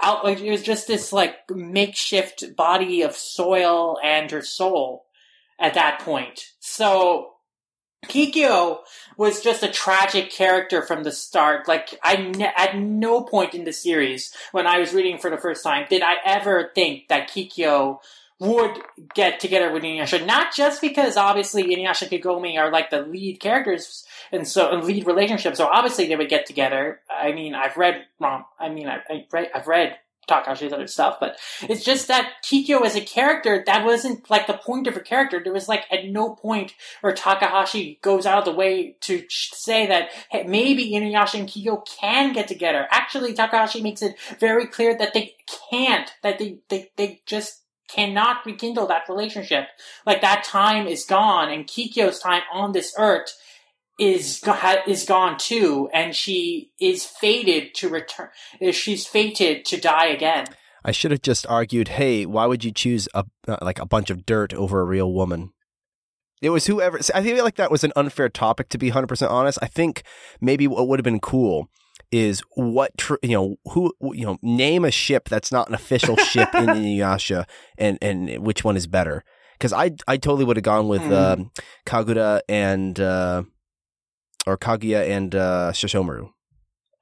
[0.00, 5.04] out it was just this like makeshift body of soil and her soul
[5.58, 6.44] at that point.
[6.60, 7.32] So
[8.06, 8.78] Kikyo
[9.16, 11.68] was just a tragic character from the start.
[11.68, 15.36] Like I ne- at no point in the series when I was reading for the
[15.36, 18.00] first time did I ever think that Kikyo
[18.40, 18.80] would
[19.14, 20.24] get together with Inuyasha.
[20.24, 24.82] Not just because obviously Inuyasha and Kagome are like the lead characters and so and
[24.82, 27.00] lead relationships, so obviously they would get together.
[27.10, 28.46] I mean, I've read Rom.
[28.58, 29.98] I mean, I, I read, I've read
[30.28, 34.54] Takahashi's other stuff, but it's just that Kikyo as a character that wasn't like the
[34.54, 35.40] point of her character.
[35.42, 39.86] There was like at no point where Takahashi goes out of the way to say
[39.86, 42.86] that hey, maybe Inuyasha and Kikyo can get together.
[42.90, 45.34] Actually, Takahashi makes it very clear that they
[45.70, 46.10] can't.
[46.22, 49.66] That they they they just cannot rekindle that relationship.
[50.06, 53.36] Like that time is gone, and Kikyo's time on this earth
[54.00, 54.42] is
[54.86, 58.30] is gone too, and she is fated to return.
[58.72, 60.46] She's fated to die again.
[60.82, 64.10] I should have just argued, hey, why would you choose a uh, like a bunch
[64.10, 65.52] of dirt over a real woman?
[66.40, 66.98] It was whoever.
[67.14, 69.58] I feel like that was an unfair topic, to be hundred percent honest.
[69.60, 70.02] I think
[70.40, 71.68] maybe what would have been cool
[72.10, 76.16] is what tr- you know who you know name a ship that's not an official
[76.32, 77.46] ship in Inuyasha
[77.76, 79.22] and and which one is better
[79.58, 81.50] because I I totally would have gone with mm.
[81.86, 83.42] Kagura and uh,
[84.50, 86.30] or Kaguya and uh, Sesshomaru.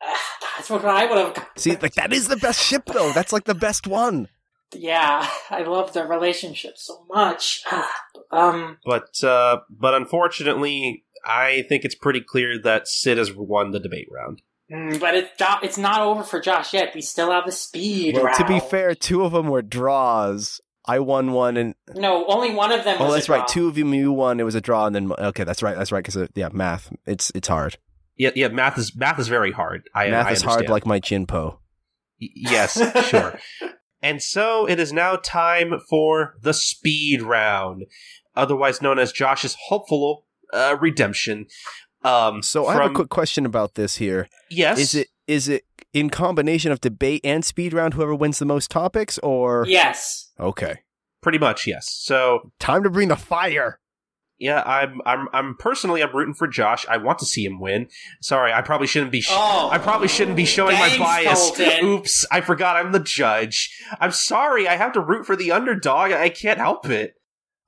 [0.56, 1.46] That's what I would have.
[1.56, 3.12] See, like that is the best ship though.
[3.12, 4.28] That's like the best one.
[4.74, 7.62] Yeah, I love their relationship so much.
[8.30, 13.80] um, But uh, but unfortunately, I think it's pretty clear that Sid has won the
[13.80, 14.42] debate round.
[14.70, 16.94] mm, but it's not, it's not over for Josh yet.
[16.94, 20.60] We still have the speed Well, to be fair, two of them were draws.
[20.88, 22.96] I won one, and no, only one of them.
[22.98, 23.38] oh, was a that's right.
[23.38, 23.46] draw.
[23.46, 24.40] Two of them you won.
[24.40, 25.76] It was a draw, and then okay, that's right.
[25.76, 26.02] That's right.
[26.04, 26.92] Because yeah, math.
[27.06, 27.76] It's it's hard.
[28.16, 28.48] Yeah, yeah.
[28.48, 29.82] Math is math is very hard.
[29.94, 31.58] I math I is hard, like my chinpo.
[32.20, 33.38] Y- yes, sure.
[34.00, 37.84] And so it is now time for the speed round,
[38.36, 41.46] otherwise known as Josh's hopeful uh, redemption.
[42.04, 44.28] Um, So I have a quick question about this here.
[44.50, 47.94] Yes, Is it is it in combination of debate and speed round?
[47.94, 50.30] Whoever wins the most topics, or Yes.
[50.38, 50.80] okay,
[51.22, 51.88] pretty much yes?
[51.90, 53.80] So time to bring the fire.
[54.38, 56.86] yeah, I'm I'm I'm personally I'm rooting for Josh.
[56.88, 57.88] I want to see him win.
[58.22, 59.20] Sorry, I probably shouldn't be.
[59.20, 61.46] Sh- Oh, I probably shouldn't be showing my bias.
[61.50, 61.84] Colton.
[61.84, 63.70] Oops, I forgot I'm the judge.
[64.00, 64.68] I'm sorry.
[64.68, 66.12] I have to root for the underdog.
[66.12, 67.14] I can't help it.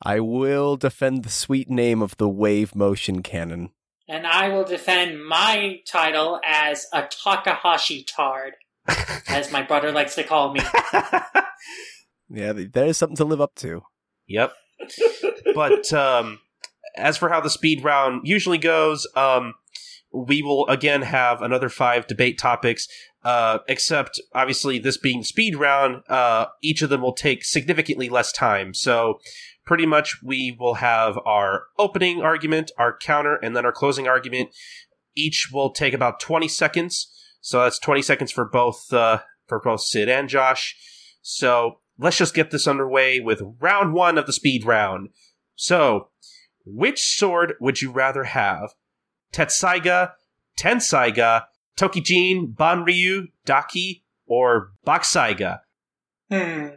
[0.03, 3.71] I will defend the sweet name of the wave motion cannon.
[4.11, 8.55] And I will defend my title as a Takahashi tard,
[9.29, 10.61] as my brother likes to call me.
[12.33, 13.83] Yeah, there is something to live up to.
[14.29, 14.53] Yep.
[15.53, 16.39] but um,
[16.97, 19.55] as for how the speed round usually goes, um,
[20.13, 22.87] we will again have another five debate topics.
[23.25, 28.33] Uh, except obviously this being speed round, uh, each of them will take significantly less
[28.33, 28.73] time.
[28.75, 29.19] So
[29.71, 34.51] pretty much we will have our opening argument, our counter, and then our closing argument.
[35.15, 37.09] Each will take about twenty seconds.
[37.41, 40.75] So that's twenty seconds for both uh, for both Sid and Josh.
[41.23, 45.11] So let's just get this underway with round one of the speed round.
[45.55, 46.09] So,
[46.67, 48.71] which sword would you rather have?
[49.33, 50.15] Tessaiga,
[50.59, 51.45] Tenseiga,
[51.79, 55.61] Tokijin, Banryu, Dakki, or Bakusaiga?
[56.29, 56.71] Hmm.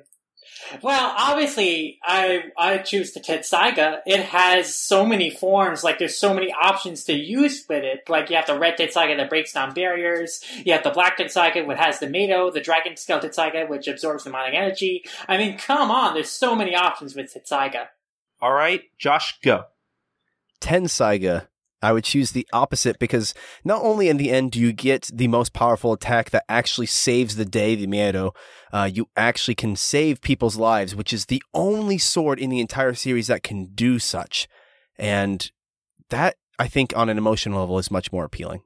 [0.82, 4.02] Well, obviously, I I choose the Tessaiga.
[4.06, 5.84] It has so many forms.
[5.84, 8.10] Like, there's so many options to use with it.
[8.10, 10.44] Like, you have the red Tessaiga that breaks down barriers.
[10.64, 14.24] You have the black Tessaiga, which has the Meido, the dragon scale Tessaiga, which absorbs
[14.24, 15.06] demonic energy.
[15.28, 17.88] I mean, come on, there's so many options with Tessaiga.
[18.42, 19.66] All right, Josh, go.
[20.60, 21.48] Tenseiga,
[21.84, 23.34] I would choose the opposite because
[23.66, 27.36] not only in the end do you get the most powerful attack that actually saves
[27.36, 28.34] the day, the Meido,
[28.72, 32.94] uh, you actually can save people's lives, which is the only sword in the entire
[32.94, 34.48] series that can do such.
[34.98, 35.52] And
[36.10, 38.62] that, I think, on an emotional level, is much more appealing.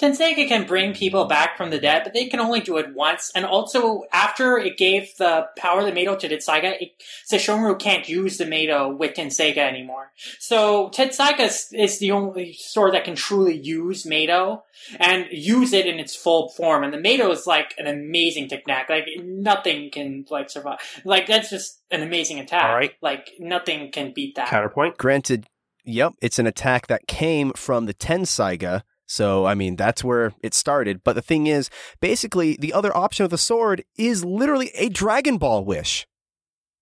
[0.00, 3.30] Tenseiga can bring people back from the dead, but they can only do it once.
[3.34, 6.92] And also, after it gave the power of the Meido to Tessaiga, it,
[7.30, 10.12] Sesshomaru can't use the Meido with Tenseiga anymore.
[10.38, 14.62] So Tessaiga is, is the only sword that can truly use Meido
[14.98, 16.82] and use it in its full form.
[16.82, 18.88] And the Meido is like an amazing technique.
[18.88, 20.78] Like nothing can like survive.
[21.04, 22.64] Like that's just an amazing attack.
[22.64, 22.92] All right.
[23.02, 24.48] Like nothing can beat that.
[24.48, 24.96] Counterpoint.
[24.96, 25.46] Granted,
[25.84, 28.82] yep, it's an attack that came from the Tenseiga.
[29.10, 31.02] So, I mean, that's where it started.
[31.02, 31.68] But the thing is,
[32.00, 36.06] basically, the other option of the sword is literally a Dragon Ball wish.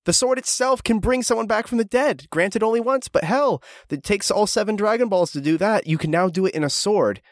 [0.05, 2.27] The sword itself can bring someone back from the dead.
[2.29, 5.87] Granted, only once, but hell, it takes all seven Dragon Balls to do that.
[5.87, 7.23] You can now do it in a sword.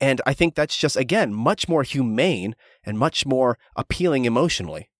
[0.00, 4.90] And I think that's just, again, much more humane and much more appealing emotionally.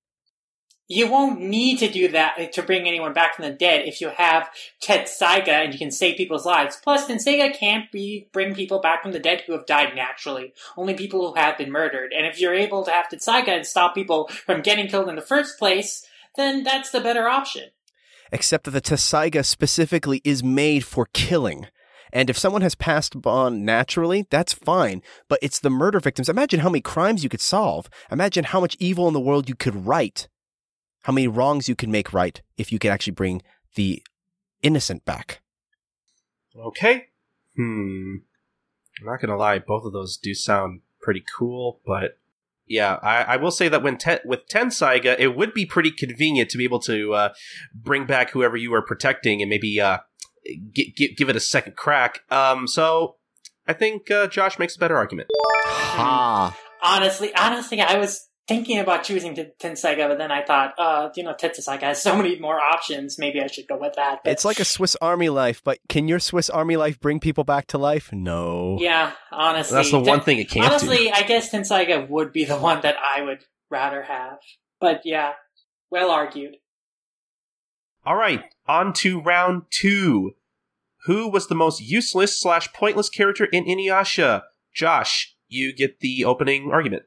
[0.92, 4.08] You won't need to do that to bring anyone back from the dead if you
[4.08, 4.50] have
[4.82, 6.80] Tessaiga and you can save people's lives.
[6.82, 10.52] Plus, Tenseiga can't be bring people back from the dead who have died naturally.
[10.76, 12.12] Only people who have been murdered.
[12.12, 15.22] And if you're able to have Tessaiga and stop people from getting killed in the
[15.22, 16.04] first place,
[16.36, 17.70] then that's the better option.
[18.32, 21.66] except that the Tessaiga specifically is made for killing.
[22.12, 25.02] And if someone has passed on naturally, that's fine.
[25.28, 26.28] But it's the murder victims.
[26.28, 27.88] Imagine how many crimes you could solve.
[28.10, 30.26] Imagine how much evil in the world you could right.
[31.02, 33.43] How many wrongs you can make right if you can actually bring
[33.74, 34.02] the
[34.62, 35.40] innocent back.
[36.56, 37.06] Okay.
[37.56, 38.16] Hmm.
[39.01, 42.18] I'm not gonna lie, both of those do sound pretty cool, but
[42.66, 46.51] yeah, I, I will say that when te- with Tenseiga, it would be pretty convenient
[46.51, 47.32] to be able to uh,
[47.74, 49.98] bring back whoever you are protecting and maybe uh,
[50.72, 52.20] gi- gi- give it a second crack.
[52.31, 53.16] Um, so
[53.66, 55.28] I think uh, Josh makes a better argument.
[55.64, 56.56] Ha!
[56.82, 61.22] Honestly, honestly, I was thinking about choosing T- Tenseiga, but then I thought, uh, you
[61.22, 63.18] know, Tessaiga has so many more options.
[63.18, 64.20] Maybe I should go with that.
[64.24, 67.44] But It's like a Swiss Army life, but can your Swiss Army life bring people
[67.44, 68.10] back to life?
[68.12, 68.76] No.
[68.80, 70.70] yeah, honestly, That's the one Ten- thing it can't do.
[70.70, 74.38] Honestly, I guess Tenseiga would be the one that I would rather have.
[74.80, 75.34] But yeah,
[75.90, 76.56] well argued.
[78.04, 80.32] All right, on to round two.
[81.04, 84.42] who was the most useless slash pointless character in Inuyasha?
[84.74, 87.02] Josh, you get the opening argument.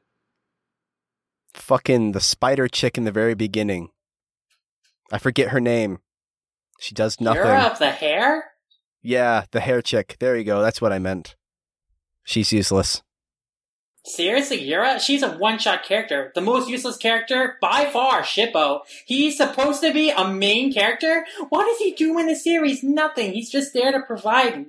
[1.54, 3.90] Fucking the spider chick in the very beginning.
[5.12, 5.98] I forget her name.
[6.80, 7.42] She does nothing.
[7.42, 8.44] You're the hair?
[9.02, 10.16] Yeah, the hair chick.
[10.18, 10.60] There you go.
[10.60, 11.36] That's what I meant.
[12.24, 13.02] She's useless.
[14.06, 15.00] Seriously, Yura?
[15.00, 16.30] She's a one-shot character.
[16.34, 18.80] The most useless character, by far, Shippo.
[19.06, 21.24] He's supposed to be a main character?
[21.48, 22.82] What does he do in the series?
[22.82, 23.32] Nothing.
[23.32, 24.66] He's just there to provide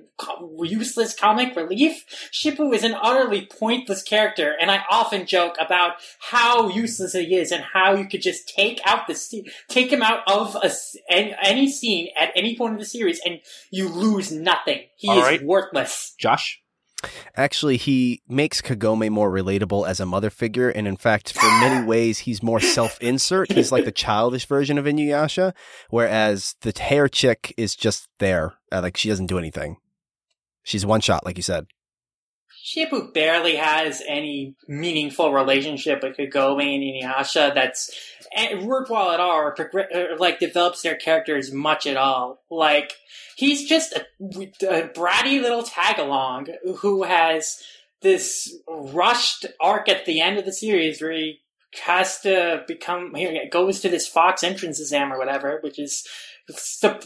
[0.62, 2.06] useless comic relief.
[2.32, 7.52] Shippo is an utterly pointless character, and I often joke about how useless he is
[7.52, 10.70] and how you could just take out the se- take him out of a
[11.42, 13.40] any scene at any point in the series, and
[13.70, 14.84] you lose nothing.
[14.96, 15.44] He All is right.
[15.44, 16.14] worthless.
[16.18, 16.62] Josh?
[17.36, 21.86] Actually, he makes Kagome more relatable as a mother figure, and in fact, for many
[21.86, 23.52] ways, he's more self-insert.
[23.52, 25.52] He's like the childish version of Inuyasha,
[25.90, 29.76] whereas the hair chick is just there, uh, like she doesn't do anything.
[30.62, 31.66] She's one shot, like you said.
[32.66, 37.90] Shippo barely has any meaningful relationship with Kagome and Inuyasha that's
[38.34, 42.42] eh, worthwhile at all, or, or like develops their characters much at all.
[42.50, 42.94] Like
[43.36, 46.48] he's just a, a bratty little tag along
[46.78, 47.62] who has
[48.02, 51.38] this rushed arc at the end of the series where he
[51.84, 56.04] has to become he goes to this Fox entrance exam or whatever, which is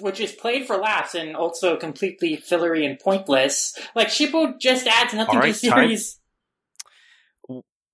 [0.01, 3.77] which is played for laughs and also completely fillery and pointless.
[3.95, 5.79] Like Shippo just adds nothing All to right, the time.
[5.79, 6.21] series.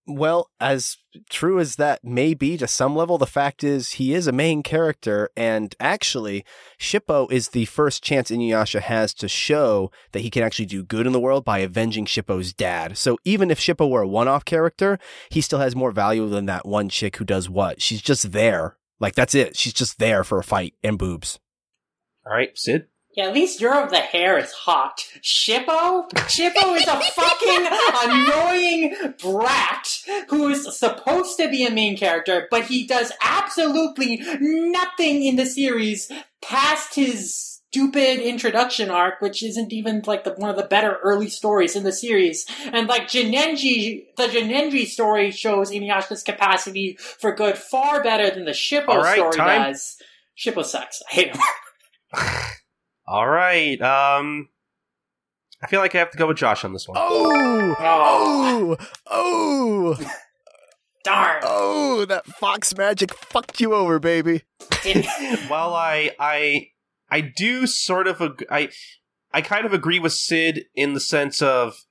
[0.09, 0.99] Well, as
[1.29, 4.63] true as that may be to some level, the fact is he is a main
[4.63, 6.45] character, and actually,
[6.79, 11.09] Shippo is the first chance Inuyasha has to show that he can actually do good
[11.09, 12.97] in the world by avenging Shippo's dad.
[12.97, 16.67] So even if Shippo were a one-off character, he still has more value than that
[16.67, 17.83] one chick who does what?
[17.83, 18.77] She's just there.
[19.01, 19.57] Like that's it.
[19.57, 21.39] She's just there for a fight and boobs.
[22.27, 22.87] All right, Sid?
[23.17, 25.01] Yeah, at least your of the hair is hot.
[25.23, 26.07] Shippo?
[26.11, 27.67] Shippo is a fucking
[28.05, 29.89] annoying brat
[30.29, 35.47] who is supposed to be a main character, but he does absolutely nothing in the
[35.47, 36.13] series
[36.43, 41.29] past his stupid introduction arc, which isn't even like the, one of the better early
[41.29, 42.47] stories in the series.
[42.73, 48.53] And like Jinenji, the Jinenji story shows Inuyasha's capacity for good far better than the
[48.53, 49.73] Shippo All right, story time.
[49.73, 49.97] does.
[50.39, 51.03] Shippo sucks.
[51.11, 51.41] I hate him.
[53.07, 53.81] All right.
[53.83, 54.49] Um,
[55.63, 56.97] I feel like I have to go with Josh on this one.
[57.01, 58.77] Oh, Oh.
[58.79, 60.11] oh, oh,
[61.05, 61.41] Darn.
[61.45, 62.05] oh!
[62.05, 64.43] That fox magic fucked you over, baby.
[65.49, 66.69] While I I
[67.11, 68.71] I do sort of ag- I
[69.33, 71.85] I kind of agree with Sid in the sense of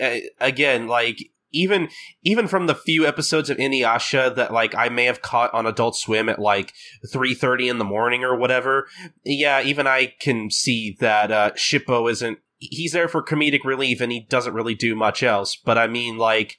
[0.00, 1.18] uh, again like
[1.52, 1.88] even
[2.22, 5.96] even from the few episodes of Inuyasha that like I may have caught on Adult
[5.96, 6.72] Swim at like
[7.12, 8.88] 3:30 in the morning or whatever
[9.24, 14.12] yeah even I can see that uh Shippo isn't he's there for comedic relief and
[14.12, 16.56] he doesn't really do much else but I mean like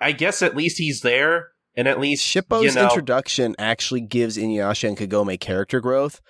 [0.00, 4.36] I guess at least he's there and at least Shippo's you know, introduction actually gives
[4.36, 6.20] Inuyasha and Kagome character growth,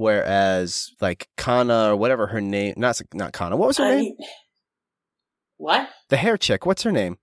[0.00, 3.56] whereas like Kanna or whatever her name, not not Kanna.
[3.56, 4.16] What was her I name?
[5.58, 5.88] what?
[6.08, 6.66] The hair chick.
[6.66, 7.18] What's her name?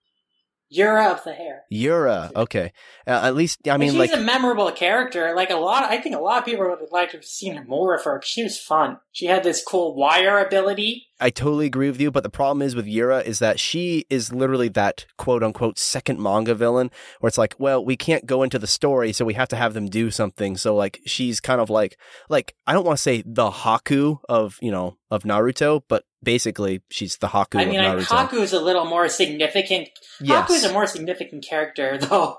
[0.70, 1.64] Yura of the hair.
[1.70, 2.30] Yura.
[2.36, 2.74] Okay.
[3.08, 5.34] Uh, at least I mean, she's like a memorable character.
[5.36, 7.96] Like a lot, I think a lot of people would like to have seen more
[7.96, 8.22] of her.
[8.24, 8.98] She was fun.
[9.18, 11.08] She had this cool wire ability.
[11.20, 14.32] I totally agree with you, but the problem is with Yura is that she is
[14.32, 18.60] literally that quote unquote second manga villain where it's like, well, we can't go into
[18.60, 20.56] the story, so we have to have them do something.
[20.56, 21.98] So like she's kind of like
[22.30, 26.84] like I don't want to say the Haku of, you know, of Naruto, but basically
[26.92, 28.28] she's the Haku I mean, of Naruto.
[28.28, 29.90] Haku is a little more significant.
[30.22, 30.48] yes.
[30.48, 32.38] Haku is a more significant character, though.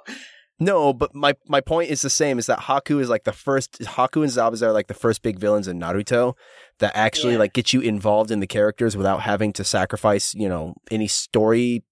[0.60, 2.39] No, but my my point is the same.
[2.39, 5.39] Is that Haku is like the first Haku and Zabuza are like the first big
[5.39, 6.35] villains in Naruto
[6.80, 7.39] that actually Yeah.
[7.40, 11.85] like get you involved in the characters without having to sacrifice you know any story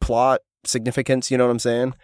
[0.00, 1.30] plot significance.
[1.30, 1.94] You know what I'm saying?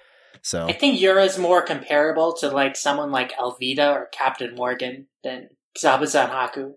[0.43, 5.49] So I think Yura's more comparable to like someone like Alvida or Captain Morgan than
[5.79, 6.75] Zabuza and Haku.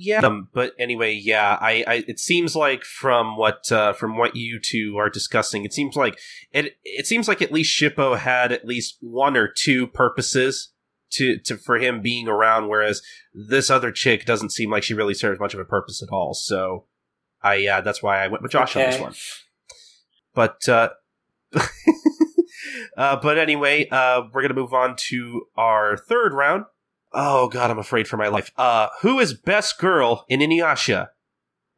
[0.00, 0.20] Yeah.
[0.20, 4.60] Um, but anyway, yeah, I, I it seems like from what uh, from what you
[4.60, 6.20] two are discussing, it seems like
[6.52, 10.72] it it seems like at least Shippo had at least one or two purposes
[11.10, 13.02] to to for him being around, whereas
[13.34, 16.32] this other chick doesn't seem like she really serves much of a purpose at all.
[16.32, 16.84] So,
[17.42, 19.14] I yeah, that's why I went with Josh on this one.
[20.32, 20.90] But uh,
[22.96, 26.66] uh, but anyway, uh, we're gonna move on to our third round.
[27.12, 28.52] Oh god, I'm afraid for my life.
[28.56, 31.08] Uh, who is best girl in Inuyasha?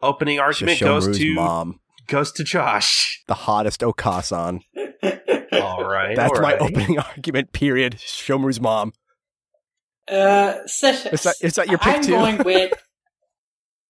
[0.02, 3.22] Opening argument goes to mom, goes to Josh.
[3.28, 4.60] the hottest Okasan.
[5.52, 6.60] All right, That's all my right.
[6.60, 7.52] opening argument.
[7.52, 7.94] Period.
[7.98, 8.92] Shomuru's mom.
[10.08, 12.10] uh, such, Is that is that your pick I'm too?
[12.12, 12.72] going with.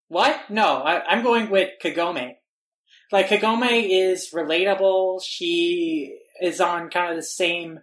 [0.08, 0.38] What?
[0.50, 2.32] No, I, I'm going with Kagome.
[3.12, 5.20] Like Kagome is relatable.
[5.24, 7.80] She is on kind of the same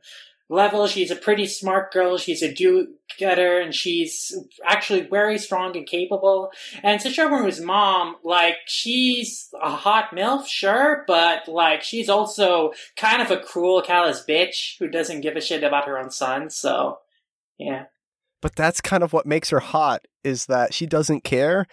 [0.50, 0.88] level.
[0.88, 2.18] She's a pretty smart girl.
[2.18, 4.34] She's a do-getter, and she's
[4.66, 6.52] actually very strong and capable.
[6.84, 13.30] And Sesshomaru's mom, like, she's a hot milf, sure, but like, she's also kind of
[13.32, 16.50] a cruel, callous bitch who doesn't give a shit about her own son.
[16.50, 17.00] So,
[17.58, 17.86] yeah.
[18.42, 21.66] But that's kind of what makes her hot is that she doesn't care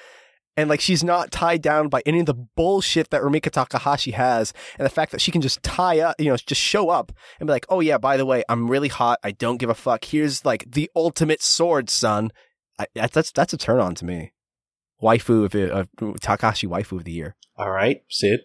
[0.56, 4.52] and like she's not tied down by any of the bullshit that Rumiko Takahashi has,
[4.78, 7.46] and the fact that she can just tie up, you know, just show up and
[7.46, 9.18] be like, "Oh yeah, by the way, I'm really hot.
[9.22, 10.04] I don't give a fuck.
[10.04, 12.30] Here's like the ultimate sword, son."
[12.78, 14.32] I, that's that's a turn on to me.
[15.02, 15.84] Waifu of the uh,
[16.20, 17.36] Takahashi waifu of the year.
[17.56, 18.40] All right, Sid.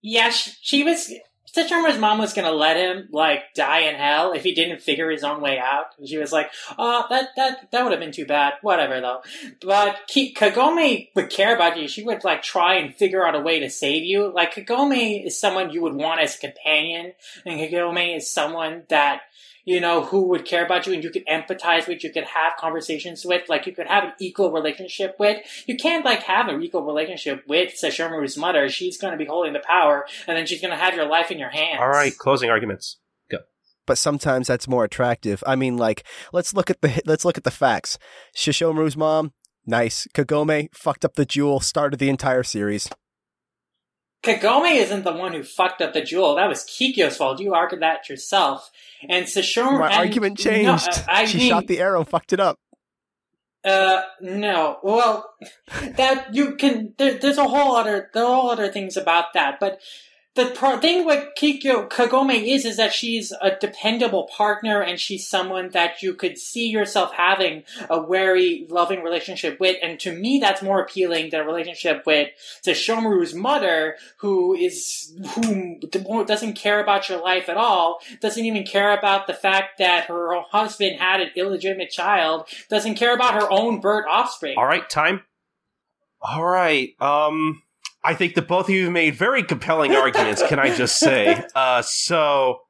[0.00, 1.12] Yeah, she, she was
[1.54, 5.22] Sesshomaru's mom was gonna let him like die in hell if he didn't figure his
[5.22, 5.86] own way out.
[6.04, 8.54] She was like, "Oh, that that that would have been too bad.
[8.62, 9.22] Whatever though."
[9.60, 11.88] But Kagome would care about you.
[11.88, 14.32] She would like try and figure out a way to save you.
[14.32, 17.12] Like Kagome is someone you would want as a companion,
[17.44, 19.22] and Kagome is someone that
[19.64, 22.56] you know, who would care about you and you could empathize with, you could have
[22.58, 25.38] conversations with, like you could have an equal relationship with.
[25.66, 28.68] You can't like have an equal relationship with Sesshomaru's mother.
[28.68, 31.30] She's going to be holding the power and then she's going to have your life
[31.30, 31.78] in your hands.
[31.80, 32.98] All right, closing arguments.
[33.30, 33.38] Go.
[33.86, 35.44] But sometimes that's more attractive.
[35.46, 37.98] I mean, like, let's look at the let's look at the facts.
[38.36, 39.32] Sesshomaru's mom,
[39.64, 40.08] nice.
[40.14, 42.88] Kagome fucked up the jewel, started the entire series.
[44.22, 46.36] Kagome isn't the one who fucked up the jewel.
[46.36, 47.40] That was Kikyo's fault.
[47.40, 48.70] You argued that yourself.
[49.08, 49.80] And Sesshomaru.
[49.80, 50.86] My and, argument changed.
[50.86, 52.60] No, I she mean, shot the arrow, fucked it up.
[53.64, 54.78] Uh, no.
[54.82, 55.34] Well,
[55.96, 56.94] that you can.
[56.98, 58.10] There, there's a whole other.
[58.14, 59.80] There are all other things about that, but
[60.34, 65.28] the pro- thing with Kikyo Kagome is is that she's a dependable partner and she's
[65.28, 70.38] someone that you could see yourself having a very loving relationship with and to me
[70.40, 72.30] that's more appealing than a relationship with
[72.64, 75.78] Sesshomaru's mother who is who
[76.24, 80.40] doesn't care about your life at all doesn't even care about the fact that her
[80.50, 85.22] husband had an illegitimate child doesn't care about her own birth offspring All right, time.
[86.20, 86.94] All right.
[87.00, 87.62] Um,
[88.04, 90.42] I think that both of you have made very compelling arguments.
[90.48, 91.44] Can I just say?
[91.54, 92.60] Uh, so.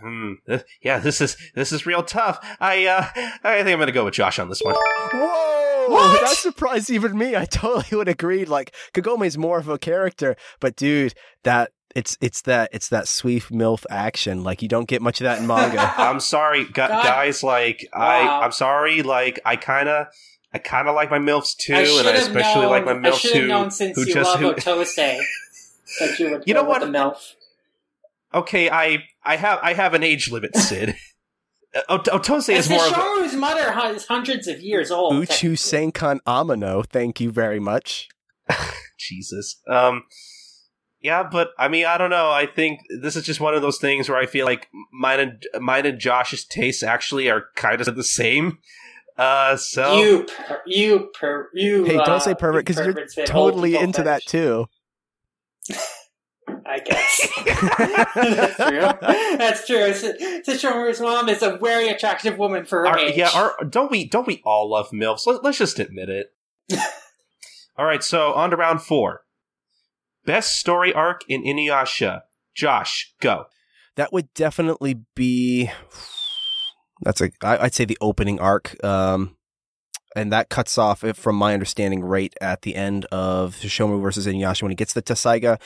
[0.00, 2.44] Hmm, th- yeah, this is this is real tough.
[2.58, 3.06] I uh,
[3.44, 4.74] I think I'm gonna go with Josh on this one.
[4.74, 5.86] Whoa!
[5.88, 6.20] What?
[6.22, 7.36] That surprised even me.
[7.36, 8.44] I totally would agree.
[8.44, 11.14] Like Kagome is more of a character, but dude,
[11.44, 14.42] that it's it's that it's that sweet milf action.
[14.42, 15.94] Like you don't get much of that in manga.
[15.96, 17.44] I'm sorry, gu- guys.
[17.44, 18.00] Like Wow.
[18.02, 19.02] I, I'm sorry.
[19.02, 20.06] Like I kind of,
[20.54, 23.20] I kind of like my milfs too, I and I especially known, like my milfs
[23.20, 24.52] should have who, known since who you just love who.
[24.52, 26.92] Otose that you would You go know with what?
[26.92, 27.16] the MILF.
[28.34, 30.96] Okay, I I have I have an age limit, Sid.
[31.88, 35.14] Ot- Otose is more of mother is hundreds of years old.
[35.14, 38.08] Uchu Senkan Amano, thank you very much.
[38.98, 39.60] Jesus.
[39.66, 40.02] Um,
[41.00, 42.30] yeah, but I mean, I don't know.
[42.30, 45.46] I think this is just one of those things where I feel like mine and
[45.60, 48.58] mine and Josh's tastes actually are kind of the same.
[49.22, 51.84] Uh, so You, per, you, per, you.
[51.84, 54.66] Hey, uh, don't say pervert because you're perverts fit old totally people into that too.
[56.66, 57.28] I guess.
[58.14, 59.36] That's true.
[59.38, 59.76] That's true.
[59.78, 63.16] S- Sesshomaru's mom is a very attractive woman for her Are- age.
[63.16, 65.26] yeah, are, don't we don't we all love milfs?
[65.26, 66.32] Let, let's just admit it.
[67.76, 69.22] all right, so on to round four.
[70.24, 72.22] Best story arc in Inuyasha.
[72.54, 73.46] Josh, go.
[73.96, 75.70] That would definitely be.
[77.02, 77.30] That's a.
[77.42, 78.82] I- I'd say the opening arc.
[78.84, 79.36] Um,
[80.14, 84.26] and that cuts off, if- from my understanding, right at the end of Shomu versus
[84.26, 85.58] Inuyasha when he gets the Tessaiga.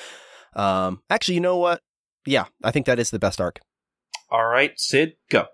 [0.54, 1.82] Um, actually, you know what?
[2.24, 3.60] Yeah, I think that is the best arc.
[4.30, 5.46] All right, Sid, go.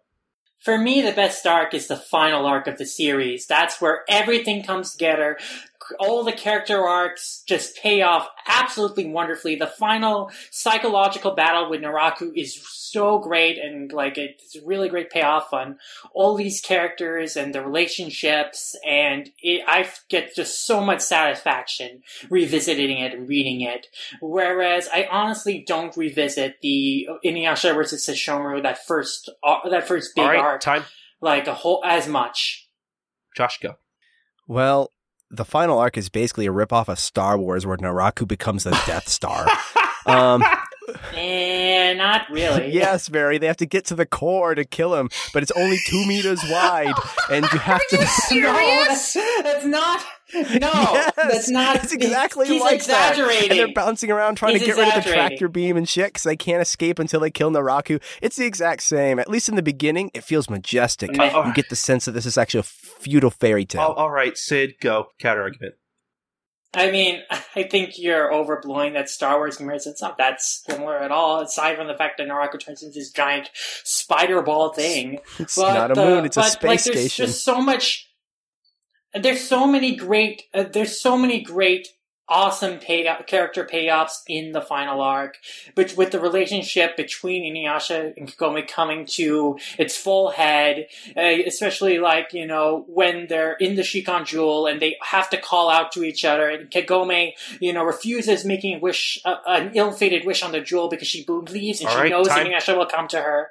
[0.59, 3.47] For me, the best arc is the final arc of the series.
[3.47, 5.37] That's where everything comes together.
[5.99, 9.57] All the character arcs just pay off absolutely wonderfully.
[9.57, 12.61] The final psychological battle with Naraku is
[12.93, 15.79] so great and like it's a really great payoff on
[16.15, 22.99] all these characters and the relationships and it, I get just so much satisfaction revisiting
[22.99, 23.87] it and reading it.
[24.21, 30.25] Whereas I honestly don't revisit the Inuyasha versus Sesshomaru that first uh, that first big
[30.25, 30.85] All right, arc time.
[31.21, 32.69] like a whole as much.
[33.35, 33.77] Josh, go.
[34.47, 34.92] Well,
[35.33, 39.09] the final arc is basically a ripoff of Star Wars where Naraku becomes the Death
[39.09, 39.49] Star.
[40.07, 40.45] um,
[41.15, 42.71] Eh, not really.
[42.73, 45.79] yes, Mary, they have to get to the core to kill him, but it's only
[45.87, 46.95] two meters wide,
[47.31, 47.97] and you have to.
[48.33, 50.01] No, that's, that's not.
[50.35, 51.77] No, Yes, that's not.
[51.77, 53.13] It's exactly he's like that.
[53.13, 53.51] exaggerating.
[53.51, 56.07] And they're bouncing around trying He's to get rid of the tractor beam and shit
[56.07, 58.03] because they can't escape until they kill Naraku.
[58.23, 59.19] It's the exact same.
[59.19, 61.15] At least in the beginning, it feels majestic.
[61.17, 61.47] Meh.
[61.47, 63.83] You get the sense that this is actually a feudal fairy tale.
[63.83, 65.09] All, all right, Sid, go.
[65.19, 65.75] Counter argument.
[66.75, 67.23] I mean,
[67.57, 69.93] I think you're overblowing that Star Wars comparison.
[69.93, 73.11] It's not that similar at all, aside from the fact that Naraku turns into this
[73.11, 73.51] giant
[73.85, 75.21] spider ball thing.
[75.39, 77.25] It's but, not a moon; it's a space like, there's station.
[77.25, 78.09] There's just so much.
[79.15, 80.45] There's so many great.
[80.55, 81.89] Uh, there's so many great
[82.29, 85.39] awesome pay character payoffs in the final arc,
[85.75, 90.87] but with the relationship between Inuyasha and Kagome coming to its full head,
[91.17, 95.41] uh, especially like you know when they're in the Shikon Jewel and they have to
[95.41, 99.73] call out to each other, and Kagome you know refuses making a wish, uh, an
[99.75, 102.47] ill-fated wish on the jewel because she believes and All she right, knows time.
[102.47, 103.51] Inuyasha will come to her.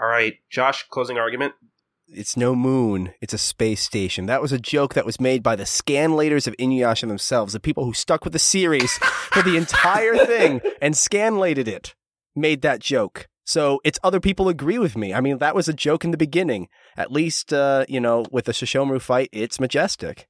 [0.00, 1.54] All right, Josh, closing argument
[2.10, 4.26] it's no moon, it's a space station.
[4.26, 7.84] That was a joke that was made by the scanlators of Inuyasha themselves, the people
[7.84, 11.94] who stuck with the series for the entire thing and scanlated it,
[12.34, 13.28] made that joke.
[13.44, 15.14] So it's other people agree with me.
[15.14, 16.68] I mean, that was a joke in the beginning.
[16.96, 20.28] At least, uh, you know, with the Sesshomaru fight, it's majestic.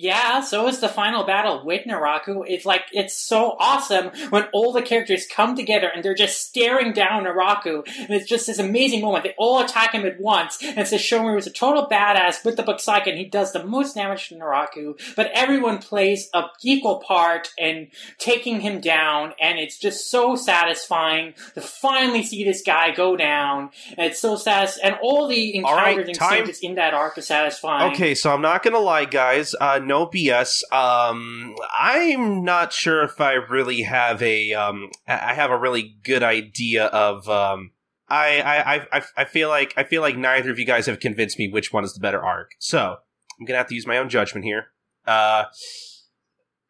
[0.00, 2.44] Yeah, so is the final battle with Naraku.
[2.46, 6.94] It's like, it's so awesome when all the characters come together and they're just staring
[6.94, 7.86] down Naraku.
[7.98, 9.24] And it's just this amazing moment.
[9.24, 10.58] They all attack him at once.
[10.62, 14.28] And Sesshomaru is a total badass with the Bakusaiga and he does the most damage
[14.28, 14.98] to Naraku.
[15.16, 19.34] But everyone plays a equal part in taking him down.
[19.38, 23.70] And it's just so satisfying to finally see this guy go down.
[23.98, 24.92] And it's so satisfying.
[24.92, 27.92] And all the encounters all right, and stages in that arc are satisfying.
[27.92, 29.54] Okay, so I'm not gonna lie, guys.
[29.60, 30.62] Uh, no BS.
[30.72, 36.22] Um, I'm not sure if I really have a um, I have a really good
[36.22, 37.72] idea of um.
[38.08, 41.38] I, I I I feel like I feel like neither of you guys have convinced
[41.38, 42.52] me which one is the better arc.
[42.58, 42.96] So
[43.38, 44.66] I'm gonna have to use my own judgment here.
[45.06, 45.44] Uh,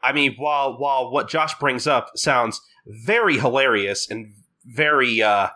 [0.02, 4.32] I mean, while while what Josh brings up sounds very hilarious and
[4.64, 5.48] very uh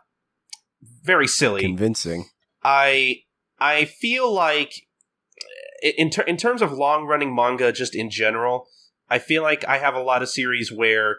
[1.03, 2.27] very silly, convincing,
[2.63, 3.23] I
[3.59, 4.87] I feel like
[5.85, 8.67] in ter- in terms of long running manga, just in general,
[9.11, 11.19] I feel like I have a lot of series where,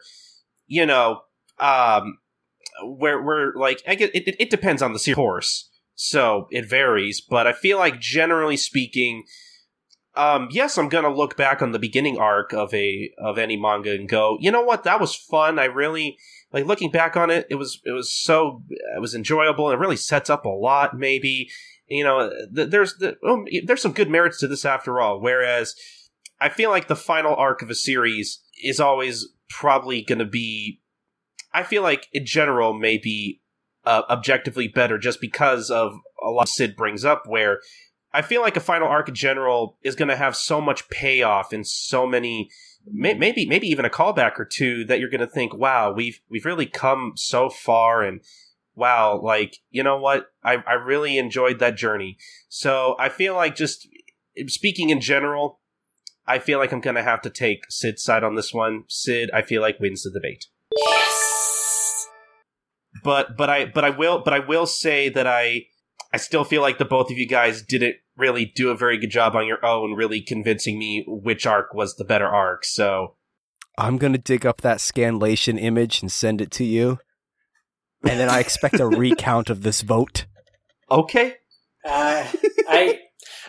[0.67, 1.21] you know,
[1.59, 2.17] um,
[2.83, 7.21] where where like I get it, it depends on the series, course, so it varies.
[7.21, 9.23] But I feel like generally speaking,
[10.15, 13.93] um, yes, I'm gonna look back on the beginning arc of a of any manga
[13.93, 15.59] and go, you know what, that was fun.
[15.59, 16.17] I really
[16.51, 17.45] like looking back on it.
[17.49, 18.63] It was it was so
[18.95, 19.69] it was enjoyable.
[19.69, 21.49] It really sets up a lot, maybe
[21.87, 23.17] you know, there's the,
[23.65, 25.19] there's some good merits to this after all.
[25.19, 25.75] Whereas
[26.39, 30.81] I feel like the final arc of a series is always probably going to be.
[31.53, 33.41] I feel like in general maybe
[33.85, 37.23] uh, objectively better just because of a lot Sid brings up.
[37.27, 37.61] Where
[38.13, 41.53] I feel like a final arc in general is going to have so much payoff
[41.53, 42.49] and so many
[42.91, 46.45] maybe maybe even a callback or two that you're going to think, wow, we've we've
[46.45, 48.21] really come so far and
[48.75, 50.27] wow, like, you know what?
[50.43, 52.17] I, I really enjoyed that journey.
[52.49, 53.87] So I feel like just
[54.47, 55.59] speaking in general,
[56.27, 58.83] I feel like I'm going to have to take Sid's side on this one.
[58.89, 60.45] Sid, I feel like wins the debate.
[60.75, 62.07] Yes.
[63.03, 65.65] But but I but I will but I will say that I
[66.13, 69.11] I still feel like the both of you guys didn't really do a very good
[69.11, 72.65] job on your own really convincing me which arc was the better arc.
[72.65, 73.15] So
[73.77, 76.99] I'm going to dig up that scanlation image and send it to you
[78.07, 80.25] and then I expect a recount of this vote.
[80.89, 81.35] Okay.
[81.83, 82.25] Uh,
[82.67, 82.99] I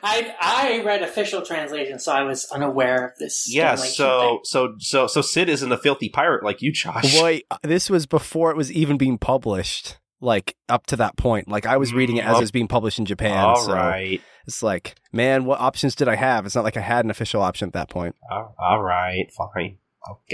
[0.02, 3.46] I I read official translation, so I was unaware of this.
[3.52, 4.40] Yeah, so thing.
[4.44, 7.20] so so so Sid isn't a filthy pirate like you, Josh.
[7.20, 9.98] Wait, this was before it was even being published.
[10.18, 12.98] Like up to that point, like I was reading it as it was being published
[12.98, 13.36] in Japan.
[13.36, 14.20] All so right.
[14.46, 16.46] It's like, man, what options did I have?
[16.46, 18.14] It's not like I had an official option at that point.
[18.30, 19.76] all right, fine.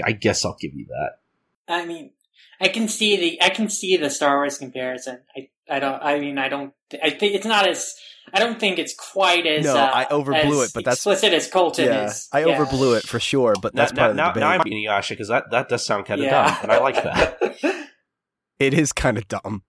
[0.05, 1.73] I guess I'll give you that.
[1.73, 2.11] I mean,
[2.59, 5.19] I can see the I can see the Star Wars comparison.
[5.35, 6.01] I I don't.
[6.01, 6.73] I mean, I don't.
[7.01, 7.95] I think it's not as.
[8.33, 9.65] I don't think it's quite as.
[9.65, 12.27] No, uh, I overblew it, but that's explicit as Colton yeah, is.
[12.31, 12.57] I yeah.
[12.57, 14.65] overblew it for sure, but that's now, part now, of the now, debate.
[14.65, 16.47] Now I'm Inuyasha because that that does sound kind of yeah.
[16.47, 17.89] dumb, and I like that.
[18.59, 19.63] it is kind of dumb.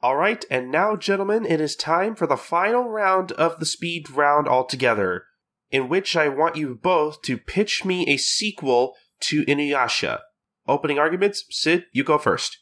[0.00, 4.10] All right, and now, gentlemen, it is time for the final round of the speed
[4.10, 5.24] round altogether,
[5.70, 10.20] in which I want you both to pitch me a sequel to Inuyasha.
[10.66, 12.58] Opening arguments, Sid, you go first.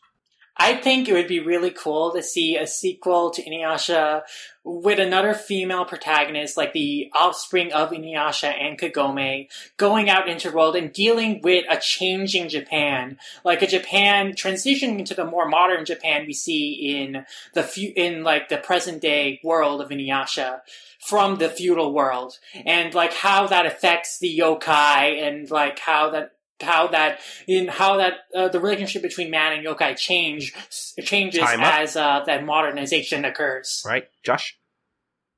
[0.57, 4.23] I think it would be really cool to see a sequel to Inuyasha
[4.65, 10.57] with another female protagonist, like the offspring of Inuyasha and Kagome, going out into the
[10.57, 15.87] world and dealing with a changing Japan, like a Japan transitioning into the more modern
[15.87, 17.25] Japan we see in
[17.55, 20.61] the in like the present day world of Inuyasha
[21.01, 26.33] from the feudal world, and like how that affects the yokai, and like how that
[26.63, 30.55] how that in how that uh, the relationship between man and yokai change
[31.03, 33.83] changes as uh, that modernization occurs.
[33.87, 34.59] Right, Josh.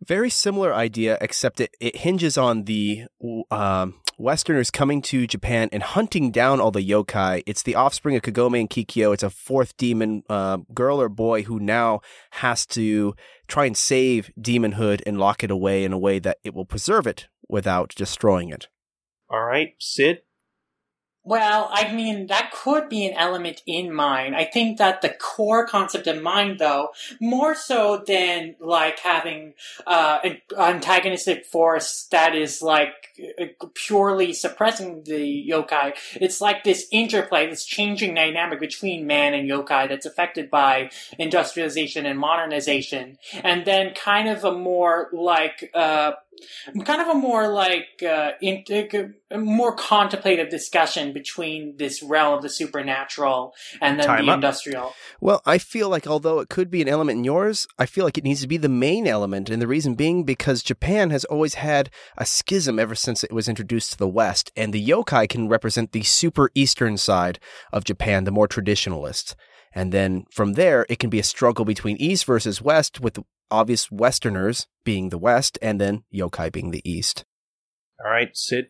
[0.06, 3.04] Very similar idea, except it, it hinges on the
[3.50, 7.42] um, Westerners coming to Japan and hunting down all the yokai.
[7.46, 9.14] It's the offspring of Kagome and Kikyo.
[9.14, 12.00] It's a fourth demon uh, girl or boy who now
[12.32, 13.14] has to
[13.48, 17.06] try and save demonhood and lock it away in a way that it will preserve
[17.06, 18.68] it without destroying it.
[19.28, 20.22] All right, Sid.
[21.26, 24.34] Well, I mean, that could be an element in mine.
[24.34, 29.54] I think that the core concept of mine, though, more so than like having
[29.86, 32.92] uh, an antagonistic force that is like
[33.74, 39.88] purely suppressing the yokai, it's like this interplay, this changing dynamic between man and yokai
[39.88, 43.16] that's affected by industrialization and modernization.
[43.42, 46.12] And then kind of a more like, uh,
[46.84, 52.42] kind of a more like uh, in, uh, more contemplative discussion between this realm of
[52.42, 54.36] the supernatural and then Time the up.
[54.36, 54.94] industrial.
[55.20, 58.18] Well, I feel like although it could be an element in yours, I feel like
[58.18, 61.54] it needs to be the main element, and the reason being because Japan has always
[61.54, 65.48] had a schism ever since it was introduced to the West, and the yokai can
[65.48, 67.38] represent the super eastern side
[67.72, 69.34] of Japan, the more traditionalist.
[69.74, 73.18] And then from there, it can be a struggle between East versus West, with
[73.50, 77.24] obvious Westerners being the West, and then yokai being the East.
[78.04, 78.66] All right, Sid.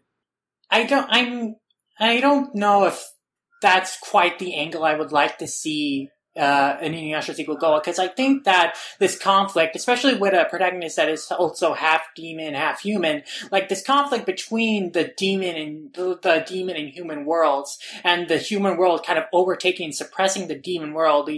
[0.71, 1.07] I don't.
[1.11, 1.57] I'm.
[1.99, 3.05] I don't know if
[3.63, 7.99] that's quite the angle I would like to see uh, an Inuyasha sequel go because
[7.99, 12.81] I think that this conflict, especially with a protagonist that is also half demon, half
[12.81, 18.29] human, like this conflict between the demon and the, the demon and human worlds, and
[18.29, 21.31] the human world kind of overtaking, suppressing the demon world.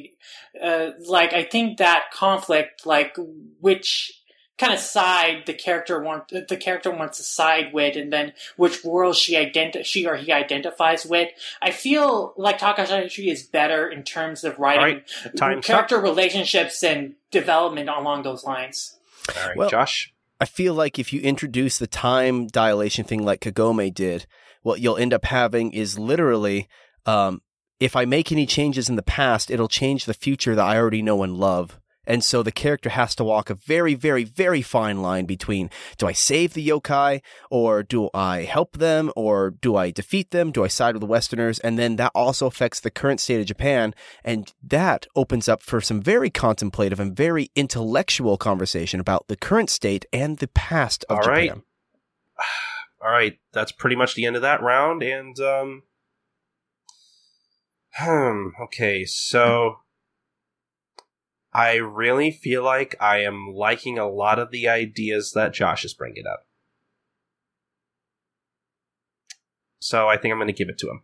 [0.62, 3.16] Uh, like I think that conflict, like
[3.60, 4.22] which
[4.58, 8.84] kind of side the character want the character wants to side with, and then which
[8.84, 11.30] world she identi- she or he identifies with.
[11.60, 15.02] I feel like Takahashi is better in terms of writing
[15.40, 15.62] right.
[15.62, 18.98] character relationships and development along those lines.
[19.36, 20.12] All right, well, Josh.
[20.40, 24.26] I feel like if you introduce the time dilation thing like Kagome did,
[24.62, 26.68] what you'll end up having is literally
[27.06, 27.40] um,
[27.80, 31.02] if I make any changes in the past, it'll change the future that I already
[31.02, 31.78] know and love.
[32.06, 36.06] And so the character has to walk a very, very, very fine line between do
[36.06, 40.52] I save the yokai or do I help them or do I defeat them?
[40.52, 41.58] Do I side with the Westerners?
[41.60, 43.94] And then that also affects the current state of Japan.
[44.24, 49.70] And that opens up for some very contemplative and very intellectual conversation about the current
[49.70, 51.48] state and the past of All Japan.
[51.48, 51.62] Right.
[53.04, 53.38] All right.
[53.52, 55.02] That's pretty much the end of that round.
[55.02, 55.82] And, um,
[57.94, 59.04] hmm, okay.
[59.04, 59.76] So
[61.56, 65.94] I really feel like I am liking a lot of the ideas that Josh is
[65.94, 66.46] bringing up.
[69.78, 71.00] So I think I'm going to give it to him.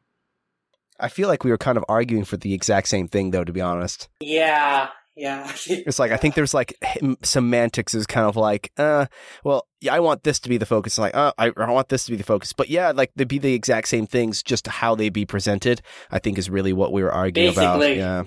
[1.00, 3.52] I feel like we were kind of arguing for the exact same thing, though, to
[3.52, 4.10] be honest.
[4.20, 5.50] Yeah, yeah.
[5.66, 6.76] it's like I think there's like
[7.22, 9.06] semantics is kind of like, uh,
[9.44, 10.98] well, yeah, I want this to be the focus.
[10.98, 12.52] Like, uh, I, I want this to be the focus.
[12.52, 15.80] But yeah, like they'd be the exact same things, just how they be presented.
[16.10, 17.96] I think is really what we were arguing Basically, about.
[17.96, 18.24] Yeah.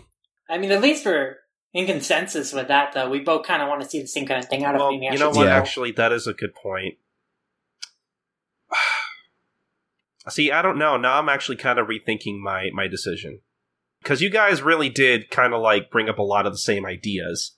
[0.50, 1.38] I mean, at least for
[1.76, 3.10] in consensus with that, though.
[3.10, 4.94] We both kind of want to see the same kind of thing out well, of
[4.94, 5.12] Inuyasha.
[5.12, 5.46] You know what?
[5.46, 5.58] Yeah.
[5.58, 6.96] Actually, that is a good point.
[10.30, 10.96] see, I don't know.
[10.96, 13.42] Now I'm actually kind of rethinking my my decision
[14.02, 16.86] because you guys really did kind of like bring up a lot of the same
[16.86, 17.58] ideas,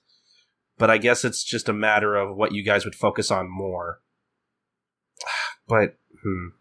[0.79, 4.01] but I guess it's just a matter of what you guys would focus on more.
[5.69, 6.55] But hmm.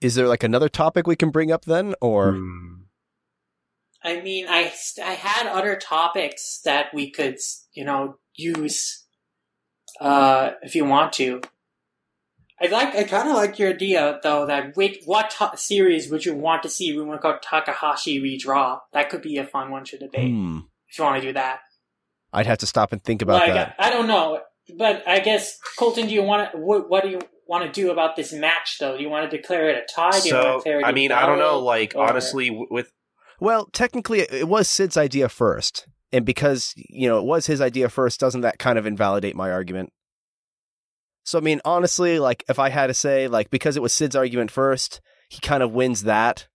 [0.00, 2.32] is there like another topic we can bring up then, or?
[2.32, 2.87] Hmm.
[4.02, 4.72] I mean, I
[5.04, 7.38] I had other topics that we could,
[7.72, 9.04] you know, use
[10.00, 11.40] uh, if you want to.
[12.60, 12.94] I like.
[12.94, 14.46] I kind of like your idea though.
[14.46, 18.80] That wait, what to- series would you want to see Rumiko Takahashi redraw?
[18.92, 20.60] That could be a fun one to debate hmm.
[20.88, 21.60] if you want to do that.
[22.32, 23.74] I'd have to stop and think about like, that.
[23.78, 24.40] I, I don't know,
[24.76, 26.58] but I guess Colton, do you want to?
[26.58, 28.96] What, what do you want to do about this match though?
[28.96, 30.20] Do you want to declare it a tie?
[30.20, 31.60] Do so, I mean, I don't know.
[31.60, 32.08] Like or...
[32.08, 32.92] honestly, with
[33.40, 35.86] well, technically, it was Sid's idea first.
[36.12, 39.50] And because, you know, it was his idea first, doesn't that kind of invalidate my
[39.50, 39.92] argument?
[41.24, 44.16] So, I mean, honestly, like, if I had to say, like, because it was Sid's
[44.16, 46.48] argument first, he kind of wins that.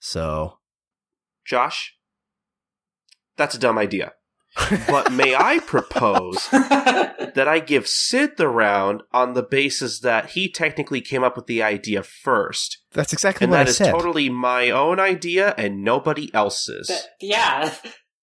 [0.00, 0.58] So.
[1.44, 1.94] Josh?
[3.36, 4.14] That's a dumb idea
[4.88, 10.48] but may I propose that I give Sid the round on the basis that he
[10.48, 12.78] technically came up with the idea first.
[12.92, 13.92] That's exactly and what that I is said.
[13.92, 16.88] totally my own idea and nobody else's.
[16.88, 17.74] That, yeah.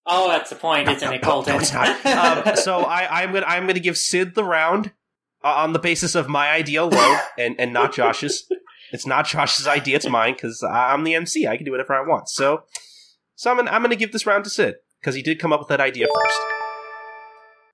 [0.06, 1.54] Oh, that's the point, isn't it, Colton?
[1.54, 1.62] um,
[2.56, 4.92] so I, am gonna I'm gonna give Sid the round
[5.42, 8.46] uh, on the basis of my idea alone, and and not Josh's.
[8.92, 11.46] It's not Josh's idea; it's mine because I'm the MC.
[11.46, 12.28] I can do whatever I want.
[12.28, 12.64] So,
[13.34, 14.74] so I'm gonna, I'm gonna give this round to Sid
[15.04, 16.40] because he did come up with that idea first.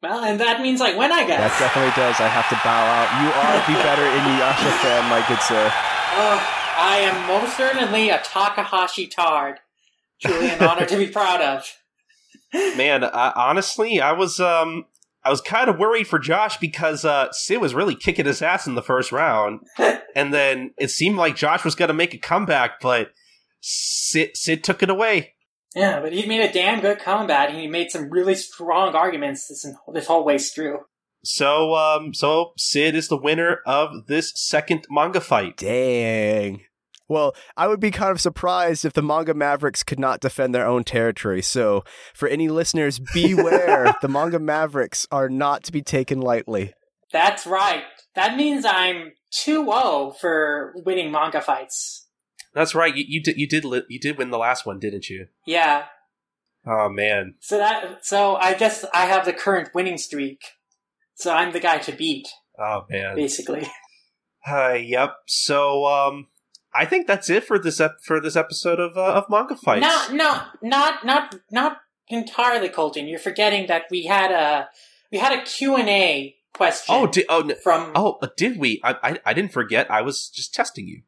[0.02, 1.38] Well, and that means I win, I guess.
[1.38, 2.18] That definitely does.
[2.18, 3.08] I have to bow out.
[3.22, 5.70] You are the better Inuyasha fan, my good sir.
[6.16, 9.60] Oh, I am most certainly a Takahashi tard.
[10.20, 11.76] Truly an honor to be proud of.
[12.52, 14.86] Man, I, honestly, I was um
[15.22, 18.66] I was kind of worried for Josh because uh, Sid was really kicking his ass
[18.66, 19.60] in the first round,
[20.16, 23.12] and then it seemed like Josh was going to make a comeback, but
[23.60, 25.34] Sid Sid took it away.
[25.74, 29.48] Yeah, but he made a damn good combat, and He made some really strong arguments
[29.48, 30.80] this this whole way through.
[31.22, 35.56] So, um, so Sid is the winner of this second manga fight.
[35.58, 36.62] Dang.
[37.08, 40.66] Well, I would be kind of surprised if the manga Mavericks could not defend their
[40.66, 41.42] own territory.
[41.42, 41.84] So,
[42.14, 43.94] for any listeners, beware.
[44.00, 46.72] the manga Mavericks are not to be taken lightly.
[47.12, 47.82] That's right.
[48.14, 52.06] That means I'm 2-0 for winning manga fights.
[52.54, 52.94] That's right.
[52.94, 55.28] You, you did you did li- you did win the last one, didn't you?
[55.46, 55.84] Yeah.
[56.66, 57.34] Oh man.
[57.40, 60.40] So that so I guess I have the current winning streak.
[61.14, 62.28] So I'm the guy to beat,
[62.58, 63.14] Oh man.
[63.16, 63.68] basically.
[64.48, 65.16] Uh, yep.
[65.26, 66.28] So, um,
[66.74, 69.82] I think that's it for this ep- for this episode of uh, of manga fights.
[69.82, 71.76] No, no, not not not
[72.08, 73.06] entirely, Colton.
[73.06, 74.70] You're forgetting that we had a
[75.12, 76.94] we had a Q and A question.
[76.96, 78.80] Oh, di- oh, n- from oh, did we?
[78.82, 79.90] I, I I didn't forget.
[79.90, 81.02] I was just testing you.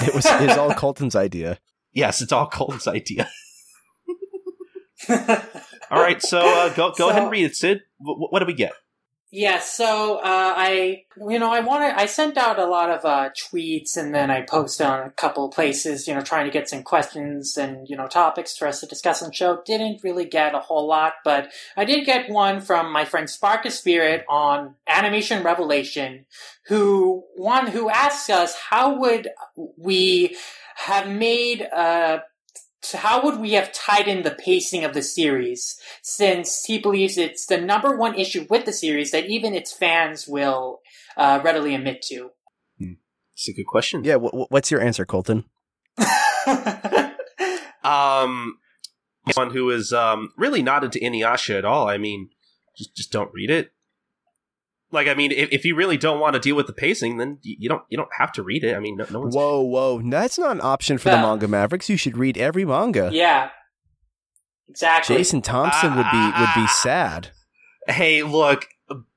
[0.00, 1.58] It was, it was all Colton's idea.
[1.92, 3.28] Yes, it's all Colton's idea.
[5.90, 7.80] All right, so uh, go go ahead and read it, Sid.
[8.00, 8.72] W- what do we get?
[9.30, 13.28] Yeah, so uh, I, you know, I wanted, I sent out a lot of uh,
[13.36, 16.82] tweets, and then I posted on a couple places, you know, trying to get some
[16.82, 19.60] questions and you know topics for us to discuss on the show.
[19.66, 23.66] Didn't really get a whole lot, but I did get one from my friend Spark
[23.66, 26.24] of Spirit on Animation Revelation,
[26.68, 29.28] who one who asks us how would
[29.76, 30.36] we
[30.76, 32.20] have made uh
[32.82, 37.46] so how would we have tightened the pacing of the series since he believes it's
[37.46, 40.80] the number one issue with the series that even its fans will
[41.16, 42.30] uh, readily admit to?
[42.80, 44.02] It's a good question.
[44.04, 45.44] Yeah, wh- wh- what's your answer, Colton?
[47.88, 48.58] Um,
[49.34, 51.88] one who is um really not into Inuyasha at all.
[51.88, 52.30] I mean,
[52.76, 53.72] just just don't read it.
[54.90, 57.38] Like, I mean, if, if you really don't want to deal with the pacing, then
[57.42, 58.74] you, you don't you don't have to read it.
[58.74, 60.02] I mean, no, no one's Whoa, whoa.
[60.02, 61.88] That's not an option for the manga Mavericks.
[61.88, 63.10] You should read every manga.
[63.12, 63.50] yeah,
[64.68, 65.16] exactly.
[65.16, 66.78] Jason Thompson would be would be ah.
[66.82, 67.28] sad.
[67.86, 68.66] Hey, look,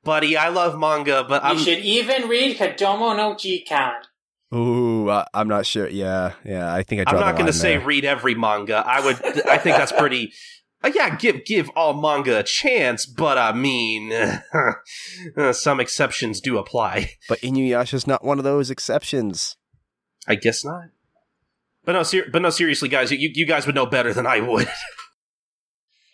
[0.04, 3.94] buddy, I love manga, but you I'm should even read Kodomo no Jikan.
[4.54, 5.88] Ooh, I, I'm not sure.
[5.88, 6.74] Yeah, yeah.
[6.74, 7.10] I think I.
[7.10, 8.84] I'm not going going to say read every manga.
[8.86, 9.16] I would.
[9.48, 10.34] I think that's pretty.
[10.84, 14.12] Uh, yeah, give give all manga a chance, but I mean,
[15.38, 17.12] uh, some exceptions do apply.
[17.30, 19.58] but Inuyasha's not one of those exceptions.
[20.28, 20.86] I guess not.
[21.84, 24.40] But no, ser- but no, seriously, guys, you you guys would know better than I
[24.40, 24.70] would.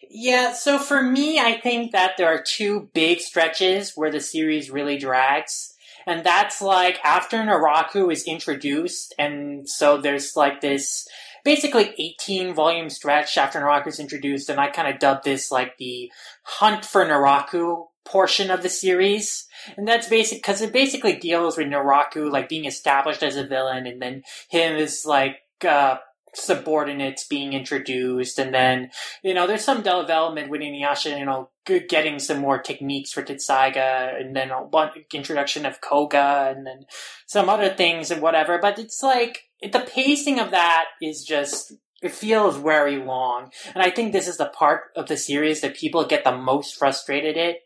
[0.09, 4.71] Yeah, so for me, I think that there are two big stretches where the series
[4.71, 5.73] really drags.
[6.05, 11.06] And that's like after Naraku is introduced, and so there's like this
[11.47, 15.77] basically 18 volume stretch after Naraku is introduced, and I kind of dubbed this like
[15.77, 16.11] the
[16.43, 19.47] Hunt for Naraku portion of the series.
[19.77, 23.87] And that's basic, cause it basically deals with Naraku like being established as a villain,
[23.87, 25.99] and then him as like, uh,
[26.35, 28.91] subordinates being introduced, and then
[29.23, 34.19] you know, there's some development with Inuyasha, you know, getting some more techniques for Tessaiga,
[34.19, 36.85] and then a one introduction of Koga, and then
[37.25, 38.59] some other things and whatever.
[38.61, 43.89] But it's like the pacing of that is just it feels very long, and I
[43.89, 47.61] think this is the part of the series that people get the most frustrated it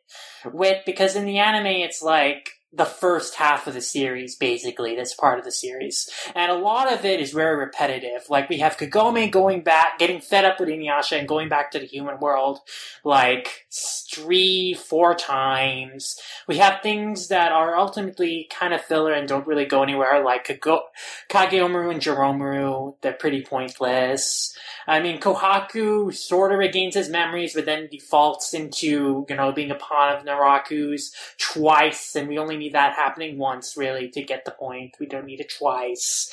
[0.45, 5.13] with because in the anime it's like the first half of the series, basically, this
[5.13, 6.09] part of the series.
[6.33, 8.29] And a lot of it is very repetitive.
[8.29, 11.79] Like, we have Kagome going back, getting fed up with Inuyasha and going back to
[11.79, 12.59] the human world,
[13.03, 16.17] like, three, four times.
[16.47, 20.47] We have things that are ultimately kind of filler and don't really go anywhere, like
[20.47, 20.89] Kago-
[21.29, 22.95] Kageromaru and Juromaru.
[23.01, 24.55] They're pretty pointless.
[24.87, 29.71] I mean, Kohaku sort of regains his memories, but then defaults into, you know, being
[29.71, 34.45] a pawn of Naraku's twice, and we only need that happening once, really, to get
[34.45, 34.95] the point.
[34.99, 36.31] We don't need it twice.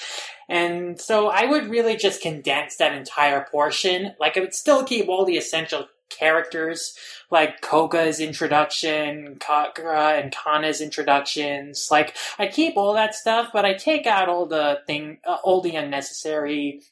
[0.49, 4.15] And so I would really just condense that entire portion.
[4.21, 6.97] Like, I would still keep all the essential characters,
[7.31, 11.89] like Koga's introduction, Kagura and Kanna's introductions.
[11.91, 15.61] Like, I keep all that stuff, but I take out all the thing, uh, all
[15.61, 16.83] the unnecessary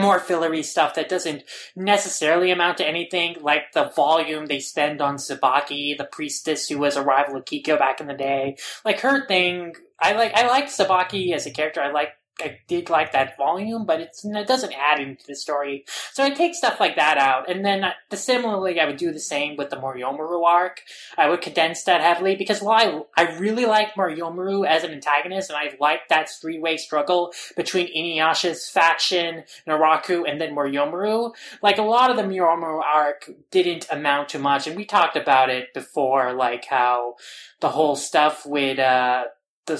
[0.00, 1.42] more fillery stuff that doesn't
[1.74, 6.96] necessarily amount to anything, like the volume they spend on Tsubaki, the priestess who was
[6.96, 8.56] a rival of Kikyo back in the day.
[8.84, 11.80] Like her thing, I like I like Tsubaki as a character.
[11.80, 12.10] I like
[12.40, 14.14] I did like that volume, but it
[14.46, 15.84] doesn't add into the story.
[16.12, 19.56] So I take stuff like that out, and then similarly, I would do the same
[19.56, 20.82] with the Moryomaru arc.
[21.16, 25.50] I would condense that heavily because while I, I really like Moryomaru as an antagonist,
[25.50, 31.78] and I like that three way struggle between Inuyasha's faction, Naraku, and then Moryomaru, like
[31.78, 35.72] a lot of the Moryomaru arc didn't amount to much, and we talked about it
[35.72, 37.14] before, like how
[37.60, 39.24] the whole stuff with uh
[39.66, 39.78] the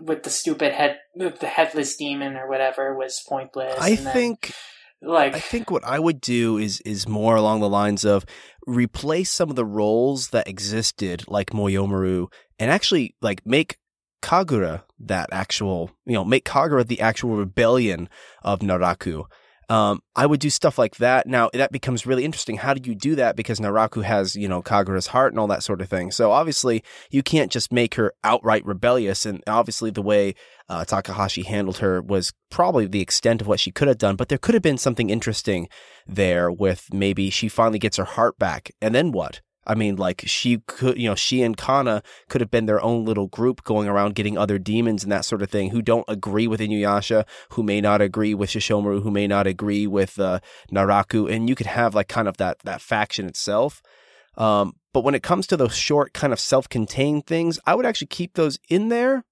[0.00, 3.76] with the stupid head, the headless demon or whatever was pointless.
[3.80, 4.52] I then, think,
[5.02, 8.24] like, I think what I would do is is more along the lines of
[8.66, 12.28] replace some of the roles that existed, like Moryomaru,
[12.58, 13.78] and actually like make
[14.22, 18.08] Kagura that actual, you know, make Kagura the actual rebellion
[18.42, 19.24] of Naraku.
[19.68, 21.26] Um, I would do stuff like that.
[21.26, 22.56] Now that becomes really interesting.
[22.56, 23.34] How do you do that?
[23.34, 26.10] Because Naraku has, you know, Kagura's heart and all that sort of thing.
[26.12, 29.26] So obviously you can't just make her outright rebellious.
[29.26, 30.34] And obviously the way
[30.68, 34.14] uh, Takahashi handled her was probably the extent of what she could have done.
[34.14, 35.68] But there could have been something interesting
[36.06, 38.70] there with maybe she finally gets her heart back.
[38.80, 39.40] And then what?
[39.66, 43.04] I mean, like she could, you know, she and Kanna could have been their own
[43.04, 46.46] little group going around getting other demons and that sort of thing who don't agree
[46.46, 50.38] with Inuyasha, who may not agree with Sesshomaru, who may not agree with uh,
[50.72, 53.82] Naraku, and you could have like kind of that that faction itself.
[54.36, 58.08] Um, but when it comes to those short, kind of self-contained things, I would actually
[58.08, 59.24] keep those in there.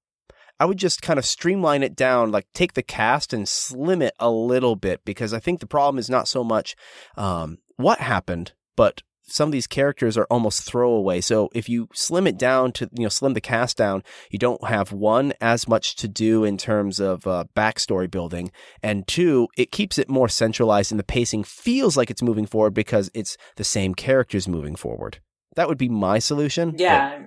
[0.59, 4.15] I would just kind of streamline it down, like take the cast and slim it
[4.19, 6.77] a little bit, because I think the problem is not so much
[7.17, 11.21] um, what happened, but some of these characters are almost throwaway.
[11.21, 14.63] So if you slim it down to, you know, slim the cast down, you don't
[14.65, 18.51] have one as much to do in terms of uh, backstory building,
[18.83, 22.75] and two, it keeps it more centralized, and the pacing feels like it's moving forward
[22.75, 25.21] because it's the same characters moving forward.
[25.57, 26.75] That would be my solution.
[26.77, 27.19] Yeah.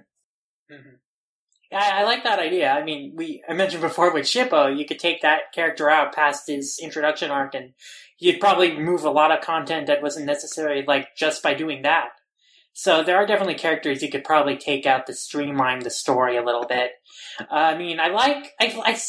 [0.70, 0.76] But...
[0.76, 0.96] Mm-hmm.
[1.72, 2.72] I, I like that idea.
[2.72, 6.48] I mean, we I mentioned before with Shippo, you could take that character out past
[6.48, 7.74] his introduction arc and
[8.20, 12.10] you'd probably remove a lot of content that wasn't necessary, like just by doing that.
[12.74, 16.44] So there are definitely characters you could probably take out to streamline the story a
[16.44, 16.92] little bit.
[17.40, 19.00] Uh, I mean, I like, I, I,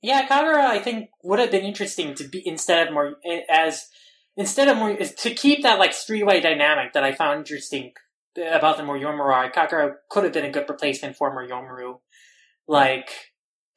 [0.00, 3.16] yeah, Kagura I think would have been interesting to be instead of more
[3.50, 3.88] as
[4.36, 7.92] instead of more to keep that like three-way dynamic that I found interesting
[8.36, 9.52] about the Moryomaru.
[9.52, 11.98] Kagura could have been a good replacement for more Moryomaru.
[12.68, 13.10] Like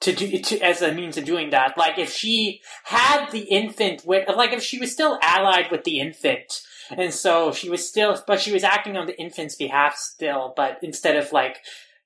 [0.02, 1.78] to do to, as a means of doing that.
[1.78, 6.00] Like if she had the infant with, like if she was still allied with the
[6.00, 10.54] infant, and so she was still, but she was acting on the infant's behalf still,
[10.56, 11.58] but instead of like,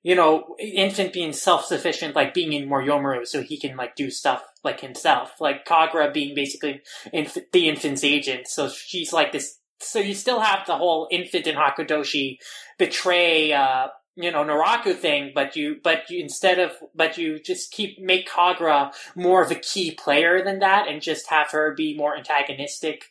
[0.02, 4.42] you know, infant being self-sufficient, like being in Moryomaru, so he can like do stuff
[4.62, 6.82] like himself, like Kagura being basically
[7.12, 8.46] inf- the infant's agent.
[8.48, 9.58] So she's like this.
[9.80, 12.38] So you still have the whole infant and Hakudoshi
[12.78, 17.72] betray uh, you know Naraku thing, but you but you instead of but you just
[17.72, 21.96] keep make Kagura more of a key player than that, and just have her be
[21.96, 23.06] more antagonistic,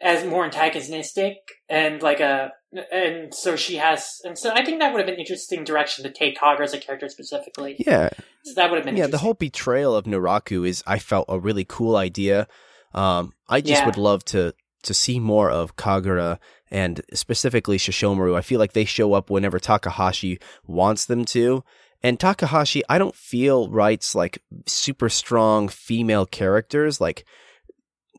[0.00, 1.36] as more antagonistic
[1.68, 2.52] and like a
[2.92, 6.04] and so she has and so I think that would have been an interesting direction
[6.04, 7.76] to take Kagura as a character specifically.
[7.78, 8.10] Yeah,
[8.44, 9.06] so that would have been yeah.
[9.06, 12.48] The whole betrayal of Naraku is I felt a really cool idea.
[12.92, 13.86] Um, I just yeah.
[13.86, 16.38] would love to to see more of Kagura
[16.70, 18.36] and specifically Sesshomaru.
[18.36, 21.64] I feel like they show up whenever Takahashi wants them to.
[22.02, 27.00] And Takahashi, I don't feel writes like super strong female characters.
[27.00, 27.24] Like,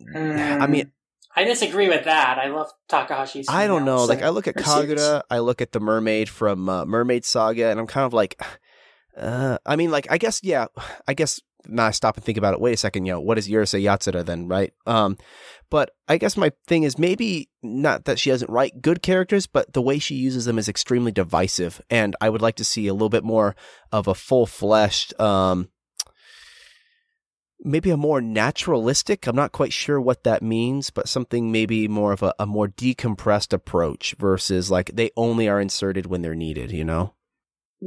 [0.01, 0.91] mm, I mean,
[1.35, 2.39] I disagree with that.
[2.39, 3.47] I love Takahashi's.
[3.49, 4.05] I don't know.
[4.05, 7.79] Like, I look at Kagura, I look at the mermaid from uh, Mermaid Saga, and
[7.79, 8.41] I'm kind of like,
[9.17, 10.67] uh, I mean, like, I guess, yeah,
[11.07, 12.61] I guess now I stop and think about it.
[12.61, 14.73] Wait a second, know, what is Urusei Yatsura then, right?
[14.85, 15.17] Um,
[15.69, 19.73] but I guess my thing is maybe not that she doesn't write good characters, but
[19.73, 21.81] the way she uses them is extremely divisive.
[21.89, 23.55] And I would like to see a little bit more
[23.91, 25.69] of a full fleshed, um,
[27.59, 29.25] maybe a more naturalistic.
[29.25, 32.67] I'm not quite sure what that means, but something maybe more of a, a more
[32.67, 37.14] decompressed approach versus like they only are inserted when they're needed, you know?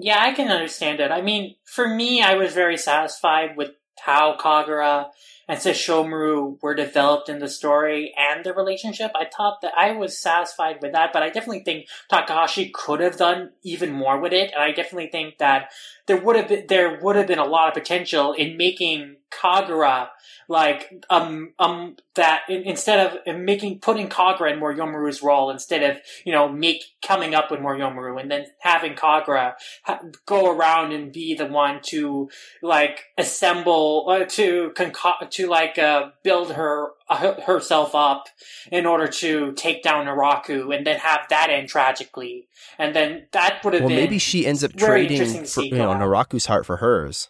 [0.00, 1.10] Yeah, I can understand it.
[1.10, 5.08] I mean, for me, I was very satisfied with how Kagura
[5.48, 9.10] and Sesshomaru were developed in the story and the relationship.
[9.16, 13.16] I thought that I was satisfied with that, but I definitely think Takahashi could have
[13.16, 15.70] done even more with it, and I definitely think that
[16.08, 20.08] there would have been there would have been a lot of potential in making Kagura
[20.48, 25.98] like um um that in, instead of making putting Kagura in Moryomaru's role instead of
[26.24, 29.54] you know make coming up with Moryomaru and then having Kagura
[29.84, 32.30] ha- go around and be the one to
[32.62, 38.28] like assemble uh, to concoct to like uh, build her herself up
[38.70, 42.48] in order to take down Naraku and then have that end tragically
[42.78, 45.90] and then that would have well, been maybe she ends up trading for, you know
[45.90, 47.28] Naraku's heart for hers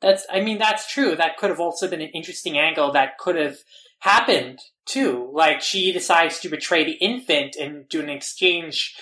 [0.00, 1.14] That's, I mean, that's true.
[1.14, 3.58] That could have also been an interesting angle that could have
[4.00, 5.30] happened too.
[5.32, 8.96] Like she decides to betray the infant and do an exchange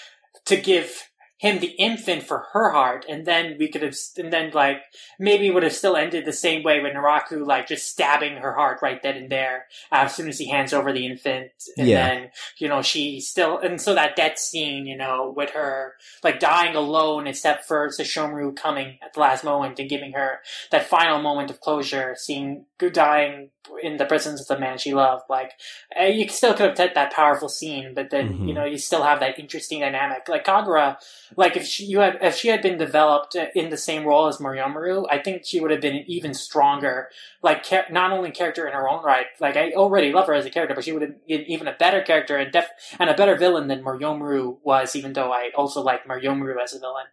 [0.45, 1.10] to give
[1.41, 4.83] him the infant for her heart, and then we could have, and then like
[5.19, 8.81] maybe would have still ended the same way with Naraku, like just stabbing her heart
[8.83, 12.09] right then and there uh, as soon as he hands over the infant, and Yeah.
[12.09, 16.41] then you know she still, and so that death scene, you know, with her like
[16.41, 20.41] dying alone, except for Sesshomaru coming at the last moment and giving her
[20.71, 23.49] that final moment of closure, seeing dying
[23.83, 25.53] in the presence of the man she loved, like
[25.99, 28.49] uh, you still could have had that powerful scene, but then Mhm.
[28.49, 30.29] you know you still have that interesting dynamic.
[30.29, 30.97] Like Kagura,
[31.37, 34.39] like if she you had if she had been developed in the same role as
[34.39, 37.11] Moryomaru, I think she would have been an even stronger,
[37.43, 39.27] like not only character in her own right.
[39.41, 41.73] Like I already love her as a character, but she would have been even a
[41.75, 44.97] better character and def- and a better villain than Moryomaru was.
[44.97, 47.07] Even though I also like Moryomaru as a villain.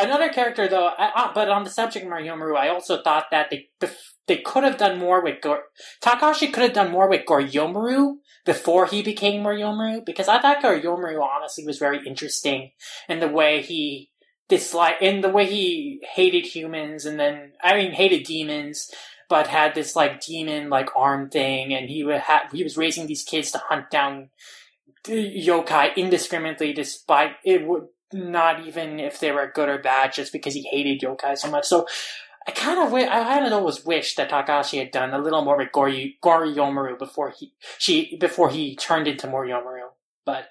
[0.00, 3.50] Another character, though, I, uh, but on the subject of Moryomaru, I also thought that
[3.50, 3.68] they
[4.30, 5.64] they could have done more with Gor-
[6.00, 11.20] Takahashi could have done more with Goryomaru before he became Moryomaru because I thought Goryomaru
[11.20, 12.70] honestly was very interesting
[13.08, 14.10] in the way he
[14.48, 18.90] disliked in the way he hated humans and then I mean hated demons
[19.28, 23.06] but had this like demon like arm thing and he would ha- he was raising
[23.06, 24.30] these kids to hunt down
[25.06, 30.54] yokai indiscriminately despite it would not even if they were good or bad just because
[30.54, 31.86] he hated yokai so much so
[32.46, 35.44] I kind of wi- I kind of always wish that Takahashi had done a little
[35.44, 39.90] more with Gori Goryomaru before he she before he turned into Moryomaru.
[40.24, 40.46] But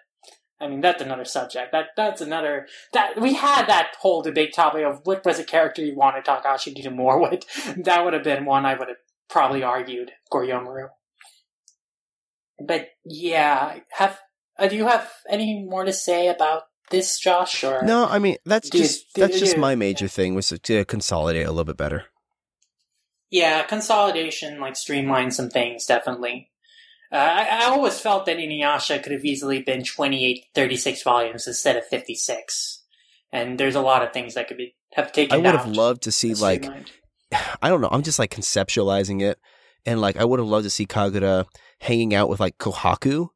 [0.62, 1.72] I mean that's another subject.
[1.72, 5.84] That that's another that we had that whole debate topic of what was a character
[5.84, 7.44] you wanted Takahashi to do more with.
[7.84, 10.90] That would have been one I would have probably argued Goryomaru.
[12.66, 14.20] But yeah, have
[14.60, 17.64] uh, do you have any more to say about this, Josh?
[17.64, 20.50] Or No, I mean that's Do just do that's just you- my major thing was
[20.50, 22.06] to consolidate a little bit better.
[23.32, 26.50] Yeah, consolidation, like streamline some things, definitely.
[27.12, 31.76] Uh, I, I always felt that Inuyasha could have easily been 28, 36 volumes instead
[31.76, 32.84] of 56.
[33.32, 36.04] And there's a lot of things that could be have taken I would have loved
[36.04, 36.66] to see like.
[37.62, 37.90] I don't know.
[37.92, 39.38] I'm just like conceptualizing it,
[39.86, 41.46] and like I would have loved to see Kagura
[41.80, 43.30] hanging out with like Kohaku.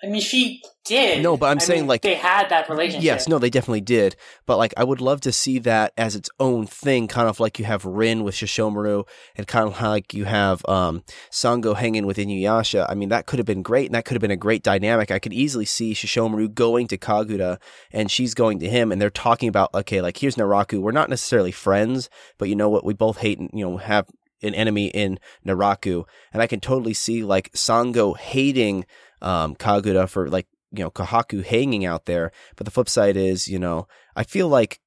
[0.00, 1.24] I mean, she did.
[1.24, 3.02] No, but I'm I saying, mean, like- they had that relationship.
[3.02, 4.14] Yes, no, they definitely did.
[4.46, 7.58] But like, I would love to see that as its own thing, kind of like
[7.58, 9.04] you have Rin with Sesshomaru,
[9.34, 11.02] and kind of like you have um,
[11.32, 12.86] Sango hanging with Inuyasha.
[12.88, 15.10] I mean, that could have been great, and that could have been a great dynamic.
[15.10, 17.58] I could easily see Sesshomaru going to Kagura,
[17.92, 20.80] and she's going to him, and they're talking about, okay, like here's Naraku.
[20.80, 22.08] We're not necessarily friends,
[22.38, 22.84] but you know what?
[22.84, 24.06] We both hate, and you know, have
[24.42, 28.86] an enemy in Naraku, and I can totally see like Sango hating
[29.22, 32.32] um, Kagura for like you know Kohaku hanging out there.
[32.56, 33.86] But the flip side is, you know,
[34.16, 34.80] I feel like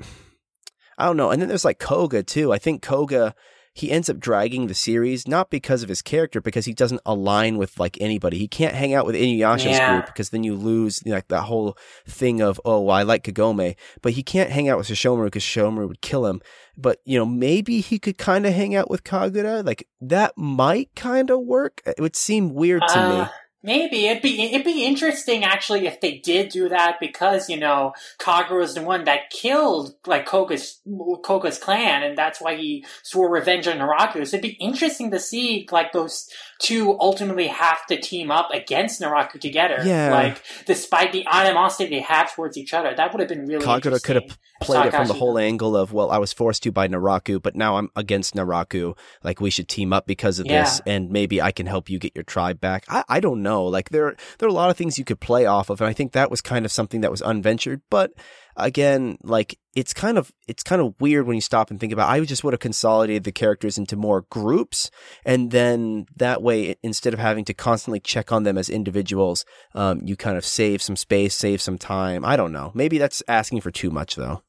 [0.98, 1.30] I don't know.
[1.30, 2.52] And then there's like Koga too.
[2.52, 3.34] I think Koga
[3.76, 7.58] he ends up dragging the series not because of his character, because he doesn't align
[7.58, 8.38] with like anybody.
[8.38, 9.88] He can't hang out with Inuyasha's Yeah.
[9.88, 13.02] group because then you lose you know, like that whole thing of oh well, I
[13.02, 16.40] like Kagome, but he can't hang out with Sesshomaru because Sesshomaru would kill him.
[16.76, 19.66] But you know maybe he could kind of hang out with Kagura.
[19.66, 21.82] Like that might kind of work.
[21.84, 23.28] It would seem weird to me.
[23.64, 27.94] Maybe it'd be it'd be interesting actually if they did do that because you know
[28.18, 33.30] Kagura was the one that killed like Koga's Koga's clan and that's why he swore
[33.30, 34.26] revenge on Naraku.
[34.26, 36.28] So it'd be interesting to see like those
[36.60, 39.78] two ultimately have to team up against Naraku together.
[39.84, 40.12] Yeah.
[40.12, 44.02] Like despite the animosity they have towards each other, that would have been really Kagura
[44.02, 44.38] could have interesting.
[44.60, 47.56] played it from the whole angle of, well, I was forced to by Naraku, but
[47.56, 48.96] now I'm against Naraku.
[49.22, 52.14] Like we should team up because of this, and maybe I can help you get
[52.14, 52.84] your tribe back.
[52.88, 53.64] I, I don't know.
[53.64, 55.92] Like there there are a lot of things you could play off of, and I
[55.92, 57.82] think that was kind of something that was unventured.
[57.90, 58.12] But
[58.56, 62.08] again, like it's kind of it's kind of weird when you stop and think about.
[62.08, 62.22] It.
[62.22, 64.90] I just would have consolidated the characters into more groups,
[65.24, 69.44] and then that way, instead of having to constantly check on them as individuals,
[69.74, 72.24] um, you kind of save some space, save some time.
[72.24, 72.70] I don't know.
[72.74, 74.42] Maybe that's asking for too much, though.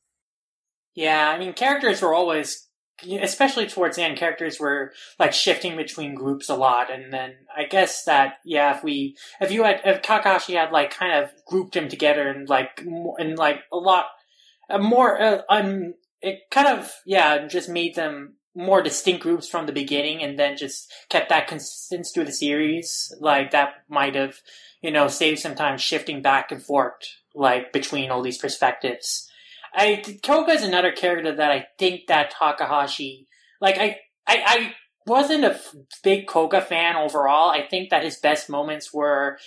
[0.96, 2.70] Yeah, I mean, characters were always,
[3.04, 7.66] especially towards the end, characters were like shifting between groups a lot, and then I
[7.66, 11.74] guess that yeah, if we, if you had, if Takahashi had like kind of grouped
[11.74, 14.06] them together and like and like a lot
[14.70, 19.66] uh, more, uh, um, it kind of yeah, just made them more distinct groups from
[19.66, 23.14] the beginning, and then just kept that consistent through the series.
[23.20, 24.42] Like that might have,
[24.82, 26.94] you know, saved some time shifting back and forth
[27.36, 29.25] like between all these perspectives.
[29.76, 33.28] I Koga is another character that I think that Takahashi
[33.62, 34.74] like I I, I
[35.06, 37.50] wasn't a f- big Koga fan overall.
[37.52, 39.38] I think that his best moments were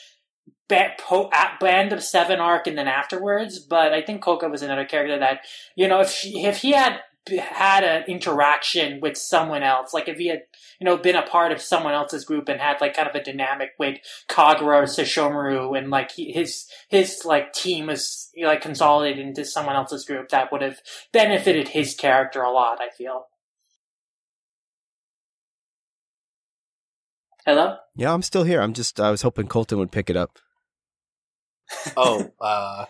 [0.71, 3.59] at Band of Seven arc and then afterwards.
[3.59, 5.41] But I think Koga was another character that
[5.75, 7.01] you know if she, if he had
[7.37, 10.43] had an interaction with someone else, like if he had,
[10.81, 13.23] you know, been a part of someone else's group and had like kind of a
[13.23, 13.99] dynamic with
[14.29, 19.77] Kagura or Sesshomaru and like he, his, his like team was like consolidated into someone
[19.77, 20.79] else's group, that would have
[21.13, 23.27] benefited his character a lot, I feel.
[27.45, 27.77] Hello?
[27.97, 28.61] Yeah, I'm still here.
[28.61, 30.39] I'm just, I was hoping Colton would pick it up.
[31.97, 32.85] oh, uh,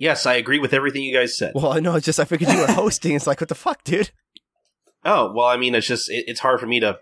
[0.00, 1.52] yes, I agree with everything you guys said.
[1.54, 3.14] Well, I know, it's just, I figured you were hosting.
[3.14, 4.10] It's like, what the fuck, dude?
[5.04, 6.98] Oh, well, I mean, it's just, it, it's hard for me to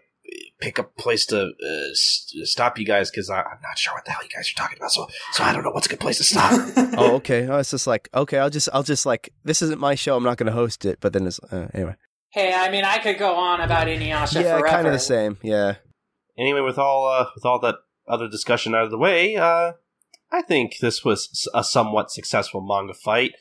[0.61, 4.11] pick a place to uh, st- stop you guys because I'm not sure what the
[4.11, 4.91] hell you guys are talking about.
[4.93, 6.53] So, so I don't know what's a good place to stop.
[6.99, 7.47] oh, okay.
[7.49, 10.17] Oh, it's just like, okay, I'll just, I'll just like, this isn't my show.
[10.17, 10.99] I'm not going to host it.
[11.01, 11.95] But then it's, uh, anyway.
[12.31, 14.67] Hey, I mean, I could go on about Inuyasha yeah, forever.
[14.69, 15.39] kind of the same.
[15.43, 15.77] Yeah.
[16.37, 17.77] anyway, with all uh, with all that
[18.07, 19.73] other discussion out of the way, uh,
[20.31, 23.33] I think this was a somewhat successful manga fight.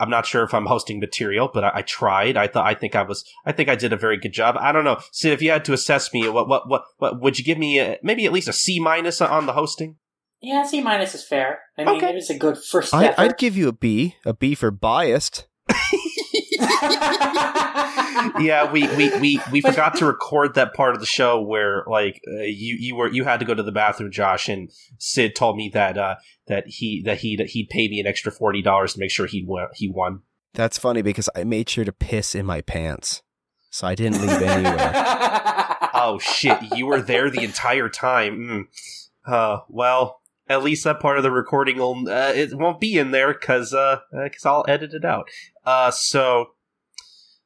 [0.00, 2.36] I'm not sure if I'm hosting material, but I, I tried.
[2.36, 3.24] I thought I think I was.
[3.44, 4.56] I think I did a very good job.
[4.58, 4.98] I don't know.
[5.12, 7.78] Sid, if you had to assess me, what what what, what would you give me?
[7.78, 9.96] A, maybe at least a C minus on the hosting.
[10.40, 11.60] Yeah, C minus is fair.
[11.78, 12.10] I mean, Okay.
[12.10, 13.20] it was a good first I, effort.
[13.20, 15.46] I'd give you a B, a B for biased.
[18.40, 22.20] yeah, we we we, we forgot to record that part of the show where like
[22.28, 25.56] uh, you you were you had to go to the bathroom, Josh, and Sid told
[25.56, 26.16] me that uh,
[26.46, 29.26] that he that he that he'd pay me an extra forty dollars to make sure
[29.26, 29.68] he won.
[29.74, 30.20] He won.
[30.54, 33.22] That's funny because I made sure to piss in my pants.
[33.70, 35.18] So I didn't leave anywhere.
[35.94, 36.58] Oh shit!
[36.74, 38.38] You were there the entire time.
[38.38, 39.30] Mm.
[39.30, 43.10] Uh, well, at least that part of the recording will uh, it won't be in
[43.10, 45.28] there because uh, because I'll edit it out.
[45.64, 46.50] Uh, so.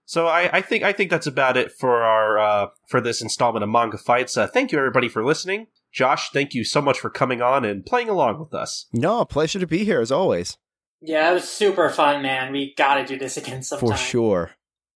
[0.09, 3.65] So I, I think I think that's about it for our uh, for this installment
[3.65, 4.37] of manga fights.
[4.37, 5.67] Uh, thank you everybody for listening.
[5.93, 8.87] Josh, thank you so much for coming on and playing along with us.
[8.93, 10.59] No, pleasure to be here as always.
[11.01, 12.53] yeah, it was super fun, man.
[12.53, 13.89] We gotta do this again sometime.
[13.89, 14.53] For sure.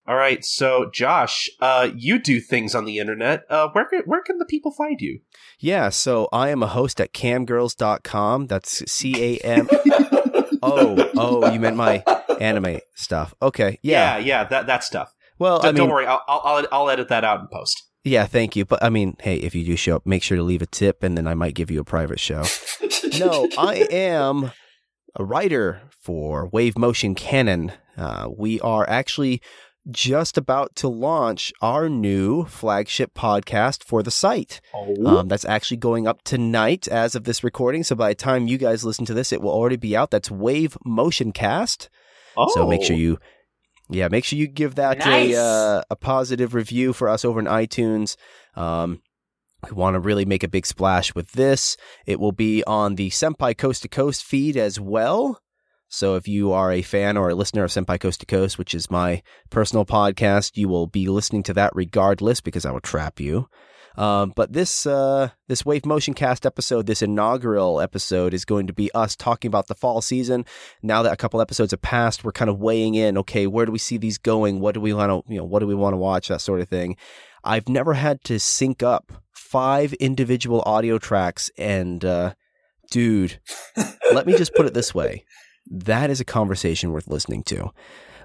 [0.07, 3.43] All right, so Josh, uh, you do things on the internet.
[3.51, 5.21] Uh, where can, where can the people find you?
[5.59, 8.47] Yeah, so I am a host at camgirls.com.
[8.47, 9.69] That's C A M.
[10.62, 12.03] Oh, oh, you meant my
[12.41, 13.35] anime stuff.
[13.41, 13.78] Okay.
[13.82, 14.24] Yeah, Yeah.
[14.24, 15.12] yeah, that that stuff.
[15.39, 17.82] Well, D- I mean, don't worry, I'll, I'll I'll edit that out in post.
[18.05, 18.65] yeah, thank you.
[18.65, 21.03] But I mean, hey, if you do show up, make sure to leave a tip
[21.03, 22.45] and then I might give you a private show.
[23.19, 24.53] no, I am
[25.16, 27.73] a writer for Wave Motion Cannon.
[27.97, 29.41] Uh, we are actually
[29.91, 34.61] just about to launch our new flagship podcast for the site.
[34.75, 37.83] Oh, Um, that's actually going up tonight as of this recording.
[37.85, 40.11] So by the time you guys listen to this, it will already be out.
[40.11, 41.89] That's Wave Motion Cast.
[42.37, 42.49] Oh.
[42.55, 43.19] So make sure you,
[43.89, 45.35] yeah, make sure you give that Nice.
[45.35, 48.17] a uh, a positive review for us over in iTunes.
[48.55, 49.03] Um,
[49.69, 51.77] we want to really make a big splash with this.
[52.07, 55.41] It will be on the Senpai Coast to Coast feed as well.
[55.91, 58.75] So if you are a fan or a listener of Senpai Coast to Coast, which
[58.75, 63.19] is my personal podcast, you will be listening to that regardless because I will trap
[63.19, 63.49] you.
[63.97, 68.73] Um, but this uh, this Wave Motion Cast episode, this inaugural episode, is going to
[68.73, 70.45] be us talking about the fall season.
[70.81, 73.19] Now that a couple episodes have passed, we're kind of weighing in.
[73.19, 74.61] Okay, where do we see these going?
[74.61, 76.29] What do we want to you know What do we want to watch?
[76.29, 76.97] That sort of thing.
[77.43, 82.35] I've never had to sync up five individual audio tracks, and uh,
[82.93, 83.41] dude,
[84.15, 85.25] let me just put it this way:
[85.71, 87.71] that is a conversation worth listening to.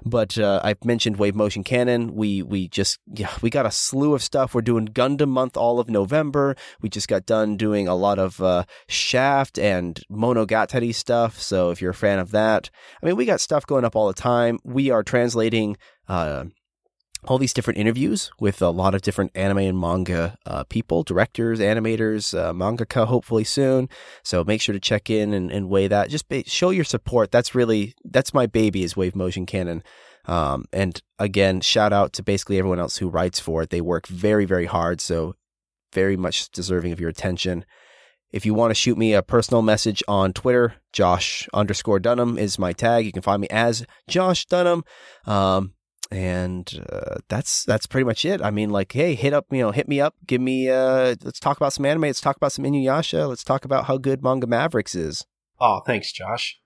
[0.04, 2.14] But uh, I've mentioned Wave Motion Cannon.
[2.14, 4.54] We we just yeah we got a slew of stuff.
[4.54, 6.54] We're doing Gundam month all of November.
[6.80, 11.40] We just got done doing a lot of uh, Shaft and Monogatari stuff.
[11.40, 12.70] So if you're a fan of that,
[13.02, 14.58] I mean we got stuff going up all the time.
[14.64, 15.76] We are translating.
[16.08, 16.44] Uh,
[17.26, 21.60] all these different interviews with a lot of different anime and manga uh, people, directors,
[21.60, 23.88] animators, uh, mangaka, hopefully soon.
[24.22, 26.08] So make sure to check in and, and weigh that.
[26.08, 27.30] Just ba- show your support.
[27.30, 29.82] That's really that's my baby is Wave Motion Cannon.
[30.26, 33.70] Um, and again, shout out to basically everyone else who writes for it.
[33.70, 35.34] They work very very hard, so
[35.92, 37.64] very much deserving of your attention.
[38.32, 42.58] If you want to shoot me a personal message on Twitter, Josh underscore Dunham is
[42.58, 43.06] my tag.
[43.06, 44.84] You can find me as Josh Dunham.
[45.26, 45.72] Um,
[46.10, 48.40] and uh, that's that's pretty much it.
[48.42, 51.40] I mean, like, hey, hit up, you know, hit me up, give me, uh, let's
[51.40, 54.46] talk about some anime, let's talk about some Inuyasha, let's talk about how good Manga
[54.46, 55.26] Mavericks is.
[55.60, 56.60] Oh, thanks, Josh.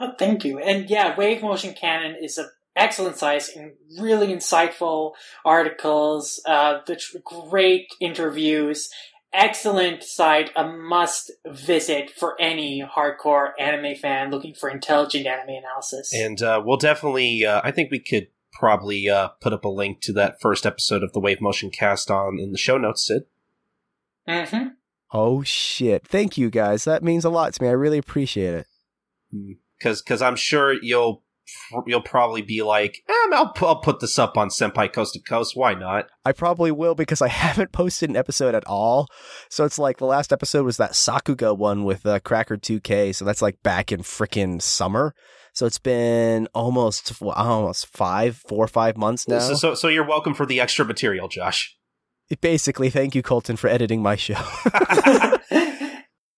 [0.00, 0.58] Oh, thank you.
[0.58, 5.12] And yeah, Wave Motion Cannon is an excellent site and really insightful
[5.44, 8.90] articles, uh, the tr- great interviews,
[9.32, 16.12] excellent site, a must visit for any hardcore anime fan looking for intelligent anime analysis.
[16.14, 17.44] And uh, we'll definitely.
[17.44, 21.02] Uh, I think we could probably uh, put up a link to that first episode
[21.02, 23.24] of the Wave Motion Cast on in the show notes, Sid.
[24.26, 24.68] hmm
[25.14, 26.06] Oh shit!
[26.06, 26.84] Thank you guys.
[26.84, 27.68] That means a lot to me.
[27.68, 28.66] I really appreciate it.
[29.78, 31.22] Because because I'm sure you'll
[31.86, 35.56] you'll probably be like, eh, I'll, I'll put this up on Senpai Coast to Coast.
[35.56, 36.06] Why not?
[36.24, 39.08] I probably will because I haven't posted an episode at all.
[39.48, 43.14] So it's like the last episode was that Sakuga one with uh, Cracker 2K.
[43.14, 45.14] So that's like back in freaking summer.
[45.52, 49.38] So it's been almost almost five, four or five months now.
[49.38, 51.76] So, so, so you're welcome for the extra material, Josh.
[52.40, 54.42] Basically, thank you, Colton, for editing my show.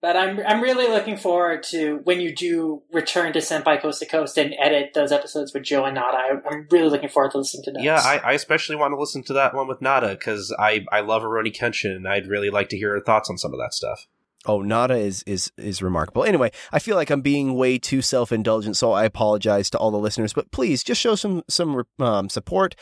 [0.05, 4.07] But I'm I'm really looking forward to when you do return to Senpai Coast to
[4.07, 6.19] Coast and edit those episodes with Joe and Nada.
[6.19, 7.83] I, am really looking forward to listening to those.
[7.83, 11.01] Yeah, I, I especially want to listen to that one with Nada because I I
[11.01, 13.73] love Rurouni Kenshin and I'd really like to hear her thoughts on some of that
[13.73, 14.07] stuff.
[14.47, 16.25] Oh, Nada is is is remarkable.
[16.25, 19.91] Anyway, I feel like I'm being way too self indulgent, so I apologize to all
[19.91, 20.33] the listeners.
[20.33, 22.75] But please, just show some some um, support.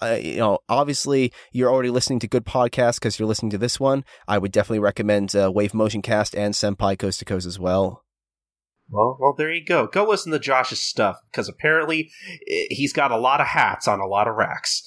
[0.00, 3.80] Uh, you know, obviously, you're already listening to good podcasts because you're listening to this
[3.80, 4.04] one.
[4.28, 8.04] I would definitely recommend uh, Wave Motion Cast and Senpai Coast to Coast as well.
[8.90, 9.86] Well, well, there you go.
[9.86, 12.10] Go listen to Josh's stuff because apparently
[12.70, 14.82] he's got a lot of hats on a lot of racks.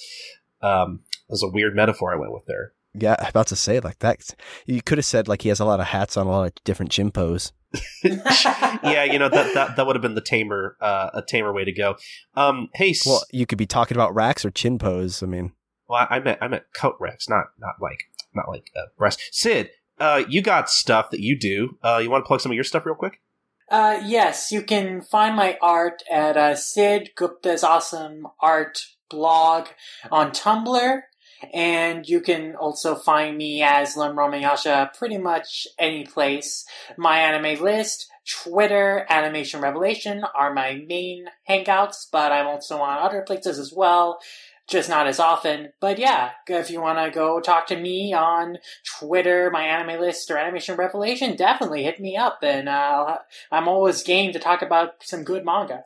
[0.62, 2.74] Um, was a weird metaphor I went with there.
[2.94, 4.36] Yeah, about to say like that.
[4.66, 6.64] You could have said like he has a lot of hats on a lot of
[6.64, 7.52] different chimpos.
[8.04, 11.64] yeah, you know that that, that would have been the tamer uh, a tamer way
[11.64, 11.96] to go.
[12.36, 15.24] Um, hey, well, you could be talking about racks or chinpos.
[15.24, 15.54] I mean,
[15.88, 18.04] well, I meant I meant coat racks, not not like
[18.34, 19.22] not like uh, breast.
[19.32, 19.70] Sid,
[20.00, 21.78] uh, you got stuff that you do.
[21.82, 23.22] Uh, you want to plug some of your stuff real quick?
[23.70, 29.68] Uh, yes, you can find my art at uh, Sid Gupta's awesome art blog
[30.12, 31.02] on Tumblr.
[31.54, 36.66] And you can also find me as Lem Ramayasha pretty much any place.
[36.98, 43.22] My anime list, Twitter, Animation Revelation are my main hangouts, but I'm also on other
[43.22, 44.20] places as well,
[44.70, 45.74] just not as often.
[45.80, 48.60] But yeah, if you want to go talk to me on
[49.00, 53.18] Twitter, my anime list, or Animation Revelation, definitely hit me up, and uh,
[53.52, 55.84] I'm always game to talk about some good manga.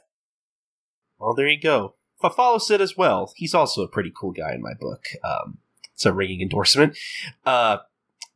[1.18, 3.34] Well, there you go follow Sid as well.
[3.36, 5.06] He's also a pretty cool guy in my book.
[5.24, 5.60] Um,
[5.94, 6.98] it's a ringing endorsement.
[7.46, 7.78] Uh,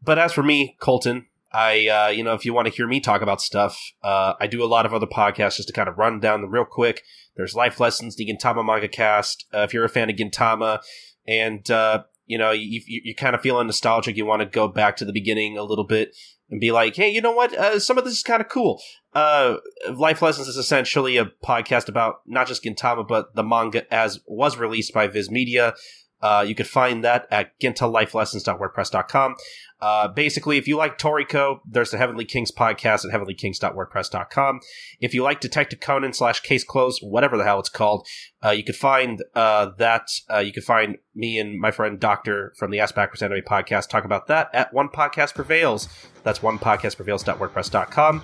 [0.01, 2.99] but as for me, Colton, I, uh, you know, if you want to hear me
[2.99, 5.97] talk about stuff, uh, I do a lot of other podcasts just to kind of
[5.97, 7.03] run down them real quick.
[7.35, 9.45] There's Life Lessons, the Gintama Manga Cast.
[9.53, 10.81] Uh, if you're a fan of Gintama
[11.27, 14.97] and, uh, you know, you, you, kind of feeling nostalgic, you want to go back
[14.97, 16.15] to the beginning a little bit
[16.49, 17.53] and be like, hey, you know what?
[17.53, 18.81] Uh, some of this is kind of cool.
[19.13, 19.57] Uh,
[19.91, 24.57] Life Lessons is essentially a podcast about not just Gintama, but the manga as was
[24.57, 25.73] released by Viz Media.
[26.21, 29.35] Uh, you could find that at gintalifelessons.wordpress.com.
[29.81, 34.59] Uh, basically, if you like Toriko, there's the Heavenly Kings podcast at heavenlykings.wordpress.com.
[34.99, 38.05] If you like Detective Conan slash Case Closed, whatever the hell it's called,
[38.43, 40.09] uh, you could find uh, that.
[40.29, 43.89] Uh, you can find me and my friend Doctor from the Ask Backwards Anime podcast
[43.89, 45.87] talk about that at One Podcast Prevails.
[46.23, 48.23] That's one podcast prevails.wordpress.com.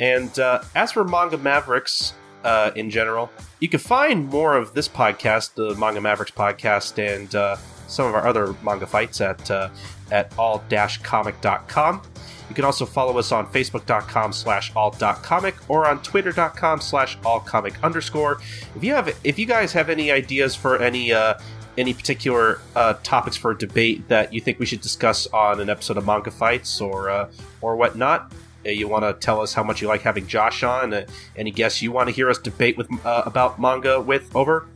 [0.00, 2.14] And uh, as for Manga Mavericks,
[2.44, 3.30] uh, in general.
[3.60, 7.56] You can find more of this podcast, the Manga Mavericks podcast, and uh,
[7.86, 9.68] some of our other manga fights at uh,
[10.10, 12.02] at all-comic.com.
[12.48, 18.40] You can also follow us on facebook.com slash alt.comic or on twitter.com slash allcomic underscore.
[18.74, 21.34] If you have if you guys have any ideas for any uh,
[21.78, 25.70] any particular uh, topics for a debate that you think we should discuss on an
[25.70, 27.30] episode of Manga Fights or uh,
[27.60, 28.32] or whatnot,
[28.64, 31.06] you want to tell us how much you like having Josh on, uh,
[31.36, 34.66] any guests you want to hear us debate with uh, about manga with over,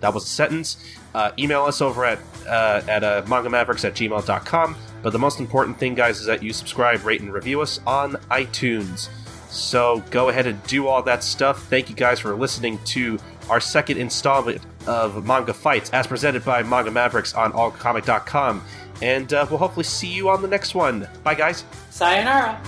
[0.00, 0.84] that was a sentence.
[1.14, 4.76] Uh, email us over at uh, at uh, mangamavericks at gmail.com.
[5.02, 8.12] But the most important thing, guys, is that you subscribe, rate, and review us on
[8.30, 9.08] iTunes.
[9.48, 11.66] So go ahead and do all that stuff.
[11.68, 16.62] Thank you guys for listening to our second installment of Manga Fights, as presented by
[16.62, 18.62] Manga Mavericks on allcomic.com.
[19.02, 21.08] And uh, we'll hopefully see you on the next one.
[21.24, 21.64] Bye, guys.
[21.90, 22.60] Sayonara.